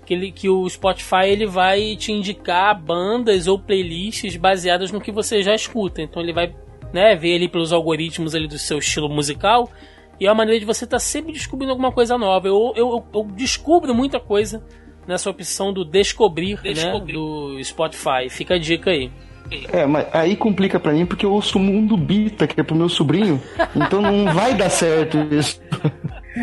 Que, 0.04 0.14
ele, 0.14 0.32
que 0.32 0.48
o 0.48 0.68
Spotify 0.68 1.26
ele 1.26 1.46
vai 1.46 1.94
te 1.96 2.10
indicar 2.10 2.80
bandas 2.80 3.46
ou 3.46 3.58
playlists 3.58 4.36
baseadas 4.36 4.90
no 4.90 5.00
que 5.00 5.12
você 5.12 5.42
já 5.42 5.54
escuta. 5.54 6.02
Então 6.02 6.20
ele 6.22 6.32
vai 6.32 6.54
né, 6.92 7.14
ver 7.14 7.36
ali 7.36 7.48
pelos 7.48 7.72
algoritmos 7.72 8.34
ali 8.34 8.48
do 8.48 8.58
seu 8.58 8.78
estilo 8.78 9.08
musical 9.08 9.70
e 10.22 10.26
é 10.26 10.30
uma 10.30 10.36
maneira 10.36 10.60
de 10.60 10.66
você 10.66 10.84
estar 10.84 10.98
tá 10.98 11.00
sempre 11.00 11.32
descobrindo 11.32 11.72
alguma 11.72 11.90
coisa 11.90 12.16
nova. 12.16 12.46
Eu, 12.46 12.72
eu, 12.76 13.04
eu, 13.12 13.24
descubro 13.34 13.92
muita 13.92 14.20
coisa 14.20 14.62
nessa 15.04 15.28
opção 15.28 15.72
do 15.72 15.84
descobrir, 15.84 16.60
né, 16.62 16.72
descobrir. 16.72 17.14
Né, 17.14 17.18
do 17.18 17.64
Spotify. 17.64 18.28
Fica 18.30 18.54
a 18.54 18.58
dica 18.58 18.90
aí. 18.90 19.10
É, 19.72 19.84
mas 19.84 20.06
aí 20.12 20.36
complica 20.36 20.78
pra 20.78 20.92
mim 20.92 21.04
porque 21.04 21.26
eu 21.26 21.32
ouço 21.32 21.58
o 21.58 21.60
Mundo 21.60 21.96
Bita, 21.96 22.46
que 22.46 22.60
é 22.60 22.62
pro 22.62 22.76
meu 22.76 22.88
sobrinho, 22.88 23.42
então 23.74 24.00
não 24.00 24.32
vai 24.32 24.54
dar 24.54 24.70
certo 24.70 25.18
isso. 25.34 25.60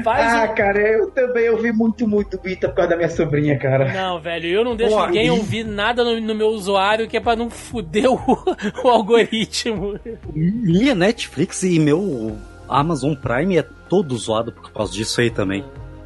Faz 0.03 0.33
ah, 0.33 0.51
um... 0.51 0.55
cara, 0.55 0.79
eu 0.79 1.09
também 1.11 1.49
ouvi 1.49 1.71
muito, 1.71 2.07
muito 2.07 2.39
Bita 2.39 2.69
por 2.69 2.75
causa 2.75 2.91
da 2.91 2.97
minha 2.97 3.09
sobrinha, 3.09 3.57
cara. 3.57 3.91
Não, 3.91 4.19
velho, 4.21 4.47
eu 4.47 4.63
não 4.63 4.75
deixo 4.75 4.95
Pô, 4.95 5.05
ninguém 5.07 5.27
e... 5.27 5.31
ouvir 5.31 5.63
nada 5.63 6.03
no, 6.03 6.19
no, 6.19 6.35
meu 6.35 6.47
usuário 6.49 7.07
que 7.07 7.17
é 7.17 7.19
pra 7.19 7.35
não 7.35 7.49
foder 7.49 8.11
o, 8.11 8.17
o 8.83 8.87
algoritmo. 8.87 9.99
Minha 10.33 10.93
Netflix 10.93 11.63
e 11.63 11.79
meu 11.79 12.37
Amazon 12.67 13.15
Prime 13.15 13.57
é 13.57 13.63
todo 13.89 14.15
zoado 14.15 14.51
por 14.51 14.71
causa 14.71 14.93
disso 14.93 15.21
aí 15.21 15.31
também. 15.31 15.65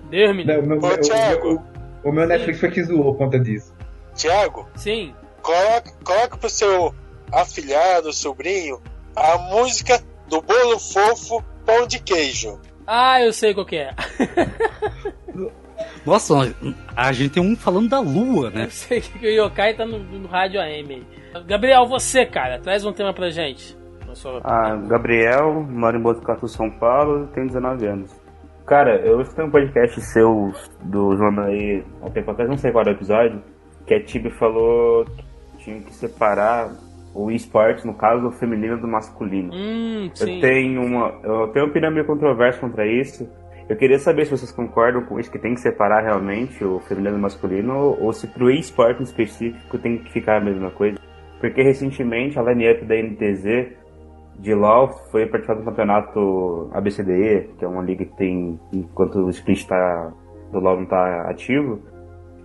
Deus 0.09 0.35
me 0.35 0.45
Não, 0.45 0.59
o, 0.59 0.65
meu, 0.65 0.77
Ô, 0.77 0.97
Thiago, 0.97 1.61
o, 2.03 2.09
o, 2.09 2.11
meu 2.11 2.25
Netflix 2.25 2.59
foi 2.59 2.71
que 2.71 2.83
zoou 2.83 3.03
por 3.03 3.17
conta 3.17 3.39
disso. 3.39 3.73
Tiago? 4.15 4.67
Sim. 4.75 5.13
Coloca, 5.41 5.91
coloca 6.03 6.37
pro 6.37 6.49
seu 6.49 6.95
afilhado, 7.31 8.13
sobrinho, 8.13 8.79
a 9.15 9.37
música 9.37 10.01
do 10.29 10.41
bolo 10.41 10.79
fofo 10.79 11.43
pão 11.65 11.85
de 11.85 11.99
queijo. 11.99 12.59
Ah, 12.85 13.21
eu 13.21 13.31
sei 13.31 13.53
qual 13.53 13.65
que 13.65 13.77
é. 13.77 13.93
Nossa, 16.05 16.33
a 16.95 17.13
gente 17.13 17.33
tem 17.33 17.43
um 17.43 17.55
falando 17.55 17.89
da 17.89 17.99
lua, 17.99 18.49
né? 18.49 18.65
Eu 18.65 18.69
sei 18.69 19.01
que 19.01 19.25
o 19.25 19.45
Yokai 19.45 19.73
tá 19.73 19.85
no, 19.85 19.99
no 19.99 20.27
rádio 20.27 20.59
AM. 20.59 21.05
Gabriel, 21.47 21.87
você, 21.87 22.25
cara, 22.25 22.59
traz 22.59 22.85
um 22.85 22.91
tema 22.91 23.13
pra 23.13 23.29
gente. 23.29 23.75
Sua... 24.13 24.41
Ah, 24.43 24.75
Gabriel, 24.75 25.63
moro 25.63 25.97
em 25.97 26.01
Botucatu, 26.01 26.47
São 26.47 26.69
Paulo, 26.69 27.27
tenho 27.33 27.47
19 27.47 27.87
anos. 27.87 28.11
Cara, 28.65 28.97
eu 28.97 29.21
escutei 29.21 29.45
um 29.45 29.49
podcast 29.49 29.99
seu 30.01 30.53
do 30.83 31.17
João 31.17 31.39
aí 31.41 31.83
há 32.01 32.05
um 32.05 32.11
tempo 32.11 32.31
atrás, 32.31 32.49
não 32.49 32.57
sei 32.57 32.71
qual 32.71 32.83
era 32.83 32.91
o 32.91 32.95
episódio, 32.95 33.41
que 33.87 33.93
a 33.93 34.03
Tibi 34.03 34.29
falou 34.31 35.05
que 35.05 35.63
tinha 35.63 35.81
que 35.81 35.93
separar 35.93 36.69
o 37.13 37.29
esporte, 37.31 37.85
no 37.85 37.93
caso, 37.93 38.27
o 38.27 38.31
feminino 38.31 38.79
do 38.79 38.87
masculino. 38.87 39.51
Hum, 39.53 40.09
eu 40.19 40.41
tenho 40.41 40.81
uma. 40.81 41.19
Eu 41.23 41.47
tenho 41.49 41.65
uma 41.65 41.71
opinião 41.71 41.91
meio 41.91 42.05
controversa 42.05 42.59
contra 42.59 42.85
isso. 42.85 43.29
Eu 43.69 43.77
queria 43.77 43.97
saber 43.97 44.25
se 44.25 44.31
vocês 44.31 44.51
concordam 44.51 45.05
com 45.05 45.19
isso, 45.19 45.31
que 45.31 45.39
tem 45.39 45.53
que 45.53 45.61
separar 45.61 46.01
realmente 46.01 46.63
o 46.63 46.79
feminino 46.81 47.15
do 47.15 47.21
masculino, 47.21 47.97
ou 47.99 48.11
se 48.11 48.27
pro 48.27 48.51
esporte 48.51 48.99
em 48.99 49.03
específico 49.03 49.77
tem 49.77 49.99
que 49.99 50.11
ficar 50.11 50.37
a 50.37 50.43
mesma 50.43 50.69
coisa. 50.71 50.99
Porque 51.39 51.61
recentemente 51.61 52.37
a 52.37 52.43
line-up 52.43 52.83
da 52.85 52.95
NTZ 52.95 53.73
de 54.39 54.53
LoL 54.53 54.89
foi 55.11 55.25
participar 55.27 55.55
do 55.55 55.63
campeonato 55.63 56.69
ABCDE, 56.73 57.51
que 57.57 57.63
é 57.63 57.67
uma 57.67 57.83
liga 57.83 58.03
que 58.05 58.15
tem 58.17 58.59
enquanto 58.73 59.19
o 59.19 59.29
split 59.29 59.65
tá, 59.65 60.11
do 60.51 60.59
LoL 60.59 60.79
não 60.79 60.85
tá 60.85 61.29
ativo. 61.29 61.79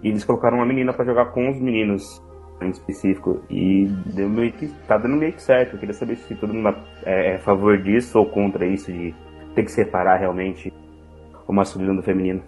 E 0.03 0.09
eles 0.09 0.25
colocaram 0.25 0.59
uma 0.59 0.67
menina 0.67 0.93
para 0.93 1.05
jogar 1.05 1.33
com 1.33 1.51
os 1.51 1.61
meninos 1.61 2.23
em 2.63 2.71
específico. 2.71 3.43
E 3.51 3.87
deu 4.07 4.29
meio 4.29 4.53
que, 4.53 4.69
tá 4.87 4.99
dando 4.99 5.17
meio 5.17 5.33
que 5.33 5.43
certo. 5.43 5.75
Eu 5.75 5.79
queria 5.79 5.95
saber 5.95 6.17
se 6.17 6.35
todo 6.35 6.55
mundo 6.55 6.75
é, 7.05 7.33
é 7.33 7.35
a 7.37 7.39
favor 7.39 7.81
disso 7.83 8.19
ou 8.19 8.27
contra 8.27 8.67
isso 8.67 8.93
de 8.93 9.15
ter 9.55 9.65
que 9.65 9.73
separar 9.73 10.19
realmente 10.19 10.73
o 11.47 11.53
masculino 11.53 11.97
do 11.97 12.03
feminino. 12.03 12.43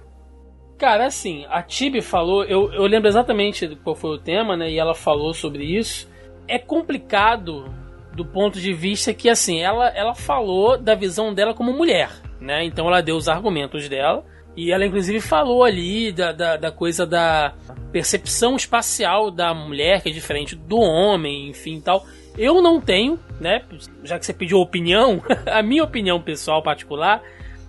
Cara, 0.79 1.07
assim, 1.07 1.44
a 1.51 1.62
Tibi 1.62 2.01
falou, 2.01 2.44
eu, 2.44 2.73
eu 2.73 2.85
lembro 2.85 3.09
exatamente 3.09 3.77
qual 3.85 3.94
foi 3.94 4.16
o 4.16 4.18
tema, 4.18 4.57
né? 4.57 4.70
E 4.70 4.79
ela 4.79 4.94
falou 4.94 5.35
sobre 5.35 5.64
isso. 5.64 6.11
É 6.49 6.59
complicado 6.59 7.64
do 8.14 8.25
ponto 8.25 8.59
de 8.59 8.73
vista 8.73 9.12
que, 9.12 9.29
assim, 9.29 9.61
ela, 9.61 9.88
ela 9.88 10.14
falou 10.14 10.79
da 10.79 10.94
visão 10.94 11.35
dela 11.35 11.55
como 11.55 11.73
mulher, 11.73 12.11
né? 12.40 12.64
Então 12.64 12.87
ela 12.87 13.03
deu 13.03 13.16
os 13.16 13.29
argumentos 13.29 13.88
dela. 13.88 14.25
E 14.61 14.70
ela, 14.70 14.85
inclusive, 14.85 15.23
falou 15.23 15.64
ali 15.64 16.12
da, 16.12 16.33
da, 16.33 16.57
da, 16.59 16.70
coisa 16.70 17.07
da 17.07 17.55
percepção 17.90 18.57
espacial 18.57 19.31
da 19.31 19.55
mulher, 19.55 20.03
que 20.03 20.11
é 20.11 20.12
diferente 20.12 20.55
do 20.55 20.79
homem, 20.79 21.49
enfim 21.49 21.81
tal. 21.81 22.05
Eu 22.37 22.61
não 22.61 22.79
tenho, 22.79 23.18
né? 23.40 23.62
Já 24.05 24.18
que 24.18 24.27
você 24.27 24.35
pediu 24.35 24.59
opinião, 24.59 25.23
a 25.51 25.62
minha 25.62 25.83
opinião 25.83 26.20
pessoal 26.20 26.62
particular, 26.62 27.23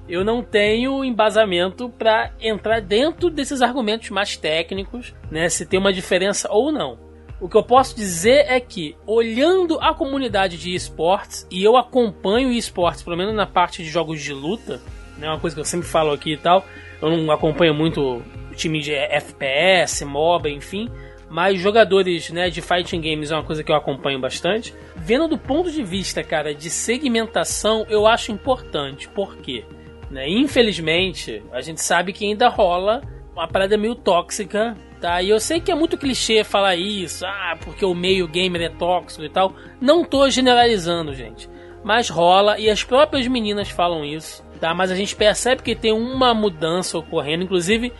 eu 0.09 0.25
não 0.25 0.43
tenho 0.43 1.01
embasamento 1.05 1.87
para 1.87 2.33
entrar 2.41 2.81
dentro 2.81 3.29
desses 3.29 3.61
argumentos 3.61 4.09
mais 4.09 4.35
técnicos, 4.35 5.15
né? 5.31 5.47
Se 5.47 5.65
tem 5.65 5.79
uma 5.79 5.93
diferença 5.93 6.51
ou 6.51 6.73
não. 6.73 6.99
O 7.39 7.47
que 7.47 7.55
eu 7.55 7.63
posso 7.63 7.95
dizer 7.95 8.47
é 8.49 8.59
que, 8.59 8.97
olhando 9.07 9.79
a 9.79 9.93
comunidade 9.93 10.57
de 10.57 10.75
esportes, 10.75 11.47
e 11.49 11.63
eu 11.63 11.77
acompanho 11.77 12.51
esportes, 12.51 13.01
pelo 13.01 13.15
menos 13.15 13.33
na 13.33 13.47
parte 13.47 13.81
de 13.81 13.89
jogos 13.89 14.21
de 14.21 14.33
luta, 14.33 14.81
né, 15.17 15.29
uma 15.29 15.39
coisa 15.39 15.55
que 15.55 15.61
eu 15.61 15.65
sempre 15.65 15.87
falo 15.87 16.11
aqui 16.11 16.33
e 16.33 16.37
tal, 16.37 16.65
eu 17.01 17.17
não 17.17 17.31
acompanho 17.31 17.73
muito 17.73 18.21
time 18.55 18.79
de 18.79 18.93
FPS, 18.93 20.05
MOBA, 20.05 20.49
enfim, 20.49 20.89
mas 21.29 21.59
jogadores 21.59 22.29
né, 22.29 22.49
de 22.49 22.61
fighting 22.61 23.01
games 23.01 23.31
é 23.31 23.35
uma 23.35 23.43
coisa 23.43 23.63
que 23.63 23.71
eu 23.71 23.75
acompanho 23.75 24.19
bastante. 24.19 24.73
Vendo 24.95 25.27
do 25.27 25.37
ponto 25.37 25.71
de 25.71 25.83
vista, 25.83 26.23
cara, 26.23 26.53
de 26.53 26.69
segmentação, 26.69 27.85
eu 27.89 28.05
acho 28.05 28.31
importante. 28.31 29.07
Por 29.09 29.37
quê? 29.37 29.63
Né, 30.09 30.29
infelizmente, 30.29 31.41
a 31.51 31.61
gente 31.61 31.81
sabe 31.81 32.11
que 32.13 32.25
ainda 32.25 32.49
rola 32.49 33.01
uma 33.33 33.47
parada 33.47 33.77
meio 33.77 33.95
tóxica 33.95 34.75
tá? 35.01 35.21
E 35.21 35.29
eu 35.29 35.39
sei 35.39 35.59
que 35.59 35.71
é 35.71 35.75
muito 35.75 35.97
clichê 35.97 36.43
falar 36.43 36.75
isso, 36.75 37.25
ah, 37.25 37.57
porque 37.61 37.83
o 37.83 37.95
meio 37.95 38.27
gamer 38.27 38.61
é 38.61 38.69
tóxico 38.69 39.25
e 39.25 39.29
tal. 39.29 39.53
Não 39.81 40.05
tô 40.05 40.29
generalizando, 40.29 41.13
gente. 41.13 41.49
mas 41.83 42.09
rola 42.09 42.59
e 42.59 42.69
as 42.69 42.83
próprias 42.83 43.27
meninas 43.27 43.69
falam 43.69 44.05
isso, 44.05 44.43
tá? 44.61 44.73
Mas 44.73 44.91
a 44.91 44.95
gente 44.95 45.15
percebe 45.15 45.63
que 45.63 45.75
tem 45.75 45.91
uma 45.91 46.33
mudança 46.33 46.97
ocorrendo, 46.97 47.43
inclusive 47.43 47.91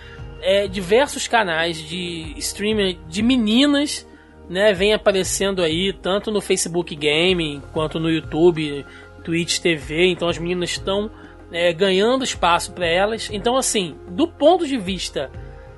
é, 0.42 0.68
diversos 0.68 1.28
canais 1.28 1.78
de 1.78 2.34
streaming 2.38 3.00
de 3.10 3.24
meninas, 3.24 4.08
né, 4.48 4.72
vem 4.74 4.94
aparecendo 4.94 5.62
aí 5.62 5.92
tanto 5.92 6.30
no 6.30 6.40
Facebook 6.40 6.96
Gaming 6.96 7.62
quanto 7.74 8.00
no 8.00 8.10
YouTube, 8.10 8.86
Twitch 9.24 9.60
TV, 9.60 10.08
então 10.08 10.28
as 10.28 10.38
meninas 10.38 10.72
estão 10.72 11.10
é, 11.52 11.74
ganhando 11.74 12.24
espaço 12.24 12.72
para 12.74 12.86
elas. 12.86 13.30
Então, 13.32 13.58
assim, 13.58 13.96
do 14.10 14.28
ponto 14.28 14.68
de 14.68 14.78
vista 14.78 15.32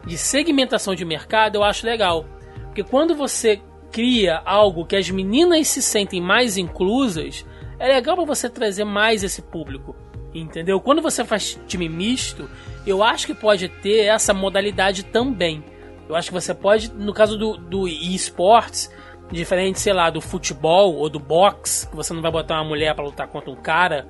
de 0.05 0.17
segmentação 0.17 0.93
de 0.93 1.05
mercado, 1.05 1.55
eu 1.55 1.63
acho 1.63 1.85
legal. 1.85 2.25
Porque 2.65 2.83
quando 2.83 3.15
você 3.15 3.61
cria 3.91 4.41
algo 4.43 4.85
que 4.85 4.95
as 4.95 5.09
meninas 5.09 5.67
se 5.67 5.81
sentem 5.81 6.19
mais 6.19 6.57
inclusas, 6.57 7.45
é 7.79 7.87
legal 7.87 8.15
para 8.15 8.25
você 8.25 8.49
trazer 8.49 8.83
mais 8.83 9.23
esse 9.23 9.41
público. 9.41 9.95
Entendeu? 10.33 10.79
Quando 10.79 11.01
você 11.01 11.23
faz 11.23 11.59
time 11.67 11.87
misto, 11.87 12.49
eu 12.85 13.03
acho 13.03 13.27
que 13.27 13.33
pode 13.33 13.69
ter 13.69 14.05
essa 14.05 14.33
modalidade 14.33 15.03
também. 15.03 15.63
Eu 16.09 16.15
acho 16.15 16.29
que 16.29 16.33
você 16.33 16.53
pode, 16.53 16.91
no 16.93 17.13
caso 17.13 17.37
do, 17.37 17.55
do 17.57 17.87
esportes, 17.87 18.91
diferente, 19.31 19.79
sei 19.79 19.93
lá, 19.93 20.09
do 20.09 20.19
futebol 20.19 20.95
ou 20.95 21.09
do 21.09 21.19
boxe, 21.19 21.87
que 21.87 21.95
você 21.95 22.13
não 22.13 22.21
vai 22.21 22.31
botar 22.31 22.55
uma 22.55 22.69
mulher 22.69 22.93
para 22.93 23.05
lutar 23.05 23.27
contra 23.27 23.51
um 23.51 23.55
cara 23.55 24.07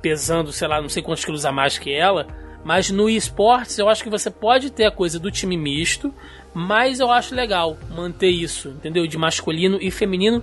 pesando, 0.00 0.52
sei 0.52 0.68
lá, 0.68 0.80
não 0.80 0.88
sei 0.88 1.02
quantos 1.02 1.24
quilos 1.24 1.46
a 1.46 1.52
mais 1.52 1.78
que 1.78 1.92
ela. 1.92 2.26
Mas 2.64 2.90
no 2.90 3.10
esportes 3.10 3.78
eu 3.78 3.88
acho 3.88 4.02
que 4.02 4.10
você 4.10 4.30
pode 4.30 4.70
ter 4.70 4.86
a 4.86 4.90
coisa 4.90 5.18
do 5.18 5.30
time 5.30 5.56
misto, 5.56 6.14
mas 6.54 6.98
eu 6.98 7.10
acho 7.10 7.34
legal 7.34 7.76
manter 7.90 8.30
isso, 8.30 8.68
entendeu? 8.70 9.06
De 9.06 9.18
masculino 9.18 9.78
e 9.80 9.90
feminino, 9.90 10.42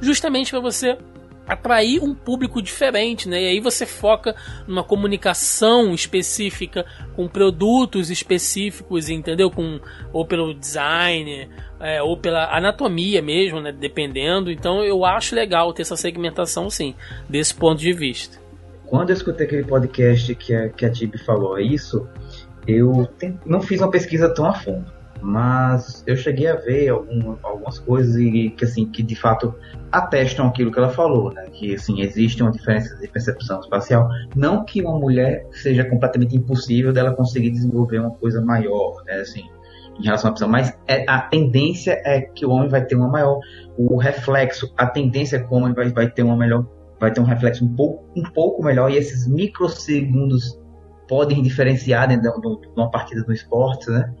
justamente 0.00 0.50
para 0.50 0.60
você 0.60 0.98
atrair 1.46 2.02
um 2.02 2.14
público 2.14 2.62
diferente, 2.62 3.28
né? 3.28 3.42
E 3.42 3.46
aí 3.48 3.60
você 3.60 3.84
foca 3.84 4.34
numa 4.66 4.84
comunicação 4.84 5.92
específica 5.92 6.84
com 7.14 7.28
produtos 7.28 8.10
específicos, 8.10 9.08
entendeu? 9.08 9.50
Com 9.50 9.80
ou 10.12 10.26
pelo 10.26 10.54
design, 10.54 11.48
é, 11.80 12.02
ou 12.02 12.16
pela 12.16 12.56
anatomia 12.56 13.20
mesmo, 13.20 13.60
né? 13.60 13.72
Dependendo. 13.72 14.50
Então 14.50 14.84
eu 14.84 15.04
acho 15.04 15.34
legal 15.34 15.72
ter 15.72 15.82
essa 15.82 15.96
segmentação, 15.96 16.70
sim, 16.70 16.94
desse 17.28 17.54
ponto 17.54 17.80
de 17.80 17.92
vista. 17.92 18.38
Quando 18.86 19.10
eu 19.10 19.14
escutei 19.14 19.46
aquele 19.46 19.64
podcast 19.64 20.34
que 20.34 20.54
a, 20.54 20.68
que 20.68 20.84
a 20.84 20.90
Tibi 20.90 21.18
falou 21.18 21.58
isso, 21.58 22.06
eu 22.66 23.08
não 23.44 23.60
fiz 23.60 23.80
uma 23.80 23.90
pesquisa 23.90 24.32
tão 24.32 24.46
a 24.46 24.52
fundo 24.52 25.01
mas 25.22 26.02
eu 26.06 26.16
cheguei 26.16 26.48
a 26.48 26.56
ver 26.56 26.88
algum, 26.88 27.36
algumas 27.42 27.78
coisas 27.78 28.16
e 28.16 28.50
que 28.50 28.64
assim 28.64 28.86
que 28.86 29.02
de 29.02 29.14
fato 29.14 29.54
atestam 29.90 30.48
aquilo 30.48 30.72
que 30.72 30.78
ela 30.78 30.88
falou, 30.88 31.32
né? 31.32 31.46
Que 31.52 31.74
assim 31.74 32.00
existe 32.00 32.42
uma 32.42 32.50
diferença 32.50 32.96
de 32.96 33.06
percepção 33.06 33.60
espacial, 33.60 34.08
não 34.34 34.64
que 34.64 34.82
uma 34.82 34.98
mulher 34.98 35.46
seja 35.52 35.84
completamente 35.84 36.36
impossível 36.36 36.92
dela 36.92 37.14
conseguir 37.14 37.50
desenvolver 37.50 38.00
uma 38.00 38.10
coisa 38.10 38.44
maior, 38.44 39.02
né? 39.06 39.20
Assim, 39.20 39.44
em 39.98 40.04
relação 40.04 40.30
à 40.30 40.32
pessoa, 40.32 40.50
mas 40.50 40.76
é, 40.88 41.04
a 41.08 41.20
tendência 41.20 42.00
é 42.04 42.22
que 42.22 42.44
o 42.44 42.50
homem 42.50 42.68
vai 42.68 42.84
ter 42.84 42.96
uma 42.96 43.08
maior, 43.08 43.38
o 43.76 43.96
reflexo, 43.96 44.72
a 44.76 44.86
tendência 44.86 45.36
é 45.36 45.38
que 45.40 45.52
o 45.52 45.56
homem 45.56 45.72
vai, 45.72 45.90
vai 45.90 46.10
ter 46.10 46.22
uma 46.22 46.36
melhor, 46.36 46.66
vai 46.98 47.12
ter 47.12 47.20
um 47.20 47.24
reflexo 47.24 47.64
um 47.64 47.74
pouco, 47.74 48.04
um 48.16 48.22
pouco 48.22 48.64
melhor 48.64 48.90
e 48.90 48.96
esses 48.96 49.28
microsegundos 49.28 50.58
podem 51.08 51.42
diferenciar 51.42 52.08
dentro 52.08 52.32
de 52.40 52.68
uma 52.74 52.90
partida 52.90 53.22
do 53.22 53.32
esporte, 53.32 53.90
né? 53.90 54.12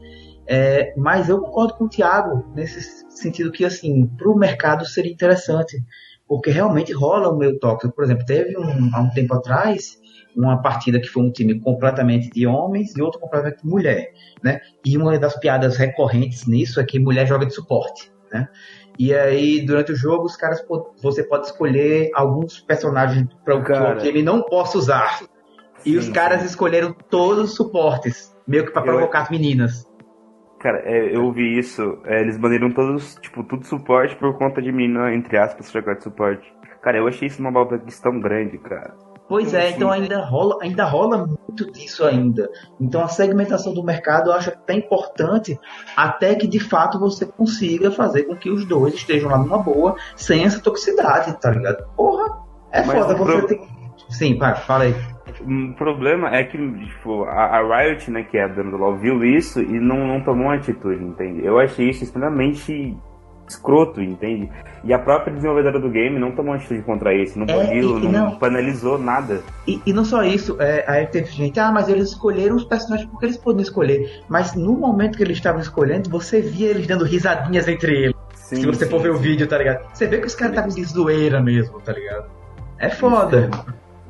É, 0.54 0.92
mas 0.98 1.30
eu 1.30 1.40
concordo 1.40 1.74
com 1.76 1.84
o 1.84 1.88
Thiago 1.88 2.44
nesse 2.54 3.06
sentido 3.08 3.50
que, 3.50 3.64
assim, 3.64 4.06
para 4.06 4.28
o 4.28 4.36
mercado 4.36 4.84
seria 4.84 5.10
interessante, 5.10 5.82
porque 6.28 6.50
realmente 6.50 6.92
rola 6.92 7.30
o 7.30 7.38
meio 7.38 7.58
tóxico. 7.58 7.94
Por 7.94 8.04
exemplo, 8.04 8.26
teve 8.26 8.58
um, 8.58 8.90
há 8.92 9.00
um 9.00 9.08
tempo 9.08 9.32
atrás 9.32 9.98
uma 10.36 10.60
partida 10.60 11.00
que 11.00 11.08
foi 11.08 11.22
um 11.22 11.30
time 11.30 11.58
completamente 11.58 12.28
de 12.28 12.46
homens 12.46 12.94
e 12.94 13.00
outro 13.00 13.18
completamente 13.18 13.62
de 13.62 13.66
mulher, 13.66 14.12
né? 14.42 14.60
E 14.84 14.94
uma 14.98 15.18
das 15.18 15.38
piadas 15.38 15.78
recorrentes 15.78 16.46
nisso 16.46 16.78
é 16.78 16.84
que 16.84 16.98
mulher 16.98 17.26
joga 17.26 17.46
de 17.46 17.54
suporte, 17.54 18.12
né? 18.30 18.46
E 18.98 19.14
aí, 19.14 19.64
durante 19.64 19.92
o 19.92 19.96
jogo, 19.96 20.26
os 20.26 20.36
caras 20.36 20.62
você 21.02 21.22
pode 21.22 21.46
escolher 21.46 22.10
alguns 22.14 22.60
personagens 22.60 23.26
para 23.42 23.56
o 23.56 23.64
Cara. 23.64 24.06
ele 24.06 24.22
não 24.22 24.42
possa 24.42 24.76
usar. 24.76 25.18
Sim, 25.18 25.26
e 25.86 25.96
os 25.96 26.10
caras 26.10 26.40
sim. 26.40 26.46
escolheram 26.46 26.94
todos 27.08 27.50
os 27.50 27.56
suportes, 27.56 28.36
meio 28.46 28.66
que 28.66 28.70
para 28.70 28.82
provocar 28.82 29.20
eu... 29.20 29.22
as 29.24 29.30
meninas. 29.30 29.91
Cara, 30.62 30.80
é, 30.84 31.14
eu 31.14 31.24
ouvi 31.24 31.58
isso. 31.58 31.98
É, 32.04 32.20
eles 32.20 32.38
baniram 32.38 32.70
todos, 32.70 33.16
tipo, 33.16 33.42
tudo 33.42 33.66
suporte 33.66 34.14
por 34.14 34.38
conta 34.38 34.62
de 34.62 34.70
mina, 34.70 35.12
entre 35.12 35.36
aspas, 35.36 35.72
jogar 35.72 35.94
de 35.94 36.04
suporte. 36.04 36.54
Cara, 36.80 36.98
eu 36.98 37.08
achei 37.08 37.26
isso 37.26 37.40
uma 37.40 37.50
babaquice 37.50 38.00
tão 38.00 38.20
grande, 38.20 38.58
cara. 38.58 38.94
Pois 39.28 39.54
é, 39.54 39.70
então 39.70 39.90
ainda 39.90 40.24
rola, 40.24 40.58
ainda 40.62 40.84
rola 40.84 41.26
muito 41.26 41.72
disso 41.72 42.04
ainda. 42.04 42.48
Então 42.80 43.02
a 43.02 43.08
segmentação 43.08 43.72
do 43.72 43.82
mercado 43.82 44.30
eu 44.30 44.34
acho 44.34 44.50
até 44.50 44.74
importante, 44.74 45.58
até 45.96 46.34
que 46.34 46.46
de 46.46 46.60
fato 46.60 46.98
você 46.98 47.24
consiga 47.24 47.90
fazer 47.90 48.24
com 48.24 48.36
que 48.36 48.50
os 48.50 48.64
dois 48.66 48.94
estejam 48.94 49.30
lá 49.30 49.38
numa 49.38 49.58
boa, 49.58 49.96
sem 50.16 50.44
essa 50.44 50.60
toxicidade, 50.60 51.40
tá 51.40 51.50
ligado? 51.50 51.84
Porra, 51.96 52.42
é 52.70 52.84
Mas 52.84 52.98
foda 52.98 53.14
você 53.14 53.38
pro... 53.38 53.46
ter. 53.46 53.60
Sim, 54.10 54.38
pai, 54.38 54.54
fala 54.56 54.84
aí. 54.84 54.94
O 55.46 55.74
problema 55.74 56.34
é 56.34 56.44
que 56.44 56.56
tipo, 56.58 57.24
a, 57.24 57.58
a, 57.58 57.82
Riot, 57.82 58.10
né, 58.10 58.22
que 58.22 58.36
é 58.36 58.44
a 58.44 58.48
dona 58.48 58.70
do 58.70 58.76
LoL, 58.76 58.96
viu 58.96 59.24
isso 59.24 59.60
e 59.60 59.80
não, 59.80 60.06
não 60.06 60.20
tomou 60.20 60.46
uma 60.46 60.54
atitude, 60.54 61.02
entende? 61.02 61.44
Eu 61.44 61.58
achei 61.58 61.90
isso 61.90 62.04
extremamente 62.04 62.96
escroto, 63.48 64.00
entende? 64.00 64.50
E 64.84 64.92
a 64.92 64.98
própria 64.98 65.34
desenvolvedora 65.34 65.78
do 65.78 65.88
game 65.88 66.18
não 66.18 66.32
tomou 66.32 66.54
atitude 66.54 66.82
contra 66.82 67.14
isso, 67.14 67.38
não 67.38 67.46
é, 67.46 67.80
não, 67.80 67.98
não, 67.98 68.38
panelizou 68.38 68.98
nada. 68.98 69.40
E, 69.66 69.80
e, 69.86 69.92
não 69.92 70.04
só 70.04 70.22
isso, 70.22 70.56
é, 70.60 70.84
aí 70.88 71.06
teve 71.06 71.30
gente, 71.30 71.58
ah, 71.60 71.70
mas 71.70 71.88
eles 71.88 72.08
escolheram 72.08 72.56
os 72.56 72.64
personagens 72.64 73.08
porque 73.10 73.26
eles 73.26 73.36
podem 73.36 73.62
escolher. 73.62 74.22
Mas 74.28 74.54
no 74.54 74.72
momento 74.72 75.16
que 75.16 75.22
eles 75.22 75.36
estavam 75.36 75.60
escolhendo, 75.60 76.10
você 76.10 76.40
via 76.40 76.70
eles 76.70 76.86
dando 76.86 77.04
risadinhas 77.04 77.68
entre 77.68 78.04
eles. 78.04 78.16
Sim, 78.34 78.56
Se 78.56 78.66
você 78.66 78.84
sim, 78.84 78.90
for 78.90 79.00
ver 79.00 79.12
sim. 79.12 79.18
o 79.18 79.20
vídeo, 79.20 79.46
tá 79.46 79.58
ligado? 79.58 79.86
Você 79.92 80.06
vê 80.06 80.18
que 80.18 80.26
os 80.26 80.34
caras 80.34 80.54
estavam 80.54 80.74
de 80.74 80.84
zoeira 80.84 81.40
mesmo, 81.40 81.80
tá 81.80 81.92
ligado? 81.92 82.26
É 82.78 82.90
foda. 82.90 83.48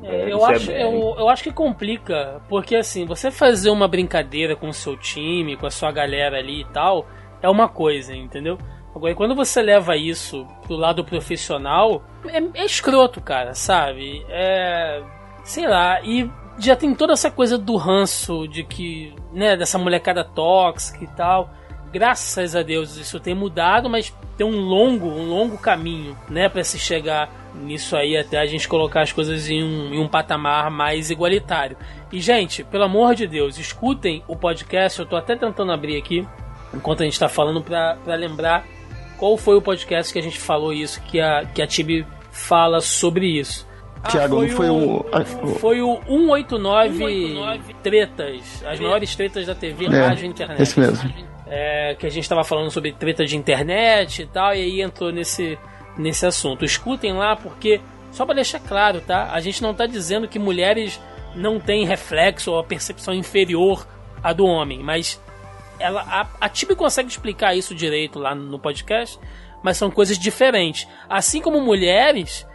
É, 0.03 0.31
eu, 0.31 0.45
acho, 0.45 0.71
é 0.71 0.83
eu, 0.83 1.15
eu 1.17 1.29
acho 1.29 1.43
que 1.43 1.51
complica, 1.51 2.41
porque 2.49 2.75
assim, 2.75 3.05
você 3.05 3.31
fazer 3.31 3.69
uma 3.69 3.87
brincadeira 3.87 4.55
com 4.55 4.69
o 4.69 4.73
seu 4.73 4.97
time, 4.97 5.55
com 5.55 5.65
a 5.65 5.71
sua 5.71 5.91
galera 5.91 6.37
ali 6.37 6.61
e 6.61 6.65
tal, 6.65 7.07
é 7.41 7.49
uma 7.49 7.67
coisa, 7.67 8.15
entendeu? 8.15 8.57
Agora, 8.95 9.15
quando 9.15 9.35
você 9.35 9.61
leva 9.61 9.97
isso 9.97 10.45
pro 10.67 10.75
lado 10.75 11.03
profissional, 11.03 12.03
é, 12.27 12.61
é 12.61 12.65
escroto, 12.65 13.19
cara, 13.19 13.53
sabe? 13.53 14.23
É. 14.29 15.01
Sei 15.43 15.67
lá, 15.67 15.99
e 16.03 16.29
já 16.57 16.75
tem 16.75 16.93
toda 16.93 17.13
essa 17.13 17.31
coisa 17.31 17.57
do 17.57 17.75
ranço 17.75 18.47
de 18.47 18.63
que, 18.63 19.13
né, 19.33 19.57
dessa 19.57 19.77
molecada 19.77 20.23
tóxica 20.23 21.03
e 21.03 21.07
tal. 21.07 21.49
Graças 21.91 22.55
a 22.55 22.63
Deus 22.63 22.95
isso 22.95 23.19
tem 23.19 23.35
mudado, 23.35 23.89
mas 23.89 24.13
tem 24.37 24.45
um 24.45 24.59
longo, 24.59 25.07
um 25.07 25.29
longo 25.29 25.57
caminho, 25.57 26.17
né, 26.29 26.47
para 26.47 26.63
se 26.63 26.79
chegar 26.79 27.29
nisso 27.55 27.95
aí 27.95 28.17
até 28.17 28.39
a 28.39 28.45
gente 28.45 28.67
colocar 28.67 29.01
as 29.01 29.11
coisas 29.11 29.49
em 29.49 29.63
um, 29.63 29.93
em 29.93 29.99
um 29.99 30.07
patamar 30.07 30.69
mais 30.71 31.09
igualitário. 31.09 31.77
E, 32.11 32.19
gente, 32.19 32.63
pelo 32.63 32.83
amor 32.83 33.15
de 33.15 33.27
Deus, 33.27 33.57
escutem 33.57 34.23
o 34.27 34.35
podcast. 34.35 34.99
Eu 34.99 35.05
tô 35.05 35.15
até 35.15 35.35
tentando 35.35 35.71
abrir 35.71 35.97
aqui, 35.97 36.27
enquanto 36.73 37.01
a 37.01 37.05
gente 37.05 37.19
tá 37.19 37.29
falando, 37.29 37.61
pra, 37.61 37.97
pra 38.03 38.15
lembrar 38.15 38.65
qual 39.17 39.37
foi 39.37 39.55
o 39.55 39.61
podcast 39.61 40.11
que 40.11 40.19
a 40.19 40.23
gente 40.23 40.39
falou 40.39 40.73
isso, 40.73 41.01
que 41.01 41.19
a, 41.19 41.45
que 41.45 41.61
a 41.61 41.67
Tibi 41.67 42.05
fala 42.31 42.81
sobre 42.81 43.39
isso. 43.39 43.67
Ah, 44.03 44.09
Tiago, 44.09 44.35
foi, 44.35 44.49
foi 44.49 44.69
o, 44.69 44.99
o, 44.99 45.47
Foi 45.59 45.81
o 45.81 45.95
189, 46.05 46.97
189 46.97 47.75
Tretas, 47.81 48.63
as 48.67 48.79
maiores 48.79 49.15
tretas 49.15 49.45
da 49.45 49.55
TV, 49.55 49.85
é, 49.85 50.07
rádio 50.07 50.25
e 50.25 50.27
internet. 50.27 50.61
Esse 50.61 50.77
mesmo. 50.77 51.13
É, 51.47 51.95
que 51.97 52.05
a 52.05 52.09
gente 52.09 52.27
tava 52.27 52.43
falando 52.43 52.69
sobre 52.69 52.91
treta 52.91 53.25
de 53.25 53.37
internet 53.37 54.23
e 54.23 54.25
tal, 54.25 54.53
e 54.53 54.61
aí 54.61 54.81
entrou 54.81 55.11
nesse, 55.11 55.57
nesse 55.97 56.25
assunto. 56.25 56.65
Escutem 56.65 57.13
lá 57.13 57.35
porque, 57.35 57.81
só 58.11 58.25
para 58.25 58.35
deixar 58.35 58.59
claro, 58.59 59.01
tá? 59.01 59.31
A 59.31 59.39
gente 59.39 59.61
não 59.61 59.71
está 59.71 59.85
dizendo 59.85 60.27
que 60.27 60.39
mulheres 60.39 60.99
não 61.35 61.59
têm 61.59 61.85
reflexo 61.85 62.51
ou 62.51 62.59
a 62.59 62.63
percepção 62.63 63.13
inferior 63.13 63.87
à 64.21 64.33
do 64.33 64.45
homem, 64.45 64.79
mas 64.79 65.21
ela, 65.79 66.01
a, 66.01 66.27
a 66.45 66.49
Tibi 66.49 66.75
consegue 66.75 67.09
explicar 67.09 67.55
isso 67.55 67.73
direito 67.75 68.19
lá 68.19 68.35
no 68.35 68.59
podcast, 68.59 69.19
mas 69.63 69.77
são 69.77 69.89
coisas 69.89 70.17
diferentes. 70.17 70.87
Assim 71.09 71.41
como 71.41 71.59
mulheres, 71.59 72.47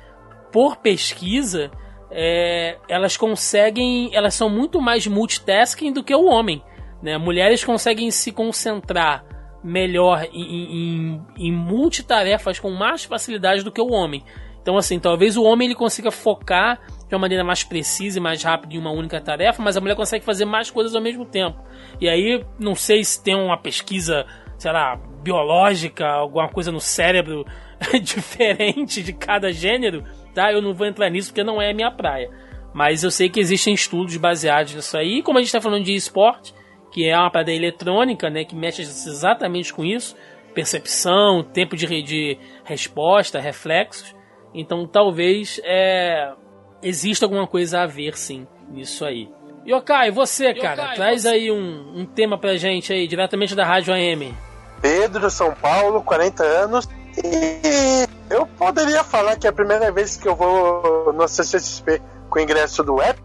por 0.53 0.77
pesquisa, 0.77 1.71
é, 2.11 2.79
elas 2.89 3.17
conseguem, 3.17 4.11
elas 4.15 4.35
são 4.35 4.49
muito 4.49 4.81
mais 4.81 5.07
multitasking 5.07 5.93
do 5.93 6.05
que 6.05 6.15
o 6.15 6.27
homem. 6.27 6.63
Né? 7.03 7.19
Mulheres 7.19 7.65
conseguem 7.65 8.11
se 8.11 8.33
concentrar 8.33 9.25
melhor 9.63 10.27
em, 10.33 10.43
em, 10.43 11.27
em 11.37 11.53
multitarefas 11.53 12.59
com 12.59 12.71
mais 12.71 13.05
facilidade 13.05 13.63
do 13.63 13.73
que 13.73 13.81
o 13.81 13.91
homem. 13.91 14.25
Então, 14.63 14.77
assim, 14.77 14.99
talvez 14.99 15.37
o 15.37 15.45
homem 15.45 15.69
ele 15.69 15.75
consiga 15.75 16.11
focar 16.11 16.79
de 17.09 17.15
uma 17.15 17.21
maneira 17.21 17.43
mais 17.43 17.65
precisa 17.65 18.19
e 18.19 18.21
mais 18.21 18.43
rápida 18.43 18.75
em 18.75 18.79
uma 18.79 18.91
única 18.91 19.21
tarefa, 19.21 19.63
mas 19.63 19.77
a 19.77 19.81
mulher 19.81 19.97
consegue 19.97 20.25
fazer 20.25 20.45
mais 20.45 20.71
coisas 20.71 20.95
ao 20.95 21.01
mesmo 21.01 21.25
tempo. 21.25 21.59
E 22.01 22.09
aí, 22.09 22.45
não 22.59 22.75
sei 22.75 23.03
se 23.03 23.23
tem 23.23 23.35
uma 23.35 23.57
pesquisa, 23.57 24.27
sei 24.59 24.71
lá, 24.71 24.97
biológica, 25.23 26.07
alguma 26.07 26.49
coisa 26.49 26.71
no 26.71 26.81
cérebro 26.81 27.47
diferente 28.03 29.03
de 29.03 29.13
cada 29.13 29.51
gênero, 29.51 30.05
tá? 30.35 30.53
Eu 30.53 30.61
não 30.61 30.75
vou 30.75 30.87
entrar 30.87 31.09
nisso 31.09 31.31
porque 31.31 31.45
não 31.45 31.63
é 31.63 31.71
a 31.71 31.75
minha 31.75 31.91
praia. 31.91 32.31
Mas 32.75 33.03
eu 33.03 33.11
sei 33.11 33.31
que 33.31 33.41
existem 33.41 33.73
estudos 33.73 34.17
baseados 34.19 34.75
nisso 34.75 34.97
aí. 34.97 35.19
E 35.19 35.23
como 35.23 35.39
a 35.39 35.41
gente 35.41 35.49
está 35.49 35.61
falando 35.61 35.85
de 35.85 35.95
esporte, 35.95 36.53
que 36.91 37.09
é 37.09 37.17
uma 37.17 37.31
parada 37.31 37.53
eletrônica, 37.53 38.31
né? 38.31 38.45
Que 38.45 38.55
mexe 38.55 38.83
exatamente 38.83 39.73
com 39.73 39.85
isso. 39.85 40.17
Percepção, 40.55 41.43
tempo 41.43 41.77
de, 41.77 41.87
de 42.03 42.39
resposta, 42.65 43.39
reflexos. 43.39 44.15
Então 44.55 44.87
talvez 44.87 45.61
é, 45.65 46.33
exista 46.83 47.27
alguma 47.27 47.47
coisa 47.47 47.83
a 47.83 47.87
ver, 47.87 48.17
sim, 48.17 48.47
nisso 48.71 49.05
aí. 49.05 49.31
Yokai, 49.67 50.11
você, 50.11 50.55
cara, 50.55 50.83
Yokai, 50.83 50.97
traz 50.97 51.23
você... 51.23 51.29
aí 51.29 51.51
um, 51.51 52.01
um 52.01 52.07
tema 52.07 52.39
pra 52.39 52.57
gente 52.57 52.93
aí, 52.93 53.07
diretamente 53.07 53.55
da 53.55 53.67
Rádio 53.67 53.93
AM. 53.93 54.35
Pedro, 54.81 55.31
São 55.31 55.53
Paulo, 55.55 56.03
40 56.03 56.43
anos. 56.43 56.89
E 57.23 58.07
eu 58.31 58.47
poderia 58.47 59.03
falar 59.05 59.37
que 59.37 59.47
é 59.47 59.51
a 59.51 59.53
primeira 59.53 59.91
vez 59.91 60.17
que 60.17 60.29
eu 60.29 60.35
vou 60.35 61.13
no 61.13 61.27
CCXP 61.27 62.01
com 62.31 62.39
o 62.39 62.43
ingresso 62.43 62.83
do 62.83 63.01
app. 63.01 63.21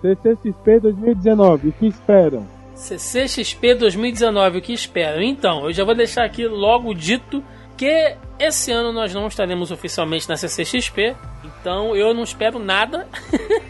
CCXP 0.00 0.80
2019, 0.80 1.68
o 1.68 1.72
que 1.72 1.86
esperam? 1.86 2.46
CCXP 2.74 3.74
2019, 3.74 4.58
o 4.58 4.62
que 4.62 4.72
esperam? 4.72 5.22
Então, 5.22 5.66
eu 5.66 5.72
já 5.72 5.84
vou 5.84 5.94
deixar 5.94 6.24
aqui 6.24 6.46
logo 6.46 6.94
dito 6.94 7.42
que 7.76 8.16
esse 8.38 8.72
ano 8.72 8.92
nós 8.92 9.12
não 9.14 9.26
estaremos 9.26 9.70
oficialmente 9.70 10.28
na 10.28 10.36
CCXP, 10.36 11.16
então 11.44 11.94
eu 11.94 12.12
não 12.14 12.22
espero 12.22 12.58
nada. 12.58 13.06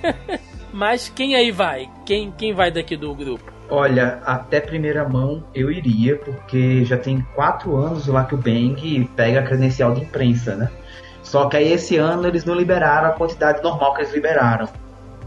Mas 0.72 1.08
quem 1.08 1.34
aí 1.34 1.50
vai? 1.50 1.90
Quem, 2.06 2.30
quem 2.32 2.54
vai 2.54 2.70
daqui 2.70 2.96
do 2.96 3.14
grupo? 3.14 3.52
Olha, 3.68 4.20
até 4.24 4.60
primeira 4.60 5.06
mão 5.08 5.44
eu 5.54 5.70
iria, 5.70 6.16
porque 6.16 6.84
já 6.84 6.96
tem 6.96 7.20
quatro 7.34 7.76
anos 7.76 8.06
lá 8.06 8.24
que 8.24 8.34
o 8.34 8.38
Bang 8.38 9.10
pega 9.16 9.40
a 9.40 9.42
credencial 9.42 9.94
de 9.94 10.02
imprensa, 10.02 10.56
né? 10.56 10.70
Só 11.22 11.48
que 11.48 11.56
aí 11.56 11.72
esse 11.72 11.96
ano 11.96 12.26
eles 12.26 12.44
não 12.44 12.54
liberaram 12.54 13.08
a 13.08 13.12
quantidade 13.12 13.62
normal 13.62 13.94
que 13.94 14.02
eles 14.02 14.12
liberaram. 14.12 14.68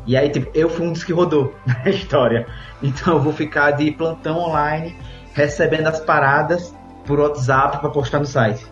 E 0.06 0.16
aí, 0.16 0.30
tipo, 0.30 0.50
eu 0.54 0.70
fui 0.70 0.86
um 0.86 0.94
dos 0.94 1.04
que 1.04 1.14
rodou 1.14 1.54
na 1.66 1.90
história. 1.90 2.48
Então 2.82 3.16
eu 3.16 3.20
vou 3.22 3.34
ficar 3.34 3.72
de 3.72 3.92
plantão 3.92 4.38
online, 4.38 4.96
recebendo 5.34 5.88
as 5.88 6.00
paradas 6.00 6.74
por 7.06 7.20
WhatsApp 7.20 7.80
para 7.80 7.90
postar 7.90 8.20
no 8.20 8.26
site. 8.26 8.66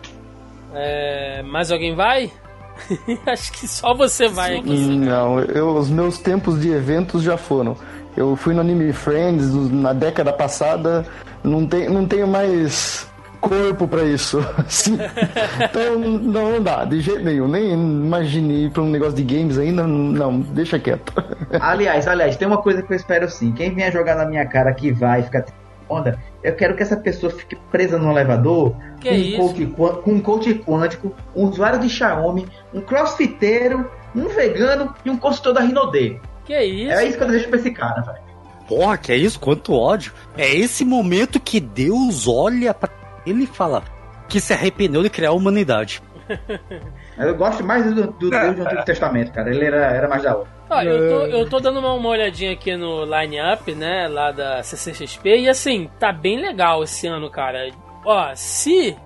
É, 0.72 1.42
mais 1.42 1.70
alguém 1.70 1.94
vai? 1.94 2.32
Acho 3.26 3.52
que 3.52 3.68
só 3.68 3.94
você 3.94 4.28
vai 4.28 4.58
aqui. 4.58 4.68
Não, 4.70 5.40
eu, 5.40 5.68
os 5.76 5.88
meus 5.88 6.18
tempos 6.18 6.60
de 6.60 6.70
eventos 6.70 7.22
já 7.22 7.36
foram. 7.36 7.76
Eu 8.16 8.36
fui 8.36 8.54
no 8.54 8.60
Anime 8.60 8.92
Friends 8.92 9.52
na 9.72 9.92
década 9.92 10.32
passada, 10.32 11.04
não, 11.42 11.66
tem, 11.66 11.88
não 11.88 12.06
tenho 12.06 12.26
mais 12.26 13.08
corpo 13.48 13.88
para 13.88 14.04
isso. 14.04 14.38
Assim. 14.58 14.98
Então 15.62 15.98
não, 15.98 16.52
não 16.52 16.62
dá, 16.62 16.84
de 16.84 17.00
jeito 17.00 17.22
nenhum. 17.22 17.48
Nem 17.48 17.72
imagine 17.72 18.66
ir 18.66 18.70
pra 18.70 18.82
um 18.82 18.90
negócio 18.90 19.14
de 19.14 19.22
games 19.22 19.58
ainda, 19.58 19.86
não, 19.86 20.40
deixa 20.40 20.78
quieto. 20.78 21.12
Aliás, 21.60 22.06
aliás, 22.08 22.36
tem 22.36 22.48
uma 22.48 22.58
coisa 22.58 22.82
que 22.82 22.92
eu 22.92 22.96
espero 22.96 23.28
sim. 23.30 23.52
Quem 23.52 23.74
vier 23.74 23.92
jogar 23.92 24.16
na 24.16 24.26
minha 24.26 24.46
cara 24.46 24.72
que 24.72 24.92
vai 24.92 25.22
ficar 25.22 25.44
onda, 25.88 26.18
eu 26.42 26.54
quero 26.54 26.74
que 26.74 26.82
essa 26.82 26.96
pessoa 26.96 27.30
fique 27.30 27.56
presa 27.70 27.98
no 27.98 28.10
elevador 28.10 28.74
que 29.00 29.36
com, 29.36 29.44
um 29.44 29.48
coach, 29.48 29.66
com 30.02 30.12
um 30.12 30.20
coach 30.20 30.54
quântico, 30.54 31.14
um 31.36 31.46
usuário 31.46 31.78
de 31.78 31.88
Xiaomi, 31.88 32.46
um 32.72 32.80
crossfiteiro, 32.80 33.90
um 34.14 34.28
vegano 34.28 34.94
e 35.04 35.10
um 35.10 35.16
consultor 35.16 35.54
da 35.54 35.60
Rinode. 35.60 36.20
Que 36.44 36.58
isso? 36.62 36.92
É 36.92 37.04
isso 37.04 37.16
que 37.18 37.22
eu 37.22 37.28
desejo 37.28 37.48
pra 37.48 37.58
esse 37.58 37.70
cara, 37.70 38.02
velho. 38.02 38.24
Porra, 38.68 38.96
que 38.96 39.12
é 39.12 39.16
isso? 39.16 39.38
Quanto 39.38 39.74
ódio. 39.74 40.12
É 40.36 40.54
esse 40.54 40.84
momento 40.84 41.38
que 41.38 41.60
Deus 41.60 42.26
olha 42.26 42.72
pra 42.72 42.88
ele 43.26 43.46
fala 43.46 43.82
que 44.28 44.40
se 44.40 44.52
arrependeu 44.52 45.02
de 45.02 45.10
criar 45.10 45.30
a 45.30 45.32
humanidade. 45.32 46.02
Eu 47.16 47.34
gosto 47.36 47.62
mais 47.62 47.84
do, 47.94 48.10
do 48.12 48.30
Deus 48.30 48.56
do 48.56 48.62
Antigo 48.62 48.84
Testamento, 48.84 49.32
cara. 49.32 49.50
Ele 49.50 49.64
era, 49.64 49.76
era 49.76 50.08
mais 50.08 50.22
da 50.22 50.36
hora. 50.36 50.48
Ah, 50.68 50.84
eu, 50.84 50.98
tô, 50.98 51.26
eu 51.26 51.48
tô 51.48 51.60
dando 51.60 51.78
uma, 51.78 51.92
uma 51.92 52.08
olhadinha 52.08 52.52
aqui 52.52 52.74
no 52.74 53.04
line-up, 53.04 53.72
né, 53.74 54.08
lá 54.08 54.32
da 54.32 54.62
CCXP, 54.62 55.40
e 55.40 55.48
assim, 55.48 55.90
tá 56.00 56.10
bem 56.10 56.40
legal 56.40 56.82
esse 56.82 57.06
ano, 57.06 57.30
cara. 57.30 57.70
Ó, 58.04 58.34
se, 58.34 58.96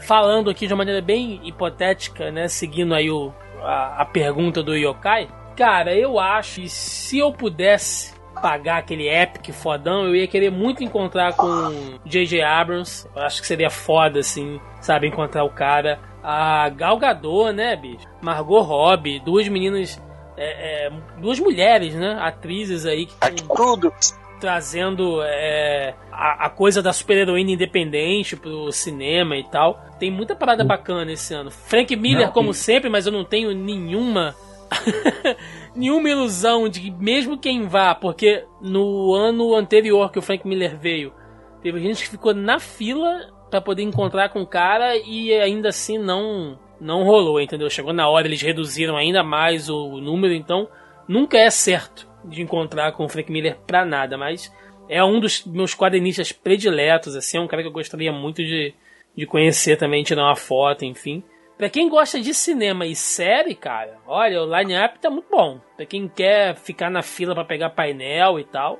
falando 0.00 0.50
aqui 0.50 0.66
de 0.66 0.72
uma 0.72 0.78
maneira 0.78 1.02
bem 1.02 1.40
hipotética, 1.44 2.32
né, 2.32 2.48
seguindo 2.48 2.94
aí 2.94 3.10
o, 3.10 3.32
a, 3.62 4.02
a 4.02 4.04
pergunta 4.06 4.62
do 4.62 4.74
Yokai, 4.74 5.28
cara, 5.54 5.94
eu 5.94 6.18
acho 6.18 6.62
que 6.62 6.68
se 6.68 7.18
eu 7.18 7.30
pudesse 7.30 8.15
pagar 8.40 8.78
aquele 8.78 9.08
epic 9.08 9.52
fodão, 9.52 10.06
eu 10.06 10.14
ia 10.14 10.26
querer 10.26 10.50
muito 10.50 10.84
encontrar 10.84 11.34
com 11.34 11.98
J.J. 12.04 12.42
Abrams. 12.42 13.08
Eu 13.14 13.22
acho 13.22 13.40
que 13.40 13.46
seria 13.46 13.70
foda, 13.70 14.20
assim, 14.20 14.60
sabe, 14.80 15.06
encontrar 15.06 15.44
o 15.44 15.50
cara. 15.50 15.98
A 16.22 16.68
Gal 16.70 16.98
Gadot, 16.98 17.52
né, 17.52 17.76
bicho? 17.76 18.06
Margot 18.20 18.60
Robbie, 18.60 19.20
duas 19.20 19.46
meninas, 19.48 20.00
é, 20.36 20.86
é, 20.86 20.92
duas 21.18 21.38
mulheres, 21.38 21.94
né, 21.94 22.18
atrizes 22.20 22.84
aí 22.84 23.06
que 23.06 23.14
tudo 23.54 23.92
trazendo 24.40 25.22
é, 25.22 25.94
a, 26.12 26.46
a, 26.46 26.50
coisa 26.50 26.82
da 26.82 26.92
super-heroína 26.92 27.52
independente 27.52 28.36
pro 28.36 28.70
cinema 28.70 29.36
e 29.36 29.44
tal. 29.44 29.80
Tem 29.98 30.10
muita 30.10 30.34
parada 30.34 30.62
hum. 30.62 30.66
bacana 30.66 31.12
esse 31.12 31.32
ano. 31.34 31.50
Frank 31.50 31.94
Miller, 31.96 32.26
não, 32.26 32.32
como 32.32 32.52
sempre, 32.52 32.90
mas 32.90 33.06
eu 33.06 33.12
não 33.12 33.24
tenho 33.24 33.54
nenhuma 33.54 34.34
nenhuma 35.76 36.08
ilusão 36.10 36.68
de 36.68 36.80
que 36.80 36.90
mesmo 36.90 37.38
quem 37.38 37.66
vá, 37.66 37.94
porque 37.94 38.44
no 38.60 39.14
ano 39.14 39.54
anterior 39.54 40.10
que 40.10 40.18
o 40.18 40.22
Frank 40.22 40.46
Miller 40.46 40.76
veio, 40.76 41.12
teve 41.62 41.80
gente 41.80 42.04
que 42.04 42.10
ficou 42.10 42.34
na 42.34 42.58
fila 42.58 43.32
para 43.50 43.60
poder 43.60 43.82
encontrar 43.82 44.28
com 44.30 44.42
o 44.42 44.46
cara 44.46 44.96
e 44.96 45.32
ainda 45.32 45.68
assim 45.68 45.98
não 45.98 46.58
não 46.78 47.04
rolou, 47.04 47.40
entendeu? 47.40 47.70
Chegou 47.70 47.92
na 47.92 48.08
hora, 48.08 48.26
eles 48.26 48.42
reduziram 48.42 48.96
ainda 48.96 49.22
mais 49.22 49.68
o 49.70 49.98
número, 49.98 50.34
então 50.34 50.68
nunca 51.08 51.38
é 51.38 51.48
certo 51.48 52.06
de 52.24 52.42
encontrar 52.42 52.92
com 52.92 53.04
o 53.04 53.08
Frank 53.08 53.30
Miller 53.32 53.56
pra 53.66 53.84
nada, 53.84 54.18
mas 54.18 54.52
é 54.88 55.02
um 55.02 55.18
dos 55.18 55.44
meus 55.44 55.74
quadrinistas 55.74 56.32
prediletos, 56.32 57.16
assim, 57.16 57.38
é 57.38 57.40
um 57.40 57.46
cara 57.46 57.62
que 57.62 57.68
eu 57.68 57.72
gostaria 57.72 58.12
muito 58.12 58.42
de, 58.42 58.74
de 59.16 59.26
conhecer 59.26 59.76
também, 59.76 60.04
tirar 60.04 60.24
uma 60.24 60.36
foto, 60.36 60.84
enfim. 60.84 61.22
Pra 61.56 61.70
quem 61.70 61.88
gosta 61.88 62.20
de 62.20 62.34
cinema 62.34 62.84
e 62.86 62.94
série, 62.94 63.54
cara, 63.54 63.96
olha, 64.06 64.42
o 64.42 64.58
line-up 64.58 64.98
tá 64.98 65.08
muito 65.08 65.28
bom. 65.30 65.58
Pra 65.74 65.86
quem 65.86 66.06
quer 66.06 66.54
ficar 66.54 66.90
na 66.90 67.02
fila 67.02 67.34
para 67.34 67.46
pegar 67.46 67.70
painel 67.70 68.38
e 68.38 68.44
tal, 68.44 68.78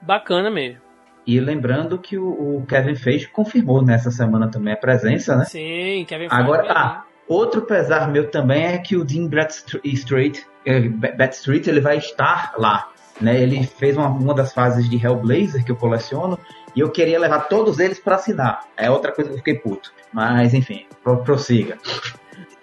bacana 0.00 0.48
mesmo. 0.48 0.80
E 1.26 1.40
lembrando 1.40 1.98
que 1.98 2.16
o, 2.16 2.58
o, 2.58 2.66
Kevin 2.66 2.94
Feige 2.94 3.28
confirmou 3.28 3.82
nessa 3.82 4.10
semana 4.10 4.48
também 4.48 4.72
a 4.72 4.76
presença, 4.76 5.36
né? 5.36 5.44
Sim, 5.44 6.04
Kevin 6.06 6.28
Feige. 6.28 6.42
Agora, 6.42 6.72
ah, 6.72 7.04
outro 7.28 7.62
pesar 7.62 8.08
meu 8.08 8.30
também 8.30 8.66
é 8.66 8.78
que 8.78 8.96
o 8.96 9.04
Dean 9.04 9.26
Bradstreet, 9.26 10.44
eh, 10.64 10.88
Bradstreet 10.88 11.68
ele 11.68 11.80
vai 11.80 11.98
estar 11.98 12.54
lá. 12.56 12.88
Né? 13.20 13.40
Ele 13.40 13.64
fez 13.64 13.96
uma, 13.96 14.08
uma 14.08 14.34
das 14.34 14.52
fases 14.52 14.88
de 14.88 14.96
Hellblazer 14.96 15.64
que 15.64 15.70
eu 15.70 15.76
coleciono 15.76 16.38
e 16.74 16.80
eu 16.80 16.90
queria 16.90 17.18
levar 17.18 17.40
todos 17.48 17.78
eles 17.78 17.98
para 17.98 18.16
assinar. 18.16 18.66
É 18.76 18.90
outra 18.90 19.12
coisa 19.12 19.30
que 19.30 19.34
eu 19.34 19.38
fiquei 19.38 19.54
puto. 19.54 19.92
Mas, 20.12 20.54
enfim, 20.54 20.86
prossiga. 21.24 21.78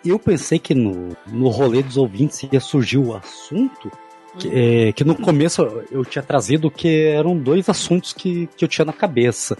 Eu 0.03 0.17
pensei 0.17 0.59
que 0.59 0.73
no, 0.73 1.15
no 1.27 1.49
rolê 1.49 1.83
dos 1.83 1.97
ouvintes 1.97 2.41
ia 2.51 2.59
surgir 2.59 2.97
o 2.97 3.15
assunto. 3.15 3.91
Que, 4.37 4.87
é, 4.87 4.91
que 4.93 5.03
no 5.03 5.15
começo 5.15 5.61
eu 5.91 6.05
tinha 6.05 6.21
trazido 6.21 6.69
que 6.69 7.07
eram 7.07 7.37
dois 7.37 7.67
assuntos 7.67 8.13
que, 8.13 8.47
que 8.55 8.63
eu 8.63 8.69
tinha 8.69 8.85
na 8.85 8.93
cabeça. 8.93 9.57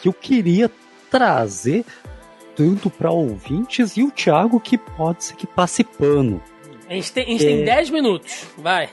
Que 0.00 0.08
eu 0.08 0.12
queria 0.12 0.70
trazer 1.10 1.84
tanto 2.56 2.90
para 2.90 3.10
ouvintes 3.10 3.96
e 3.96 4.02
o 4.02 4.10
Thiago 4.10 4.60
que 4.60 4.78
pode 4.78 5.24
ser 5.24 5.36
que 5.36 5.46
passe 5.46 5.82
pano. 5.82 6.42
A 6.88 6.94
gente 6.94 7.12
tem, 7.12 7.24
a 7.24 7.26
gente 7.28 7.46
é... 7.46 7.48
tem 7.48 7.64
10 7.64 7.90
minutos, 7.90 8.46
vai. 8.58 8.88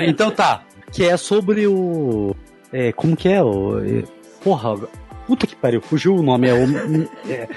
então 0.00 0.30
tá, 0.30 0.64
que 0.90 1.04
é 1.04 1.16
sobre 1.16 1.66
o 1.66 2.34
é, 2.72 2.92
como 2.92 3.16
que 3.16 3.28
é? 3.28 3.42
O, 3.42 3.78
é, 3.80 4.04
porra, 4.42 4.76
puta 5.26 5.46
que 5.46 5.56
pariu, 5.56 5.80
fugiu 5.80 6.16
o 6.16 6.22
nome. 6.22 6.48
É, 6.48 6.54
o, 6.54 7.30
é, 7.30 7.48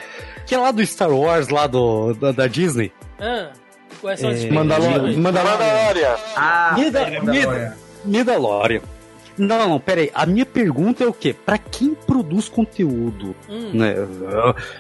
que 0.46 0.56
é 0.56 0.58
lá 0.58 0.72
do 0.72 0.86
Star 0.86 1.12
Wars, 1.12 1.50
lá 1.50 1.68
do, 1.68 2.14
da, 2.14 2.32
da 2.32 2.48
Disney. 2.48 2.92
Ah, 3.20 3.52
é, 4.04 4.50
Mandalorian. 4.52 5.18
Mandalorian. 5.20 6.16
Ah, 6.36 6.76
Mandalorian. 6.78 7.76
Mandalorian. 8.06 8.82
Não, 9.38 9.68
não, 9.68 9.80
pera 9.80 10.02
aí. 10.02 10.12
A 10.14 10.26
minha 10.26 10.46
pergunta 10.46 11.04
é 11.04 11.08
o 11.08 11.14
quê? 11.14 11.34
Pra 11.34 11.58
quem 11.58 11.96
produz 11.96 12.48
conteúdo, 12.48 13.36
hum. 13.50 13.72
né? 13.74 13.96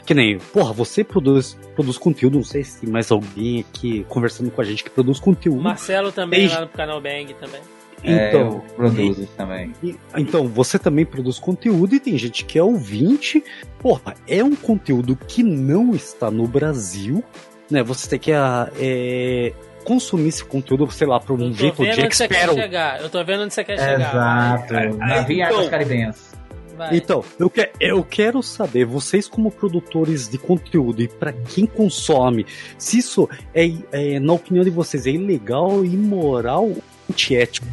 Que 0.05 0.13
nem, 0.13 0.37
porra, 0.37 0.71
você 0.73 1.03
produz, 1.03 1.57
produz 1.73 1.97
conteúdo, 1.97 2.37
não 2.37 2.43
sei 2.43 2.63
se 2.63 2.81
tem 2.81 2.89
mais 2.89 3.11
alguém 3.11 3.61
aqui 3.61 4.05
conversando 4.07 4.51
com 4.51 4.61
a 4.61 4.63
gente 4.63 4.83
que 4.83 4.89
produz 4.89 5.19
conteúdo. 5.19 5.61
Marcelo 5.61 6.11
também, 6.11 6.47
lá 6.47 6.61
no 6.61 6.67
canal 6.67 7.01
Bang 7.01 7.33
também. 7.33 7.61
É, 8.03 8.29
então, 8.29 8.63
é, 8.65 8.73
produzo 8.73 9.27
também. 9.37 9.73
E, 9.81 9.95
então, 10.17 10.47
você 10.47 10.77
também 10.77 11.05
produz 11.05 11.39
conteúdo 11.39 11.95
e 11.95 11.99
tem 11.99 12.17
gente 12.17 12.43
que 12.43 12.59
é 12.59 12.63
ouvinte. 12.63 13.43
Porra, 13.79 14.15
é 14.27 14.43
um 14.43 14.55
conteúdo 14.55 15.15
que 15.15 15.41
não 15.41 15.95
está 15.95 16.29
no 16.29 16.47
Brasil, 16.47 17.23
né? 17.69 17.81
Você 17.83 18.09
tem 18.09 18.19
que 18.19 18.31
é, 18.31 19.53
consumir 19.83 20.29
esse 20.29 20.43
conteúdo, 20.43 20.89
sei 20.91 21.07
lá, 21.07 21.19
por 21.19 21.39
um 21.39 21.53
jeito 21.53 21.81
de 21.83 22.01
expert. 22.01 22.57
Eu 23.01 23.09
tô 23.09 23.23
vendo 23.23 23.43
onde 23.43 23.53
você 23.53 23.63
quer 23.63 23.79
chegar. 23.79 23.99
Exato. 23.99 24.97
Na 24.97 25.21
Via 25.21 25.45
então, 25.45 25.69
Caribenhas. 25.69 26.33
Vai. 26.75 26.97
Então, 26.97 27.23
eu, 27.37 27.49
que, 27.49 27.69
eu 27.79 28.03
quero 28.03 28.41
saber, 28.41 28.85
vocês 28.85 29.27
como 29.27 29.51
produtores 29.51 30.27
de 30.27 30.39
conteúdo 30.39 31.03
e 31.03 31.07
para 31.07 31.31
quem 31.31 31.67
consome, 31.67 32.45
se 32.77 32.97
isso 32.97 33.29
é, 33.53 33.71
é, 33.91 34.19
na 34.19 34.33
opinião 34.33 34.63
de 34.63 34.71
vocês, 34.71 35.05
é 35.05 35.11
ilegal, 35.11 35.85
imoral 35.85 36.65
ou 36.65 36.83
antiético? 37.09 37.67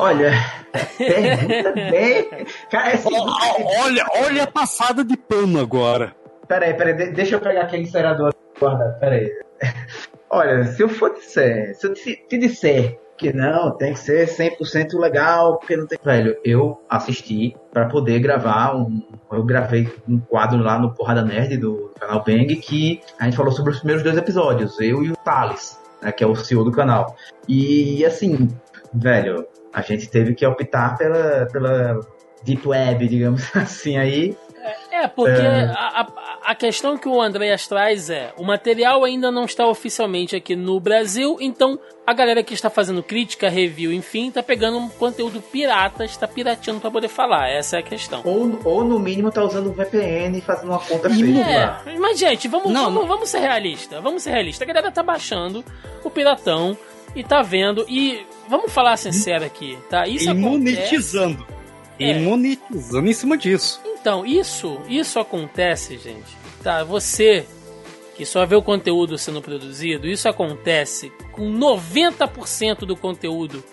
Olha, 0.00 0.32
pergunta 0.96 1.72
bem. 1.72 2.46
Cara, 2.70 2.94
assim, 2.94 3.14
olha, 3.14 4.06
olha 4.24 4.42
a 4.44 4.46
passada 4.46 5.04
de 5.04 5.14
pano 5.14 5.60
agora. 5.60 6.16
Peraí, 6.48 6.72
peraí, 6.72 7.12
deixa 7.12 7.36
eu 7.36 7.40
pegar 7.40 7.64
aquele 7.64 7.82
incinerador 7.82 8.34
guardado, 8.58 8.98
peraí. 8.98 9.30
Olha, 10.30 10.64
se 10.64 10.82
eu 10.82 10.88
for 10.88 11.12
disser, 11.12 11.74
se 11.74 11.86
eu 11.86 11.92
te 11.92 12.38
disser 12.38 12.98
que 13.18 13.30
não, 13.30 13.76
tem 13.76 13.92
que 13.92 13.98
ser 13.98 14.26
100% 14.26 14.98
legal, 14.98 15.58
porque 15.58 15.76
não 15.76 15.86
tem. 15.86 15.98
Velho, 16.02 16.34
eu 16.42 16.80
assisti 16.88 17.54
para 17.70 17.84
poder 17.84 18.20
gravar 18.20 18.74
um. 18.74 19.02
Eu 19.30 19.44
gravei 19.44 19.92
um 20.08 20.18
quadro 20.18 20.62
lá 20.62 20.78
no 20.78 20.94
Porrada 20.94 21.22
Nerd 21.22 21.58
do 21.58 21.92
canal 22.00 22.24
Bang 22.24 22.56
que 22.56 23.02
a 23.18 23.24
gente 23.24 23.36
falou 23.36 23.52
sobre 23.52 23.72
os 23.72 23.80
primeiros 23.80 24.02
dois 24.02 24.16
episódios, 24.16 24.80
eu 24.80 25.04
e 25.04 25.12
o 25.12 25.16
Thales, 25.16 25.78
né, 26.00 26.10
que 26.10 26.24
é 26.24 26.26
o 26.26 26.34
CEO 26.34 26.64
do 26.64 26.72
canal. 26.72 27.14
E 27.46 28.02
assim, 28.06 28.48
velho, 28.94 29.46
a 29.72 29.82
gente 29.82 30.08
teve 30.08 30.34
que 30.34 30.46
optar 30.46 30.96
pela, 30.96 31.46
pela 31.46 32.00
Deep 32.42 32.66
Web, 32.66 33.08
digamos 33.08 33.44
assim, 33.54 33.96
aí. 33.96 34.36
É, 34.90 35.08
porque 35.08 35.40
é... 35.40 35.72
A, 35.74 36.06
a, 36.44 36.54
questão 36.54 36.98
que 36.98 37.08
o 37.08 37.20
Andreas 37.20 37.66
traz 37.66 38.10
é: 38.10 38.32
o 38.36 38.44
material 38.44 39.02
ainda 39.04 39.30
não 39.30 39.44
está 39.44 39.66
oficialmente 39.66 40.36
aqui 40.36 40.54
no 40.54 40.78
Brasil, 40.78 41.38
então 41.40 41.78
a 42.06 42.12
galera 42.12 42.42
que 42.42 42.52
está 42.52 42.68
fazendo 42.68 43.02
crítica, 43.02 43.48
review, 43.48 43.92
enfim, 43.92 44.28
está 44.28 44.42
pegando 44.42 44.76
um 44.76 44.88
conteúdo 44.88 45.40
pirata, 45.40 46.04
está 46.04 46.28
pirateando 46.28 46.80
para 46.80 46.90
poder 46.90 47.08
falar. 47.08 47.48
Essa 47.48 47.76
é 47.76 47.80
a 47.80 47.82
questão. 47.82 48.20
Ou, 48.24 48.60
ou 48.64 48.84
no 48.84 48.98
mínimo 48.98 49.28
está 49.28 49.42
usando 49.42 49.72
VPN 49.72 50.36
e 50.36 50.40
fazendo 50.42 50.70
uma 50.70 50.80
conta 50.80 51.08
fake 51.08 51.40
é, 51.40 51.64
lá. 51.64 51.82
Mas, 51.98 52.18
gente, 52.18 52.46
vamos, 52.48 52.70
não, 52.70 52.84
vamos, 52.84 53.00
não. 53.00 53.08
vamos 53.08 53.28
ser 53.30 53.38
realistas. 53.38 54.02
Vamos 54.02 54.22
ser 54.22 54.30
realistas. 54.30 54.68
A 54.68 54.72
galera 54.72 54.90
tá 54.90 55.02
baixando 55.02 55.64
o 56.04 56.10
piratão 56.10 56.76
e 57.14 57.22
tá 57.22 57.42
vendo. 57.42 57.84
E 57.88 58.26
vamos 58.48 58.72
falar 58.72 58.96
sincero 58.96 59.44
aqui, 59.44 59.78
tá? 59.88 60.06
Isso 60.06 60.30
e 60.30 60.34
monetizando. 60.34 61.46
É. 61.98 62.12
E 62.12 62.20
monetizando 62.20 63.08
em 63.08 63.12
cima 63.12 63.36
disso. 63.36 63.80
Então, 63.84 64.24
isso, 64.24 64.80
isso 64.88 65.18
acontece, 65.18 65.98
gente. 65.98 66.38
Tá, 66.62 66.84
você 66.84 67.46
que 68.16 68.26
só 68.26 68.44
vê 68.44 68.54
o 68.54 68.62
conteúdo 68.62 69.16
sendo 69.16 69.40
produzido, 69.40 70.06
isso 70.06 70.28
acontece 70.28 71.10
com 71.32 71.50
90% 71.50 72.80
do 72.80 72.94
conteúdo 72.94 73.64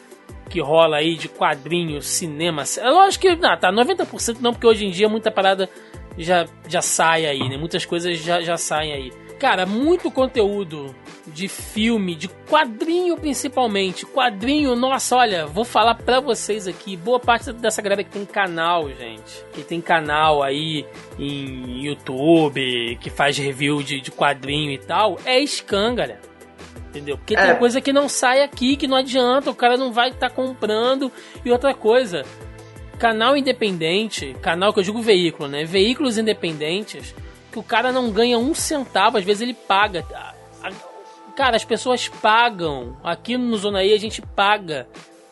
que 0.49 0.61
rola 0.61 0.97
aí 0.97 1.15
de 1.15 1.27
quadrinhos, 1.27 2.07
cinema. 2.07 2.63
É 2.77 2.89
lógico 2.89 3.23
que, 3.23 3.35
não, 3.35 3.57
tá, 3.57 3.71
90% 3.73 4.38
não, 4.39 4.53
porque 4.53 4.65
hoje 4.65 4.85
em 4.85 4.89
dia 4.89 5.09
muita 5.09 5.29
parada 5.29 5.69
já, 6.17 6.47
já 6.67 6.81
sai 6.81 7.25
aí, 7.25 7.49
né? 7.49 7.57
Muitas 7.57 7.85
coisas 7.85 8.17
já, 8.19 8.41
já 8.41 8.57
saem 8.57 8.93
aí. 8.93 9.11
Cara, 9.39 9.67
muito 9.67 10.09
conteúdo 10.09 10.95
de 11.27 11.47
filme, 11.47 12.15
de 12.15 12.27
quadrinho 12.27 13.15
principalmente. 13.17 14.05
Quadrinho, 14.05 14.75
nossa, 14.75 15.15
olha, 15.15 15.45
vou 15.45 15.63
falar 15.63 15.93
pra 15.93 16.19
vocês 16.19 16.67
aqui. 16.67 16.97
Boa 16.97 17.19
parte 17.19 17.53
dessa 17.53 17.81
galera 17.81 18.03
que 18.03 18.09
tem 18.09 18.25
canal, 18.25 18.89
gente. 18.89 19.45
Que 19.53 19.63
tem 19.63 19.79
canal 19.79 20.41
aí 20.41 20.85
em 21.19 21.83
YouTube, 21.83 22.97
que 22.99 23.09
faz 23.11 23.38
review 23.38 23.83
de, 23.83 24.01
de 24.01 24.11
quadrinho 24.11 24.71
e 24.71 24.77
tal, 24.79 25.19
é 25.23 25.45
scan, 25.45 25.93
galera. 25.93 26.21
Entendeu? 26.89 27.17
Porque 27.17 27.35
é. 27.35 27.45
tem 27.45 27.55
coisa 27.57 27.79
que 27.79 27.93
não 27.93 28.09
sai 28.09 28.41
aqui, 28.41 28.75
que 28.75 28.88
não 28.88 28.97
adianta, 28.97 29.51
o 29.51 29.55
cara 29.55 29.77
não 29.77 29.91
vai 29.91 30.09
estar 30.09 30.29
tá 30.29 30.35
comprando. 30.35 31.11
E 31.45 31.51
outra 31.51 31.75
coisa, 31.75 32.25
canal 32.97 33.38
independente, 33.38 34.35
canal 34.41 34.73
que 34.73 34.79
eu 34.79 34.83
digo 34.83 35.01
veículo, 35.01 35.47
né? 35.47 35.63
Veículos 35.63 36.17
independentes, 36.17 37.13
que 37.58 37.60
o 37.60 37.64
cara 37.64 37.91
não 37.91 38.12
ganha 38.12 38.38
um 38.38 38.53
centavo, 38.53 39.18
às 39.18 39.24
vezes 39.24 39.41
ele 39.41 39.53
paga. 39.53 40.05
Cara, 41.36 41.55
as 41.55 41.66
pessoas 41.66 42.08
pagam. 42.08 42.97
Aqui 43.03 43.36
no 43.36 43.58
Zona 43.58 43.84
E 43.84 43.93
a 43.93 43.99
gente 43.99 44.22
paga 44.22 44.88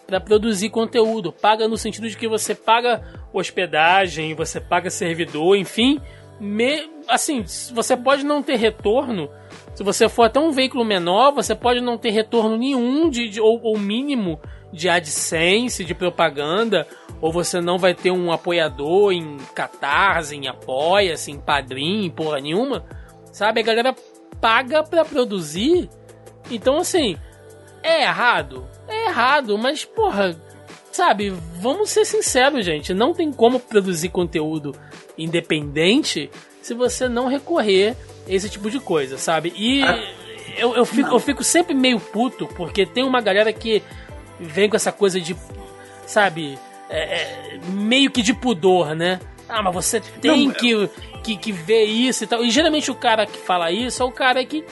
para 0.08 0.20
produzir 0.20 0.70
conteúdo. 0.70 1.32
Paga 1.32 1.68
no 1.68 1.78
sentido 1.78 2.10
de 2.10 2.18
que 2.18 2.28
você 2.28 2.56
paga 2.56 3.04
hospedagem, 3.32 4.34
você 4.34 4.60
paga 4.60 4.90
servidor, 4.90 5.56
enfim. 5.56 6.02
Me, 6.40 6.90
assim, 7.08 7.44
você 7.74 7.96
pode 7.96 8.24
não 8.24 8.42
ter 8.42 8.56
retorno. 8.56 9.30
Se 9.76 9.84
você 9.84 10.10
for 10.10 10.24
até 10.24 10.40
um 10.40 10.52
veículo 10.52 10.84
menor, 10.84 11.32
você 11.32 11.54
pode 11.54 11.80
não 11.80 11.98
ter 11.98 12.10
retorno 12.10 12.58
nenhum 12.58 13.10
de, 13.10 13.30
de 13.30 13.42
ou, 13.42 13.60
ou 13.62 13.78
mínimo 13.78 14.40
de 14.76 14.90
AdSense, 14.90 15.86
de 15.86 15.96
propaganda, 15.96 16.86
ou 17.22 17.32
você 17.32 17.62
não 17.62 17.78
vai 17.78 17.94
ter 17.94 18.12
um 18.12 18.32
apoiador 18.32 19.14
em 19.14 19.38
Catarse, 19.56 20.36
em 20.36 20.48
Apoia-se, 20.48 21.32
em 21.32 21.40
Padrim, 21.40 22.10
porra 22.10 22.42
nenhuma. 22.42 22.86
Sabe? 23.32 23.62
A 23.62 23.64
galera 23.64 23.96
paga 24.40 24.84
para 24.84 25.06
produzir. 25.06 25.90
Então, 26.52 26.78
assim, 26.78 27.18
é 27.82 28.04
errado? 28.04 28.68
É 28.88 29.08
errado, 29.08 29.58
mas, 29.58 29.86
porra, 29.86 30.36
sabe, 30.92 31.34
vamos 31.60 31.90
ser 31.90 32.06
sinceros, 32.06 32.66
gente. 32.66 32.94
Não 32.94 33.14
tem 33.14 33.32
como 33.32 33.60
produzir 33.60 34.10
conteúdo 34.10 34.76
independente 35.18 36.30
se 36.62 36.74
você 36.74 37.08
não 37.08 37.28
recorrer 37.28 37.96
a 38.28 38.34
esse 38.34 38.50
tipo 38.50 38.70
de 38.70 38.80
coisa, 38.80 39.18
sabe? 39.18 39.54
E 39.56 39.84
ah, 39.84 40.14
eu, 40.58 40.76
eu, 40.76 40.86
fico, 40.86 41.10
eu 41.10 41.20
fico 41.20 41.44
sempre 41.44 41.74
meio 41.74 42.00
puto, 42.00 42.48
porque 42.48 42.86
tem 42.86 43.04
uma 43.04 43.22
galera 43.22 43.52
que 43.52 43.82
vem 44.40 44.70
com 44.70 44.76
essa 44.76 44.92
coisa 44.92 45.20
de, 45.20 45.36
sabe, 46.06 46.58
é, 46.90 47.00
é, 47.00 47.60
meio 47.70 48.12
que 48.12 48.22
de 48.22 48.34
pudor, 48.34 48.96
né? 48.96 49.20
Ah, 49.48 49.62
mas 49.62 49.74
você 49.74 50.00
tem 50.00 50.48
não, 50.48 50.54
que, 50.54 50.90
que, 51.24 51.38
que 51.38 51.52
ver 51.52 51.86
isso 51.86 52.24
e 52.24 52.28
tal. 52.28 52.44
E 52.44 52.50
geralmente 52.50 52.90
o 52.90 52.96
cara 52.96 53.26
que 53.26 53.38
fala 53.38 53.72
isso 53.72 54.02
é 54.02 54.06
o 54.06 54.12
cara 54.12 54.44
que 54.44 54.64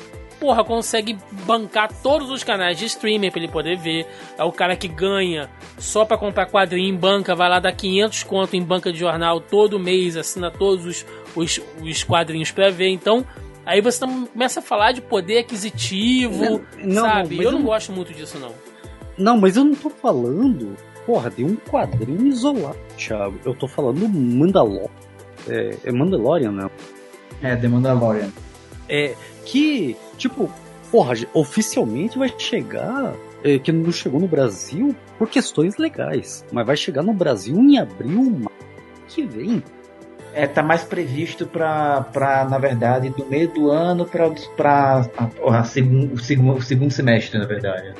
porra, 0.44 0.62
consegue 0.62 1.18
bancar 1.46 1.90
todos 2.04 2.30
os 2.30 2.44
canais 2.44 2.78
de 2.78 2.86
streaming 2.86 3.32
pra 3.32 3.40
ele 3.40 3.50
poder 3.50 3.78
ver. 3.78 4.06
É 4.38 4.44
o 4.44 4.52
cara 4.52 4.76
que 4.76 4.90
ganha 4.90 5.50
só 5.78 6.04
pra 6.04 6.18
comprar 6.18 6.48
quadrinho 6.48 6.94
em 6.94 6.98
banca, 6.98 7.34
vai 7.34 7.48
lá 7.48 7.60
dar 7.60 7.72
500 7.72 8.24
conto 8.24 8.56
em 8.56 8.62
banca 8.62 8.92
de 8.92 9.00
jornal 9.00 9.40
todo 9.40 9.80
mês, 9.80 10.18
assina 10.18 10.52
todos 10.52 10.86
os, 10.86 11.06
os, 11.34 11.62
os 11.82 12.04
quadrinhos 12.04 12.52
pra 12.52 12.70
ver. 12.70 12.90
Então, 12.90 13.26
aí 13.66 13.80
você 13.80 14.06
começa 14.06 14.60
a 14.60 14.64
falar 14.64 14.92
de 14.92 15.00
poder 15.00 15.38
aquisitivo, 15.38 16.62
não, 16.78 17.04
sabe? 17.04 17.38
Não, 17.38 17.44
eu 17.44 17.52
não, 17.54 17.60
não 17.60 17.66
gosto 17.66 17.94
muito 17.94 18.14
disso, 18.14 18.38
não. 18.38 18.54
Não, 19.18 19.38
mas 19.38 19.58
eu 19.58 19.64
não 19.64 19.76
tô 19.76 19.90
falando, 19.90 20.76
porra, 21.06 21.30
de 21.30 21.44
um 21.44 21.56
quadrinho 21.56 22.28
isolado, 22.28 22.78
Thiago. 22.98 23.40
Eu 23.46 23.54
tô 23.54 23.68
falando 23.68 24.08
Mandalorian. 24.10 24.90
É, 25.48 25.78
é 25.86 25.92
Mandalorian, 25.92 26.52
né? 26.52 26.70
É, 27.42 27.56
The 27.56 27.68
Mandalorian. 27.68 28.30
É, 28.88 29.16
que, 29.46 29.96
tipo, 30.18 30.50
porra, 30.92 31.16
oficialmente 31.34 32.18
vai 32.18 32.34
chegar, 32.38 33.14
é, 33.44 33.60
que 33.60 33.72
não 33.72 33.92
chegou 33.92 34.20
no 34.20 34.28
Brasil 34.28 34.96
por 35.18 35.30
questões 35.30 35.78
legais, 35.78 36.46
mas 36.52 36.66
vai 36.66 36.78
chegar 36.78 37.04
no 37.04 37.14
Brasil 37.14 37.56
em 37.58 37.78
abril 37.78 38.42
que 39.08 39.24
vem. 39.24 39.64
É, 40.34 40.48
tá 40.48 40.64
mais 40.64 40.84
previsto 40.84 41.46
para, 41.46 42.48
na 42.50 42.58
verdade, 42.58 43.10
do 43.10 43.26
meio 43.26 43.48
do 43.54 43.70
ano 43.70 44.06
para 44.06 44.28
o 44.28 45.64
segundo, 45.64 46.20
segundo, 46.20 46.62
segundo 46.62 46.92
semestre, 46.92 47.38
na 47.38 47.46
verdade. 47.46 47.94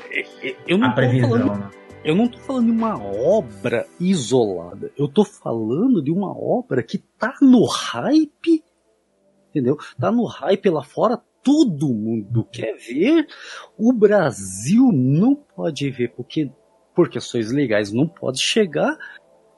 Eu 0.68 0.78
não 0.78 0.90
a 0.90 0.94
previsão, 0.94 1.30
falando, 1.30 1.60
né? 1.60 1.70
Eu 2.04 2.16
não 2.16 2.28
tô 2.28 2.38
falando 2.40 2.66
de 2.66 2.72
uma 2.72 3.02
obra 3.02 3.88
isolada. 4.00 4.92
Eu 4.98 5.08
tô 5.08 5.24
falando 5.24 6.04
de 6.04 6.12
uma 6.12 6.36
obra 6.38 6.84
que 6.84 6.98
tá 6.98 7.36
no 7.42 7.66
hype, 7.66 8.64
entendeu? 9.50 9.78
Tá 10.00 10.12
no 10.12 10.26
hype 10.26 10.70
lá 10.70 10.84
fora, 10.84 11.22
todo 11.44 11.94
mundo 11.94 12.48
quer 12.52 12.76
ver. 12.76 13.28
O 13.78 13.94
Brasil 13.94 14.90
não 14.92 15.36
pode 15.36 15.90
ver 15.92 16.10
porque 16.10 16.52
por 16.96 17.10
questões 17.10 17.52
legais 17.52 17.92
não 17.92 18.08
pode 18.08 18.40
chegar. 18.40 18.98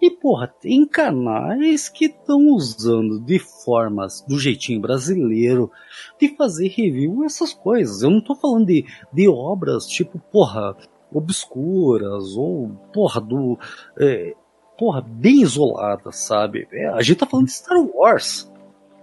E 0.05 0.11
porra, 0.11 0.47
tem 0.47 0.85
canais 0.85 1.89
que 1.89 2.05
estão 2.05 2.49
usando 2.49 3.19
de 3.19 3.39
formas 3.39 4.21
do 4.21 4.37
jeitinho 4.37 4.79
brasileiro 4.79 5.71
de 6.19 6.35
fazer 6.35 6.67
review 6.67 7.23
essas 7.23 7.55
coisas. 7.55 8.03
Eu 8.03 8.11
não 8.11 8.21
tô 8.21 8.35
falando 8.35 8.67
de, 8.67 8.85
de 9.11 9.27
obras 9.27 9.87
tipo, 9.87 10.19
porra, 10.31 10.77
obscuras 11.11 12.37
ou 12.37 12.69
porra 12.93 13.19
do. 13.19 13.57
É, 13.99 14.35
porra, 14.77 15.01
bem 15.01 15.41
isoladas, 15.41 16.17
sabe? 16.17 16.67
É, 16.71 16.85
a 16.89 17.01
gente 17.01 17.17
tá 17.17 17.25
falando 17.25 17.47
de 17.47 17.53
Star 17.53 17.79
Wars. 17.81 18.47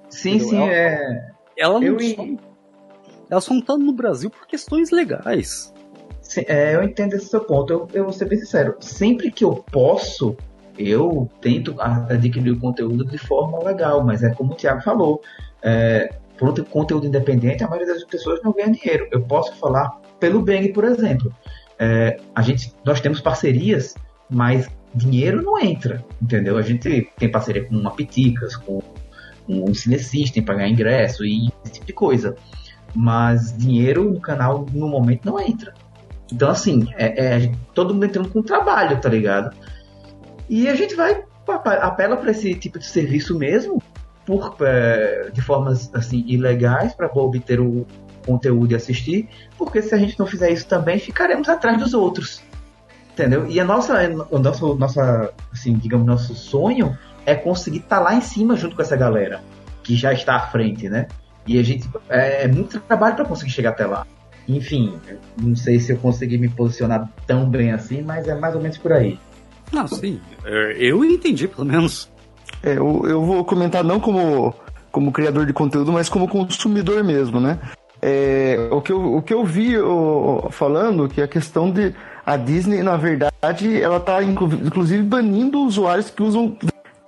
Sim, 0.09 0.36
entendeu? 0.36 0.48
sim, 0.50 0.57
ela, 0.57 0.72
é. 0.72 1.32
Ela 1.57 1.80
não, 1.80 1.86
eu... 1.98 1.98
só, 1.98 2.26
ela 3.28 3.40
só 3.40 3.55
não 3.55 3.61
tá 3.61 3.76
no 3.76 3.92
Brasil 3.92 4.30
por 4.30 4.46
questões 4.46 4.92
legais. 4.92 5.74
Sim, 6.20 6.44
é, 6.46 6.76
eu 6.76 6.84
entendo 6.84 7.14
esse 7.14 7.26
seu 7.26 7.40
ponto. 7.40 7.72
Eu, 7.72 7.88
eu 7.92 8.05
vou 8.05 8.12
ser 8.12 8.26
bem 8.26 8.38
sincero. 8.38 8.76
Sempre 8.78 9.32
que 9.32 9.44
eu 9.44 9.64
posso, 9.68 10.36
eu 10.78 11.30
tento 11.40 11.74
adquirir 11.80 12.52
o 12.52 12.58
conteúdo 12.58 13.04
de 13.04 13.18
forma 13.18 13.62
legal, 13.62 14.02
mas 14.04 14.22
é 14.22 14.30
como 14.30 14.52
o 14.52 14.56
Thiago 14.56 14.82
falou. 14.82 15.20
É, 15.62 16.14
por 16.38 16.52
conteúdo 16.64 17.06
independente, 17.06 17.62
a 17.62 17.68
maioria 17.68 17.94
das 17.94 18.04
pessoas 18.04 18.42
não 18.42 18.52
ganha 18.52 18.70
dinheiro. 18.70 19.06
Eu 19.12 19.22
posso 19.22 19.54
falar 19.56 19.90
pelo 20.18 20.42
Bang, 20.42 20.68
por 20.72 20.84
exemplo. 20.84 21.32
É, 21.78 22.18
a 22.34 22.42
gente, 22.42 22.74
nós 22.84 23.00
temos 23.00 23.20
parcerias 23.20 23.94
mas 24.32 24.68
dinheiro 24.94 25.42
não 25.42 25.58
entra, 25.60 26.02
entendeu? 26.20 26.56
A 26.56 26.62
gente 26.62 27.10
tem 27.18 27.30
parceria 27.30 27.64
com 27.64 27.76
uma 27.76 27.90
Piticas, 27.90 28.56
com 28.56 28.82
um 29.46 29.74
Cinesystem 29.74 30.42
para 30.42 30.54
ganhar 30.54 30.68
ingresso 30.70 31.24
e 31.24 31.48
esse 31.64 31.74
tipo 31.74 31.86
de 31.86 31.92
coisa. 31.92 32.34
Mas 32.94 33.56
dinheiro 33.56 34.10
no 34.10 34.20
canal 34.20 34.66
no 34.72 34.88
momento 34.88 35.26
não 35.26 35.38
entra. 35.38 35.74
Então, 36.32 36.50
assim, 36.50 36.88
é, 36.96 37.44
é 37.44 37.52
todo 37.74 37.92
mundo 37.92 38.06
entrando 38.06 38.30
com 38.30 38.42
trabalho, 38.42 39.00
tá 39.00 39.08
ligado? 39.08 39.54
E 40.53 40.68
a 40.68 40.74
gente 40.74 40.94
vai, 40.94 41.24
apela 41.48 42.14
para 42.14 42.30
esse 42.30 42.55
tipo 42.55 42.78
de 42.78 42.84
serviço 42.84 43.38
mesmo, 43.38 43.82
por, 44.26 44.55
é, 44.61 45.30
de 45.32 45.40
formas 45.40 45.90
assim 45.94 46.22
ilegais 46.28 46.92
para 46.92 47.07
obter 47.07 47.59
o 47.59 47.86
conteúdo 48.26 48.70
e 48.70 48.74
assistir, 48.74 49.30
porque 49.57 49.80
se 49.80 49.94
a 49.94 49.98
gente 49.98 50.18
não 50.18 50.26
fizer 50.26 50.50
isso 50.50 50.66
também, 50.66 50.98
ficaremos 50.98 51.48
atrás 51.48 51.78
dos 51.78 51.94
outros. 51.94 52.42
Entendeu? 53.14 53.46
E 53.46 53.59
a 53.59 53.64
nossa, 53.64 53.94
o 54.30 54.38
nosso, 54.38 54.74
nossa, 54.74 55.32
assim, 55.50 55.72
digamos, 55.72 56.07
nosso 56.07 56.34
sonho 56.34 56.98
é 57.24 57.34
conseguir 57.34 57.78
estar 57.78 57.96
tá 57.96 58.03
lá 58.03 58.14
em 58.14 58.20
cima 58.20 58.55
junto 58.55 58.76
com 58.76 58.82
essa 58.82 58.94
galera 58.94 59.40
que 59.82 59.96
já 59.96 60.12
está 60.12 60.36
à 60.36 60.40
frente, 60.48 60.86
né? 60.86 61.09
E 61.46 61.59
a 61.59 61.62
gente 61.62 61.88
é, 62.11 62.44
é 62.44 62.48
muito 62.48 62.78
trabalho 62.80 63.16
para 63.16 63.24
conseguir 63.24 63.53
chegar 63.53 63.70
até 63.70 63.86
lá. 63.86 64.07
Enfim, 64.46 65.00
não 65.40 65.57
sei 65.57 65.80
se 65.80 65.92
eu 65.92 65.96
consegui 65.96 66.36
me 66.36 66.50
posicionar 66.50 67.09
tão 67.26 67.48
bem 67.48 67.72
assim, 67.72 68.03
mas 68.03 68.28
é 68.28 68.34
mais 68.34 68.55
ou 68.55 68.61
menos 68.61 68.76
por 68.76 68.92
aí. 68.92 69.18
Não, 69.72 69.86
sim, 69.88 70.20
é, 70.44 70.76
eu 70.78 71.04
entendi 71.04 71.48
pelo 71.48 71.66
menos. 71.66 72.10
É, 72.62 72.72
eu, 72.72 73.02
eu 73.06 73.24
vou 73.24 73.44
comentar 73.44 73.82
não 73.82 73.98
como, 73.98 74.54
como 74.90 75.12
criador 75.12 75.46
de 75.46 75.52
conteúdo, 75.52 75.90
mas 75.92 76.08
como 76.08 76.28
consumidor 76.28 77.02
mesmo, 77.02 77.40
né? 77.40 77.58
É, 78.00 78.68
o, 78.70 78.80
que 78.80 78.92
eu, 78.92 79.16
o 79.16 79.22
que 79.22 79.32
eu 79.32 79.44
vi 79.44 79.72
eu, 79.72 80.48
falando 80.50 81.08
que 81.08 81.22
a 81.22 81.28
questão 81.28 81.70
de 81.70 81.94
a 82.26 82.36
Disney, 82.36 82.82
na 82.82 82.96
verdade, 82.96 83.80
ela 83.80 83.96
está 83.96 84.22
inclusive 84.22 85.02
banindo 85.02 85.60
usuários 85.60 86.10
que 86.10 86.22
usam 86.22 86.56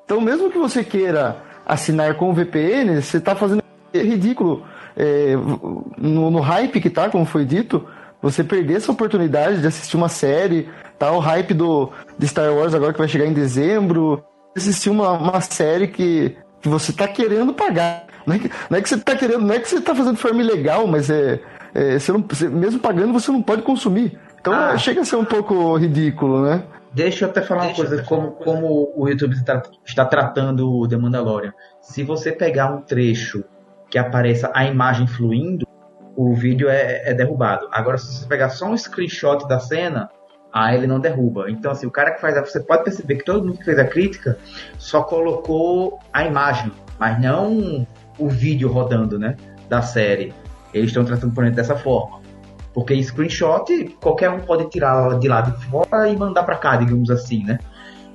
então, 0.04 0.20
mesmo 0.20 0.50
que 0.50 0.58
você 0.58 0.84
queira 0.84 1.38
assinar 1.64 2.14
com 2.16 2.30
o 2.30 2.34
VPN, 2.34 3.00
você 3.00 3.16
está 3.16 3.34
fazendo 3.34 3.62
é 3.92 4.02
ridículo. 4.02 4.64
É, 4.96 5.34
no, 5.96 6.30
no, 6.30 6.40
hype 6.40 6.80
que 6.80 6.90
tá, 6.90 7.08
como 7.08 7.24
foi 7.24 7.44
dito, 7.44 7.86
você 8.24 8.42
perder 8.42 8.78
essa 8.78 8.90
oportunidade 8.90 9.60
de 9.60 9.66
assistir 9.66 9.98
uma 9.98 10.08
série, 10.08 10.66
tá? 10.98 11.12
O 11.12 11.18
hype 11.18 11.52
do, 11.52 11.92
de 12.18 12.26
Star 12.26 12.50
Wars 12.54 12.74
agora 12.74 12.90
que 12.90 12.98
vai 12.98 13.06
chegar 13.06 13.26
em 13.26 13.34
dezembro, 13.34 14.24
assistir 14.56 14.88
uma, 14.88 15.12
uma 15.12 15.42
série 15.42 15.88
que, 15.88 16.34
que 16.62 16.66
você 16.66 16.90
está 16.90 17.06
querendo 17.06 17.52
pagar. 17.52 18.06
Não 18.26 18.34
é, 18.34 18.38
que, 18.38 18.50
não 18.70 18.78
é 18.78 18.80
que 18.80 18.88
você 18.88 18.94
está 18.94 19.14
querendo, 19.14 19.42
não 19.42 19.54
é 19.54 19.58
que 19.58 19.68
você 19.68 19.76
está 19.76 19.94
fazendo 19.94 20.16
de 20.16 20.22
forma 20.22 20.40
ilegal, 20.40 20.86
mas 20.86 21.10
é, 21.10 21.38
é 21.74 21.98
você 21.98 22.12
não, 22.12 22.24
você, 22.26 22.48
mesmo 22.48 22.80
pagando 22.80 23.12
você 23.12 23.30
não 23.30 23.42
pode 23.42 23.60
consumir. 23.60 24.18
Então 24.40 24.54
ah. 24.54 24.78
chega 24.78 25.02
a 25.02 25.04
ser 25.04 25.16
um 25.16 25.24
pouco 25.26 25.76
ridículo, 25.76 26.46
né? 26.46 26.62
Deixa 26.94 27.26
eu 27.26 27.28
até 27.28 27.42
falar 27.42 27.66
Deixa 27.66 27.82
uma 27.82 27.88
coisa, 27.88 28.02
como, 28.04 28.30
como 28.30 28.92
o 28.96 29.06
YouTube 29.06 29.34
está, 29.34 29.62
está 29.84 30.06
tratando 30.06 30.72
o 30.72 30.88
The 30.88 30.96
Mandalorian. 30.96 31.52
Se 31.82 32.02
você 32.02 32.32
pegar 32.32 32.72
um 32.72 32.80
trecho 32.80 33.44
que 33.90 33.98
apareça 33.98 34.50
a 34.54 34.64
imagem 34.64 35.06
fluindo, 35.06 35.63
o 36.16 36.34
vídeo 36.34 36.68
é, 36.68 37.10
é 37.10 37.14
derrubado. 37.14 37.68
Agora, 37.70 37.98
se 37.98 38.06
você 38.06 38.26
pegar 38.26 38.50
só 38.50 38.66
um 38.66 38.76
screenshot 38.76 39.46
da 39.48 39.58
cena, 39.58 40.08
aí 40.52 40.76
ele 40.76 40.86
não 40.86 41.00
derruba. 41.00 41.50
Então, 41.50 41.72
assim, 41.72 41.86
o 41.86 41.90
cara 41.90 42.12
que 42.12 42.20
faz 42.20 42.36
a, 42.36 42.42
Você 42.42 42.60
pode 42.60 42.84
perceber 42.84 43.16
que 43.16 43.24
todo 43.24 43.44
mundo 43.44 43.58
que 43.58 43.64
fez 43.64 43.78
a 43.78 43.84
crítica 43.84 44.38
só 44.78 45.02
colocou 45.02 45.98
a 46.12 46.24
imagem, 46.24 46.70
mas 46.98 47.20
não 47.20 47.86
o 48.18 48.28
vídeo 48.28 48.70
rodando, 48.70 49.18
né? 49.18 49.36
Da 49.68 49.82
série. 49.82 50.32
Eles 50.72 50.88
estão 50.88 51.04
tratando 51.04 51.34
por 51.34 51.42
dentro 51.42 51.56
dessa 51.56 51.76
forma. 51.76 52.20
Porque 52.72 53.00
screenshot, 53.02 53.96
qualquer 54.00 54.30
um 54.30 54.40
pode 54.40 54.68
tirar 54.68 55.18
de 55.18 55.28
lá 55.28 55.40
de 55.40 55.52
fora 55.66 56.08
e 56.08 56.16
mandar 56.16 56.42
para 56.42 56.56
cá, 56.56 56.76
digamos 56.76 57.10
assim, 57.10 57.44
né? 57.44 57.58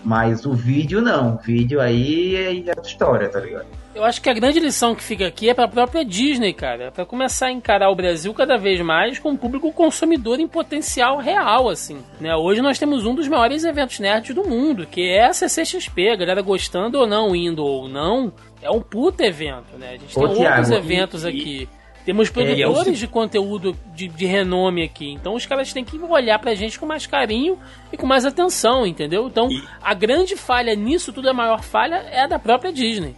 Mas 0.03 0.45
o 0.45 0.53
vídeo 0.53 1.01
não. 1.01 1.35
O 1.35 1.37
vídeo 1.37 1.81
aí 1.81 2.35
é 2.35 2.69
outra 2.69 2.87
história, 2.87 3.29
tá 3.29 3.39
ligado? 3.39 3.65
Eu 3.93 4.03
acho 4.05 4.21
que 4.21 4.29
a 4.29 4.33
grande 4.33 4.59
lição 4.59 4.95
que 4.95 5.03
fica 5.03 5.27
aqui 5.27 5.49
é 5.49 5.53
para 5.53 5.65
a 5.65 5.67
própria 5.67 6.05
Disney, 6.05 6.53
cara. 6.53 6.85
É 6.85 6.91
para 6.91 7.05
começar 7.05 7.47
a 7.47 7.51
encarar 7.51 7.89
o 7.89 7.95
Brasil 7.95 8.33
cada 8.33 8.57
vez 8.57 8.79
mais 8.81 9.19
com 9.19 9.31
um 9.31 9.37
público 9.37 9.73
consumidor 9.73 10.39
em 10.39 10.47
potencial 10.47 11.17
real, 11.17 11.67
assim. 11.67 11.97
Né? 12.19 12.33
Hoje 12.35 12.61
nós 12.61 12.79
temos 12.79 13.05
um 13.05 13.13
dos 13.13 13.27
maiores 13.27 13.63
eventos 13.63 13.99
nerds 13.99 14.33
do 14.33 14.47
mundo, 14.47 14.85
que 14.85 15.01
é 15.01 15.25
a 15.25 15.33
CCXP. 15.33 16.09
A 16.09 16.15
galera 16.15 16.41
gostando 16.41 16.99
ou 16.99 17.07
não, 17.07 17.35
indo 17.35 17.65
ou 17.65 17.89
não, 17.89 18.31
é 18.61 18.69
um 18.69 18.79
puta 18.79 19.25
evento, 19.25 19.77
né? 19.77 19.89
A 19.89 19.97
gente 19.97 20.17
Ô, 20.17 20.27
tem 20.27 20.37
Thiago, 20.37 20.57
outros 20.57 20.71
eventos 20.71 21.23
e, 21.23 21.27
aqui. 21.27 21.69
Temos 22.05 22.29
é, 22.29 22.31
produtores 22.31 22.87
é, 22.87 22.91
de 22.99 23.07
conteúdo 23.07 23.75
de, 23.93 24.07
de, 24.07 24.25
renome 24.25 24.83
aqui. 24.83 25.11
Então 25.11 25.35
os 25.35 25.45
caras 25.45 25.71
têm 25.73 25.83
que 25.83 25.97
olhar 25.97 26.39
pra 26.39 26.55
gente 26.55 26.79
com 26.79 26.85
mais 26.85 27.05
carinho 27.05 27.57
e 27.91 27.97
com 27.97 28.05
mais 28.05 28.25
atenção, 28.25 28.85
entendeu? 28.85 29.27
Então 29.27 29.51
e... 29.51 29.63
a 29.81 29.93
grande 29.93 30.35
falha 30.35 30.75
nisso 30.75 31.11
tudo, 31.11 31.29
a 31.29 31.33
maior 31.33 31.61
falha 31.61 31.95
é 31.95 32.21
a 32.21 32.27
da 32.27 32.39
própria 32.39 32.71
Disney. 32.71 33.15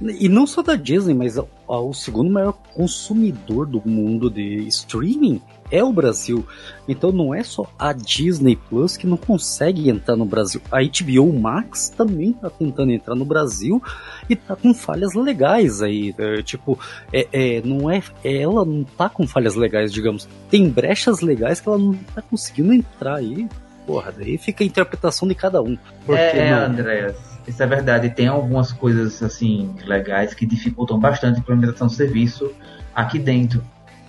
E 0.00 0.28
não 0.28 0.46
só 0.46 0.62
da 0.62 0.76
Disney, 0.76 1.12
mas 1.12 1.36
o 1.68 1.92
segundo 1.92 2.30
maior 2.30 2.54
consumidor 2.74 3.66
do 3.66 3.82
mundo 3.86 4.30
de 4.30 4.66
streaming 4.68 5.42
é 5.70 5.82
o 5.82 5.92
Brasil. 5.92 6.46
Então 6.88 7.12
não 7.12 7.34
é 7.34 7.42
só 7.42 7.70
a 7.78 7.92
Disney 7.92 8.56
Plus 8.56 8.96
que 8.96 9.06
não 9.06 9.16
consegue 9.16 9.88
entrar 9.88 10.16
no 10.16 10.24
Brasil. 10.24 10.60
A 10.70 10.78
HBO 10.82 11.32
Max 11.32 11.88
também 11.88 12.32
tá 12.32 12.50
tentando 12.50 12.92
entrar 12.92 13.14
no 13.14 13.24
Brasil 13.24 13.82
e 14.28 14.34
tá 14.34 14.56
com 14.56 14.74
falhas 14.74 15.14
legais 15.14 15.82
aí. 15.82 16.14
É, 16.18 16.42
tipo, 16.42 16.78
é, 17.12 17.28
é, 17.32 17.62
não 17.62 17.90
é, 17.90 18.02
ela 18.24 18.64
não 18.64 18.84
tá 18.84 19.08
com 19.08 19.26
falhas 19.26 19.54
legais, 19.54 19.92
digamos. 19.92 20.28
Tem 20.50 20.68
brechas 20.68 21.20
legais 21.20 21.60
que 21.60 21.68
ela 21.68 21.78
não 21.78 21.94
tá 21.94 22.22
conseguindo 22.22 22.72
entrar 22.72 23.16
aí. 23.16 23.48
Porra, 23.86 24.12
daí 24.16 24.38
fica 24.38 24.62
a 24.62 24.66
interpretação 24.66 25.26
de 25.26 25.34
cada 25.34 25.62
um. 25.62 25.76
é, 26.08 26.38
é 26.38 26.52
André, 26.52 27.14
isso 27.46 27.62
é 27.62 27.66
verdade. 27.66 28.10
Tem 28.10 28.28
algumas 28.28 28.72
coisas 28.72 29.22
assim 29.22 29.74
legais 29.84 30.34
que 30.34 30.46
dificultam 30.46 30.98
bastante 30.98 31.36
a 31.36 31.40
implementação 31.40 31.86
do 31.86 31.92
serviço 31.92 32.52
aqui 32.94 33.18
dentro. 33.18 33.62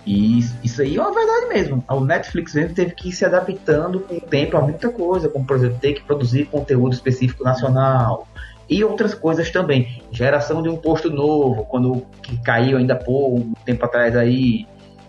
E 0.04 0.40
isso 0.64 0.82
aí 0.82 0.96
é 0.96 1.00
uma 1.00 1.14
verdade 1.14 1.46
mesmo. 1.46 1.84
O 1.88 2.00
Netflix 2.00 2.54
mesmo 2.54 2.74
teve 2.74 2.92
que 2.92 3.08
ir 3.10 3.12
se 3.12 3.24
adaptando 3.24 4.00
com 4.00 4.16
o 4.16 4.20
tempo 4.20 4.56
a 4.56 4.60
muita 4.60 4.90
coisa, 4.90 5.28
como 5.28 5.46
por 5.46 5.56
exemplo, 5.56 5.78
ter 5.80 5.92
que 5.92 6.02
produzir 6.02 6.46
conteúdo 6.46 6.92
específico 6.92 7.44
nacional 7.44 8.26
e 8.68 8.82
outras 8.82 9.14
coisas 9.14 9.50
também. 9.50 10.02
Geração 10.10 10.62
de 10.62 10.68
um 10.68 10.76
posto 10.76 11.08
novo, 11.10 11.64
quando 11.66 12.04
que 12.22 12.36
caiu 12.42 12.78
ainda 12.78 12.96
por 12.96 13.34
um 13.34 13.52
tempo 13.64 13.84
atrás 13.84 14.16
aí. 14.16 14.66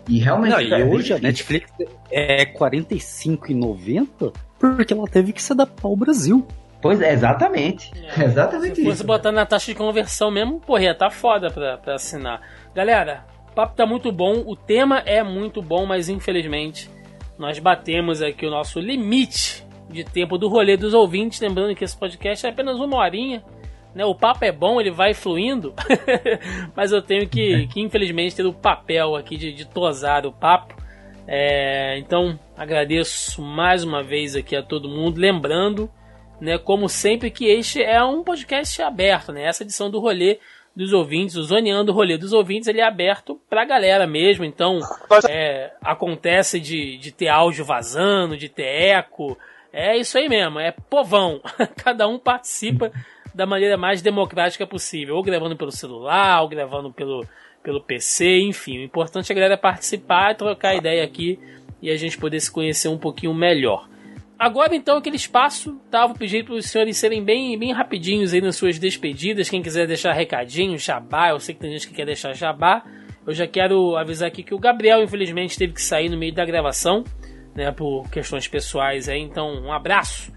E 0.08 0.18
realmente. 0.18 0.52
Não, 0.52 0.60
e 0.60 0.84
hoje 0.84 1.14
a 1.14 1.18
Netflix 1.18 1.72
é 2.10 2.44
R$ 2.44 2.52
45,90 2.54 4.32
porque 4.58 4.92
ela 4.92 5.06
teve 5.06 5.32
que 5.32 5.42
se 5.42 5.52
adaptar 5.52 5.88
ao 5.88 5.96
Brasil. 5.96 6.46
Pois 6.80 7.00
é, 7.00 7.12
exatamente. 7.12 7.90
É. 8.16 8.24
Exatamente 8.24 8.76
Se 8.76 8.82
fosse 8.82 8.96
isso. 8.96 9.06
botar 9.06 9.32
na 9.32 9.46
taxa 9.46 9.72
de 9.72 9.74
conversão 9.74 10.30
mesmo, 10.30 10.60
porra, 10.60 10.82
ia 10.82 10.94
tá 10.94 11.10
foda 11.10 11.50
pra, 11.50 11.78
pra 11.78 11.94
assinar. 11.94 12.42
Galera, 12.74 13.24
o 13.54 13.62
papo 13.64 13.76
tá 13.76 13.86
muito 13.86 14.10
bom, 14.10 14.42
o 14.44 14.56
tema 14.56 14.98
é 15.06 15.22
muito 15.22 15.62
bom, 15.62 15.86
mas 15.86 16.08
infelizmente 16.08 16.90
nós 17.38 17.60
batemos 17.60 18.20
aqui 18.20 18.44
o 18.44 18.50
nosso 18.50 18.80
limite 18.80 19.64
de 19.88 20.02
tempo 20.02 20.36
do 20.36 20.48
rolê 20.48 20.76
dos 20.76 20.92
ouvintes. 20.92 21.38
Lembrando 21.38 21.72
que 21.72 21.84
esse 21.84 21.96
podcast 21.96 22.44
é 22.44 22.48
apenas 22.48 22.80
uma 22.80 22.96
horinha. 22.96 23.44
Né? 23.94 24.04
O 24.04 24.12
papo 24.12 24.44
é 24.44 24.50
bom, 24.50 24.80
ele 24.80 24.90
vai 24.90 25.14
fluindo, 25.14 25.72
mas 26.74 26.90
eu 26.90 27.00
tenho 27.00 27.28
que, 27.28 27.68
que, 27.68 27.80
infelizmente, 27.80 28.34
ter 28.34 28.44
o 28.44 28.52
papel 28.52 29.14
aqui 29.14 29.36
de, 29.36 29.52
de 29.52 29.64
tosar 29.64 30.26
o 30.26 30.32
papo. 30.32 30.74
É, 31.24 31.96
então, 31.98 32.36
agradeço 32.56 33.40
mais 33.40 33.84
uma 33.84 34.02
vez 34.02 34.34
aqui 34.34 34.56
a 34.56 34.64
todo 34.64 34.88
mundo. 34.88 35.20
Lembrando, 35.20 35.88
né, 36.40 36.58
como 36.58 36.88
sempre, 36.88 37.30
que 37.30 37.44
este 37.44 37.80
é 37.80 38.02
um 38.02 38.24
podcast 38.24 38.82
aberto. 38.82 39.30
Né? 39.30 39.44
Essa 39.44 39.62
edição 39.62 39.88
do 39.88 40.00
rolê 40.00 40.40
dos 40.74 40.92
ouvintes, 40.92 41.36
o 41.36 41.42
zoneando 41.44 41.92
o 41.92 41.94
rolê 41.94 42.18
dos 42.18 42.32
ouvintes, 42.32 42.68
ele 42.68 42.80
é 42.80 42.84
aberto 42.84 43.40
pra 43.48 43.64
galera 43.64 44.06
mesmo. 44.06 44.44
Então, 44.44 44.80
é, 45.28 45.72
acontece 45.80 46.58
de, 46.58 46.96
de 46.98 47.12
ter 47.12 47.28
áudio 47.28 47.64
vazando, 47.64 48.36
de 48.36 48.48
ter 48.48 48.64
eco. 48.64 49.38
É 49.72 49.96
isso 49.96 50.18
aí 50.18 50.28
mesmo, 50.28 50.58
é 50.58 50.72
povão. 50.72 51.40
Cada 51.76 52.08
um 52.08 52.18
participa 52.18 52.90
da 53.34 53.46
maneira 53.46 53.76
mais 53.76 54.02
democrática 54.02 54.66
possível. 54.66 55.16
Ou 55.16 55.22
gravando 55.22 55.56
pelo 55.56 55.70
celular, 55.70 56.42
ou 56.42 56.48
gravando 56.48 56.92
pelo, 56.92 57.24
pelo 57.62 57.80
PC, 57.80 58.40
enfim. 58.40 58.78
O 58.78 58.84
importante 58.84 59.30
é 59.30 59.32
a 59.32 59.36
galera 59.36 59.56
participar, 59.56 60.34
trocar 60.34 60.74
ideia 60.74 61.04
aqui 61.04 61.38
e 61.80 61.90
a 61.90 61.96
gente 61.96 62.18
poder 62.18 62.40
se 62.40 62.50
conhecer 62.50 62.88
um 62.88 62.98
pouquinho 62.98 63.32
melhor. 63.32 63.88
Agora 64.44 64.76
então 64.76 64.98
aquele 64.98 65.16
espaço, 65.16 65.80
tá? 65.90 66.06
Vou 66.06 66.14
pedir 66.14 66.44
para 66.44 66.52
os 66.52 66.66
senhores 66.66 66.98
serem 66.98 67.24
bem, 67.24 67.58
bem 67.58 67.72
rapidinhos 67.72 68.34
aí 68.34 68.42
nas 68.42 68.56
suas 68.56 68.78
despedidas. 68.78 69.48
Quem 69.48 69.62
quiser 69.62 69.86
deixar 69.86 70.12
recadinho, 70.12 70.76
jabá, 70.76 71.30
eu 71.30 71.40
sei 71.40 71.54
que 71.54 71.62
tem 71.62 71.72
gente 71.72 71.88
que 71.88 71.94
quer 71.94 72.04
deixar 72.04 72.34
jabá. 72.34 72.84
Eu 73.26 73.32
já 73.32 73.46
quero 73.46 73.96
avisar 73.96 74.28
aqui 74.28 74.42
que 74.42 74.54
o 74.54 74.58
Gabriel 74.58 75.02
infelizmente 75.02 75.56
teve 75.56 75.72
que 75.72 75.80
sair 75.80 76.10
no 76.10 76.18
meio 76.18 76.34
da 76.34 76.44
gravação, 76.44 77.04
né, 77.54 77.72
por 77.72 78.06
questões 78.10 78.46
pessoais 78.46 79.08
aí. 79.08 79.18
Então, 79.18 79.48
um 79.48 79.72
abraço 79.72 80.30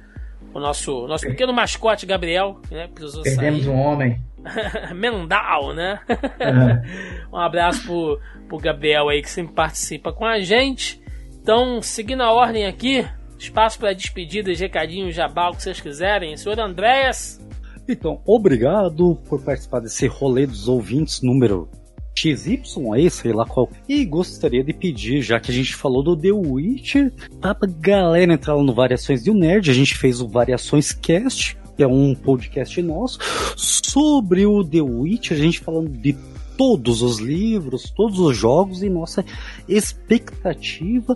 o 0.53 0.59
nosso 0.61 1.05
nosso 1.05 1.27
pequeno 1.27 1.51
mascote 1.51 2.05
Gabriel, 2.05 2.61
né, 2.71 2.87
precisou 2.87 3.23
Perdemos 3.23 3.65
sair. 3.65 3.73
um 3.73 3.77
homem. 3.77 4.21
Mendal, 4.95 5.73
né? 5.73 5.99
Uhum. 6.09 7.35
um 7.35 7.37
abraço 7.37 7.85
pro, 7.85 8.21
pro 8.47 8.57
Gabriel 8.57 9.09
aí 9.09 9.21
que 9.21 9.29
sempre 9.29 9.53
participa 9.53 10.13
com 10.13 10.23
a 10.25 10.39
gente. 10.39 10.97
Então, 11.41 11.81
seguindo 11.81 12.23
a 12.23 12.31
ordem 12.31 12.65
aqui, 12.65 13.05
Espaço 13.39 13.79
para 13.79 13.93
despedidas, 13.93 14.59
recadinhos, 14.59 15.15
jabal, 15.15 15.51
o 15.51 15.55
que 15.55 15.63
vocês 15.63 15.79
quiserem. 15.79 16.35
Senhor 16.35 16.59
Andréas. 16.59 17.39
Então, 17.87 18.21
obrigado 18.25 19.17
por 19.29 19.41
participar 19.41 19.79
desse 19.79 20.07
rolê 20.07 20.45
dos 20.45 20.67
ouvintes 20.67 21.21
número 21.21 21.69
XY 22.17 22.61
aí, 22.93 23.09
sei 23.09 23.31
lá 23.31 23.45
qual. 23.45 23.69
E 23.87 24.03
gostaria 24.03 24.63
de 24.63 24.73
pedir, 24.73 25.21
já 25.21 25.39
que 25.39 25.51
a 25.51 25.53
gente 25.53 25.75
falou 25.75 26.03
do 26.03 26.17
The 26.17 26.31
Witcher, 26.31 27.13
pra 27.39 27.55
galera 27.79 28.33
entrar 28.33 28.55
lá 28.55 28.63
no 28.63 28.73
Variações 28.73 29.23
de 29.23 29.29
um 29.29 29.35
Nerd. 29.35 29.69
A 29.69 29.73
gente 29.73 29.95
fez 29.95 30.19
o 30.19 30.27
Variações 30.27 30.91
Cast, 30.91 31.57
que 31.77 31.83
é 31.83 31.87
um 31.87 32.15
podcast 32.15 32.81
nosso, 32.81 33.19
sobre 33.55 34.45
o 34.45 34.63
The 34.63 34.81
Witcher, 34.81 35.37
a 35.37 35.39
gente 35.39 35.59
falando 35.59 35.89
de 35.89 36.17
todos 36.57 37.03
os 37.03 37.19
livros, 37.19 37.91
todos 37.91 38.19
os 38.19 38.35
jogos 38.35 38.81
e 38.81 38.89
nossa 38.89 39.23
expectativa 39.69 41.15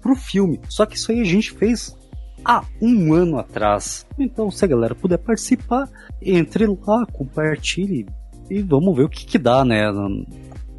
pro 0.00 0.14
filme. 0.14 0.60
Só 0.68 0.86
que 0.86 0.96
isso 0.96 1.12
aí 1.12 1.20
a 1.20 1.24
gente 1.24 1.52
fez 1.52 1.96
há 2.44 2.64
um 2.80 3.12
ano 3.12 3.38
atrás. 3.38 4.06
Então, 4.18 4.50
se 4.50 4.64
a 4.64 4.68
galera 4.68 4.94
puder 4.94 5.18
participar, 5.18 5.88
entre 6.20 6.66
lá, 6.66 7.06
compartilhe 7.12 8.06
e 8.48 8.62
vamos 8.62 8.96
ver 8.96 9.04
o 9.04 9.08
que, 9.08 9.24
que 9.24 9.38
dá, 9.38 9.64
né? 9.64 9.86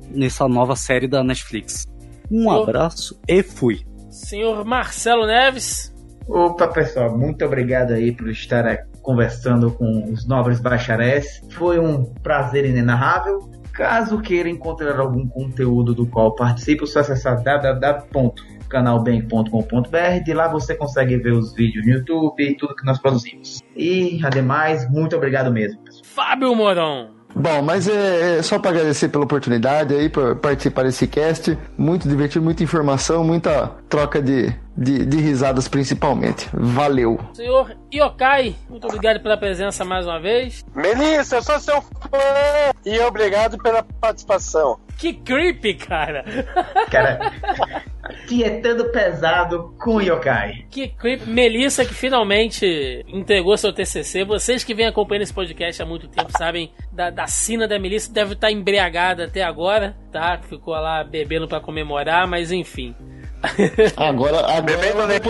Nessa 0.10 0.48
nova 0.48 0.76
série 0.76 1.08
da 1.08 1.24
Netflix. 1.24 1.88
Um 2.30 2.48
oh. 2.48 2.64
abraço 2.64 3.20
e 3.28 3.42
fui. 3.42 3.86
Senhor 4.10 4.66
Marcelo 4.66 5.26
Neves. 5.26 5.94
Opa, 6.28 6.68
pessoal, 6.68 7.18
muito 7.18 7.44
obrigado 7.44 7.92
aí 7.92 8.12
por 8.12 8.30
estar 8.30 8.86
conversando 9.02 9.72
com 9.72 10.12
os 10.12 10.28
nobres 10.28 10.60
bacharéis. 10.60 11.42
Foi 11.50 11.80
um 11.80 12.06
prazer 12.06 12.66
inenarrável. 12.66 13.50
Caso 13.74 14.22
queira 14.22 14.50
encontrar 14.50 15.00
algum 15.00 15.28
conteúdo 15.28 15.96
do 15.96 16.06
qual 16.06 16.36
participe, 16.36 16.84
é 16.84 16.88
só 16.88 17.00
acessar 17.00 17.42
www.canalbem.com.br. 18.72 20.24
De 20.24 20.34
lá 20.34 20.48
você 20.48 20.76
consegue 20.76 21.18
ver 21.18 21.34
os 21.34 21.54
vídeos 21.54 21.86
no 21.86 21.94
YouTube 21.94 22.44
e 22.44 22.56
tudo 22.56 22.76
que 22.76 22.86
nós 22.86 23.00
produzimos. 23.00 23.62
E, 23.76 24.20
ademais, 24.24 24.90
muito 24.90 25.16
obrigado 25.16 25.52
mesmo. 25.52 25.80
Pessoal. 25.82 26.04
Fábio 26.04 26.56
Morão. 26.56 27.22
Bom, 27.34 27.62
mas 27.62 27.88
é, 27.88 28.40
é 28.40 28.42
só 28.42 28.60
para 28.60 28.72
agradecer 28.72 29.08
pela 29.08 29.24
oportunidade 29.24 29.94
aí, 29.94 30.10
por 30.10 30.36
participar 30.36 30.84
desse 30.84 31.08
cast. 31.08 31.58
Muito 31.78 32.08
divertido, 32.08 32.44
muita 32.44 32.62
informação, 32.62 33.24
muita 33.24 33.72
troca 33.88 34.22
de, 34.22 34.54
de, 34.78 35.06
de, 35.06 35.18
risadas 35.18 35.68
principalmente. 35.68 36.50
Valeu. 36.54 37.18
Senhor 37.34 37.74
Yokai, 37.94 38.56
muito 38.70 38.86
obrigado 38.86 39.22
pela 39.22 39.38
presença 39.38 39.86
mais 39.86 40.06
uma 40.06 40.20
vez. 40.20 40.66
Melissa, 40.76 41.38
eu 41.38 41.42
sou 41.42 41.60
seu 41.60 41.82
fã 41.82 42.18
e 42.86 43.00
obrigado 43.00 43.58
pela 43.60 43.82
participação. 43.82 44.78
Que 45.02 45.14
creepy, 45.14 45.74
cara. 45.74 46.24
Cara, 46.92 47.34
tietando 48.28 48.92
pesado 48.92 49.76
com 49.80 49.96
o 49.96 50.00
Yokai. 50.02 50.68
Que 50.70 50.90
creepy. 50.90 51.28
Melissa 51.28 51.84
que 51.84 51.96
finalmente 51.96 53.04
entregou 53.08 53.58
seu 53.58 53.74
TCC. 53.74 54.24
Vocês 54.24 54.64
que 54.64 54.76
vêm 54.76 54.86
acompanhando 54.86 55.24
esse 55.24 55.34
podcast 55.34 55.82
há 55.82 55.88
muito 55.88 56.08
tempo 56.08 56.32
sabem 56.38 56.72
da, 56.92 57.10
da 57.10 57.26
sina 57.26 57.68
da 57.68 57.80
Melissa. 57.80 58.14
Deve 58.14 58.34
estar 58.34 58.52
embriagada 58.52 59.26
até 59.26 59.42
agora, 59.42 59.98
tá? 60.12 60.40
Ficou 60.48 60.76
lá 60.76 61.04
bebendo 61.04 61.48
para 61.48 61.60
comemorar, 61.60 62.28
mas 62.28 62.52
enfim. 62.52 62.96
Agora, 63.98 64.40
agora 64.40 64.86
ela, 64.86 65.08
vai, 65.08 65.22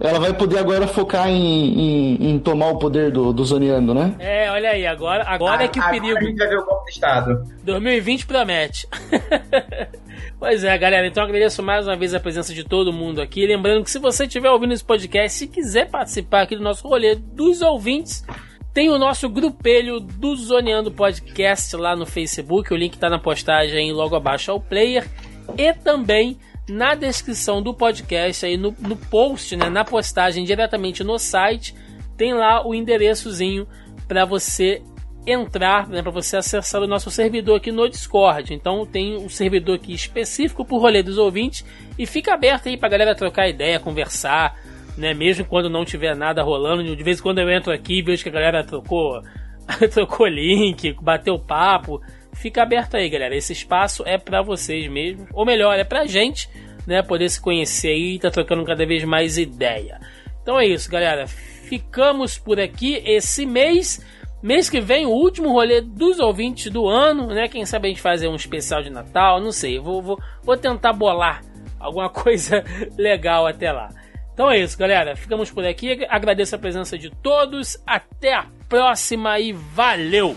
ela, 0.00 0.20
vai, 0.20 0.32
poder 0.34 0.58
agora 0.58 0.86
focar 0.86 1.28
em, 1.28 1.36
em, 1.36 2.30
em 2.30 2.38
tomar 2.38 2.70
o 2.70 2.78
poder 2.78 3.10
do, 3.10 3.32
do 3.32 3.44
Zoneando, 3.44 3.94
né? 3.94 4.14
É, 4.18 4.50
olha 4.50 4.70
aí, 4.70 4.86
agora, 4.86 5.24
agora 5.26 5.64
é 5.64 5.68
que 5.68 5.78
o 5.78 5.90
perigo. 5.90 6.18
A 6.18 6.22
gente 6.22 6.36
vai 6.36 6.48
ver 6.48 6.58
o 6.58 6.64
golpe 6.64 6.86
de 6.86 6.90
Estado. 6.92 7.44
2020 7.62 8.26
promete. 8.26 8.88
pois 10.40 10.64
é, 10.64 10.76
galera, 10.76 11.06
então 11.06 11.22
agradeço 11.22 11.62
mais 11.62 11.86
uma 11.86 11.96
vez 11.96 12.14
a 12.14 12.20
presença 12.20 12.52
de 12.52 12.64
todo 12.64 12.92
mundo 12.92 13.22
aqui. 13.22 13.46
Lembrando 13.46 13.84
que 13.84 13.90
se 13.90 13.98
você 13.98 14.24
estiver 14.24 14.50
ouvindo 14.50 14.74
esse 14.74 14.84
podcast, 14.84 15.38
se 15.38 15.46
quiser 15.46 15.88
participar 15.88 16.42
aqui 16.42 16.56
do 16.56 16.62
nosso 16.62 16.86
rolê 16.88 17.14
dos 17.14 17.62
ouvintes, 17.62 18.24
tem 18.74 18.90
o 18.90 18.98
nosso 18.98 19.28
grupelho 19.28 20.00
do 20.00 20.36
Zoneando 20.36 20.90
Podcast 20.90 21.74
lá 21.76 21.96
no 21.96 22.04
Facebook. 22.04 22.74
O 22.74 22.76
link 22.76 22.94
está 22.94 23.08
na 23.08 23.18
postagem 23.18 23.92
logo 23.92 24.16
abaixo 24.16 24.50
ao 24.50 24.60
player. 24.60 25.08
E 25.56 25.72
também 25.72 26.38
na 26.68 26.94
descrição 26.94 27.62
do 27.62 27.72
podcast, 27.72 28.44
aí 28.44 28.56
no, 28.56 28.74
no 28.80 28.96
post, 28.96 29.56
né, 29.56 29.68
na 29.68 29.84
postagem 29.84 30.44
diretamente 30.44 31.04
no 31.04 31.18
site, 31.18 31.74
tem 32.16 32.34
lá 32.34 32.66
o 32.66 32.74
endereçozinho 32.74 33.66
para 34.08 34.24
você 34.24 34.82
entrar, 35.26 35.88
né, 35.88 36.02
para 36.02 36.10
você 36.10 36.36
acessar 36.36 36.80
o 36.82 36.86
nosso 36.86 37.10
servidor 37.10 37.56
aqui 37.56 37.70
no 37.70 37.88
Discord. 37.88 38.54
Então 38.54 38.84
tem 38.86 39.16
um 39.16 39.28
servidor 39.28 39.76
aqui 39.76 39.92
específico 39.92 40.64
para 40.64 40.76
o 40.76 40.78
rolê 40.78 41.02
dos 41.02 41.18
ouvintes 41.18 41.64
e 41.98 42.06
fica 42.06 42.34
aberto 42.34 42.68
aí 42.68 42.76
para 42.76 42.88
galera 42.88 43.14
trocar 43.14 43.48
ideia, 43.48 43.80
conversar, 43.80 44.56
né, 44.96 45.14
mesmo 45.14 45.44
quando 45.44 45.68
não 45.68 45.84
tiver 45.84 46.16
nada 46.16 46.42
rolando. 46.42 46.96
De 46.96 47.02
vez 47.02 47.18
em 47.18 47.22
quando 47.22 47.38
eu 47.38 47.50
entro 47.50 47.72
aqui 47.72 47.98
e 47.98 48.02
vejo 48.02 48.22
que 48.22 48.28
a 48.28 48.32
galera 48.32 48.64
trocou, 48.64 49.20
trocou 49.92 50.26
link, 50.26 50.96
bateu 51.00 51.38
papo 51.38 52.00
fica 52.36 52.62
aberto 52.62 52.96
aí, 52.96 53.08
galera. 53.08 53.34
Esse 53.34 53.52
espaço 53.52 54.02
é 54.06 54.18
para 54.18 54.42
vocês 54.42 54.88
mesmos, 54.88 55.26
ou 55.32 55.44
melhor, 55.44 55.78
é 55.78 55.84
pra 55.84 56.06
gente, 56.06 56.48
né, 56.86 57.02
poder 57.02 57.28
se 57.28 57.40
conhecer 57.40 57.88
aí 57.88 58.14
e 58.14 58.18
tá 58.18 58.30
trocando 58.30 58.64
cada 58.64 58.86
vez 58.86 59.04
mais 59.04 59.38
ideia. 59.38 59.98
Então 60.42 60.58
é 60.58 60.66
isso, 60.66 60.90
galera. 60.90 61.26
Ficamos 61.26 62.38
por 62.38 62.60
aqui 62.60 63.02
esse 63.04 63.44
mês. 63.44 64.04
Mês 64.42 64.70
que 64.70 64.80
vem, 64.80 65.06
o 65.06 65.10
último 65.10 65.50
rolê 65.50 65.80
dos 65.80 66.20
ouvintes 66.20 66.70
do 66.70 66.86
ano, 66.86 67.26
né? 67.28 67.48
Quem 67.48 67.66
sabe 67.66 67.88
a 67.88 67.90
gente 67.90 68.00
fazer 68.00 68.28
um 68.28 68.36
especial 68.36 68.82
de 68.82 68.90
Natal, 68.90 69.40
não 69.40 69.50
sei. 69.50 69.80
Vou, 69.80 70.00
vou, 70.00 70.20
vou 70.44 70.56
tentar 70.56 70.92
bolar 70.92 71.42
alguma 71.80 72.08
coisa 72.10 72.62
legal 72.96 73.46
até 73.46 73.72
lá. 73.72 73.88
Então 74.32 74.50
é 74.50 74.58
isso, 74.58 74.78
galera. 74.78 75.16
Ficamos 75.16 75.50
por 75.50 75.64
aqui. 75.64 76.06
Agradeço 76.08 76.54
a 76.54 76.58
presença 76.58 76.96
de 76.96 77.10
todos. 77.10 77.82
Até 77.86 78.34
a 78.34 78.46
próxima 78.68 79.40
e 79.40 79.52
valeu! 79.52 80.36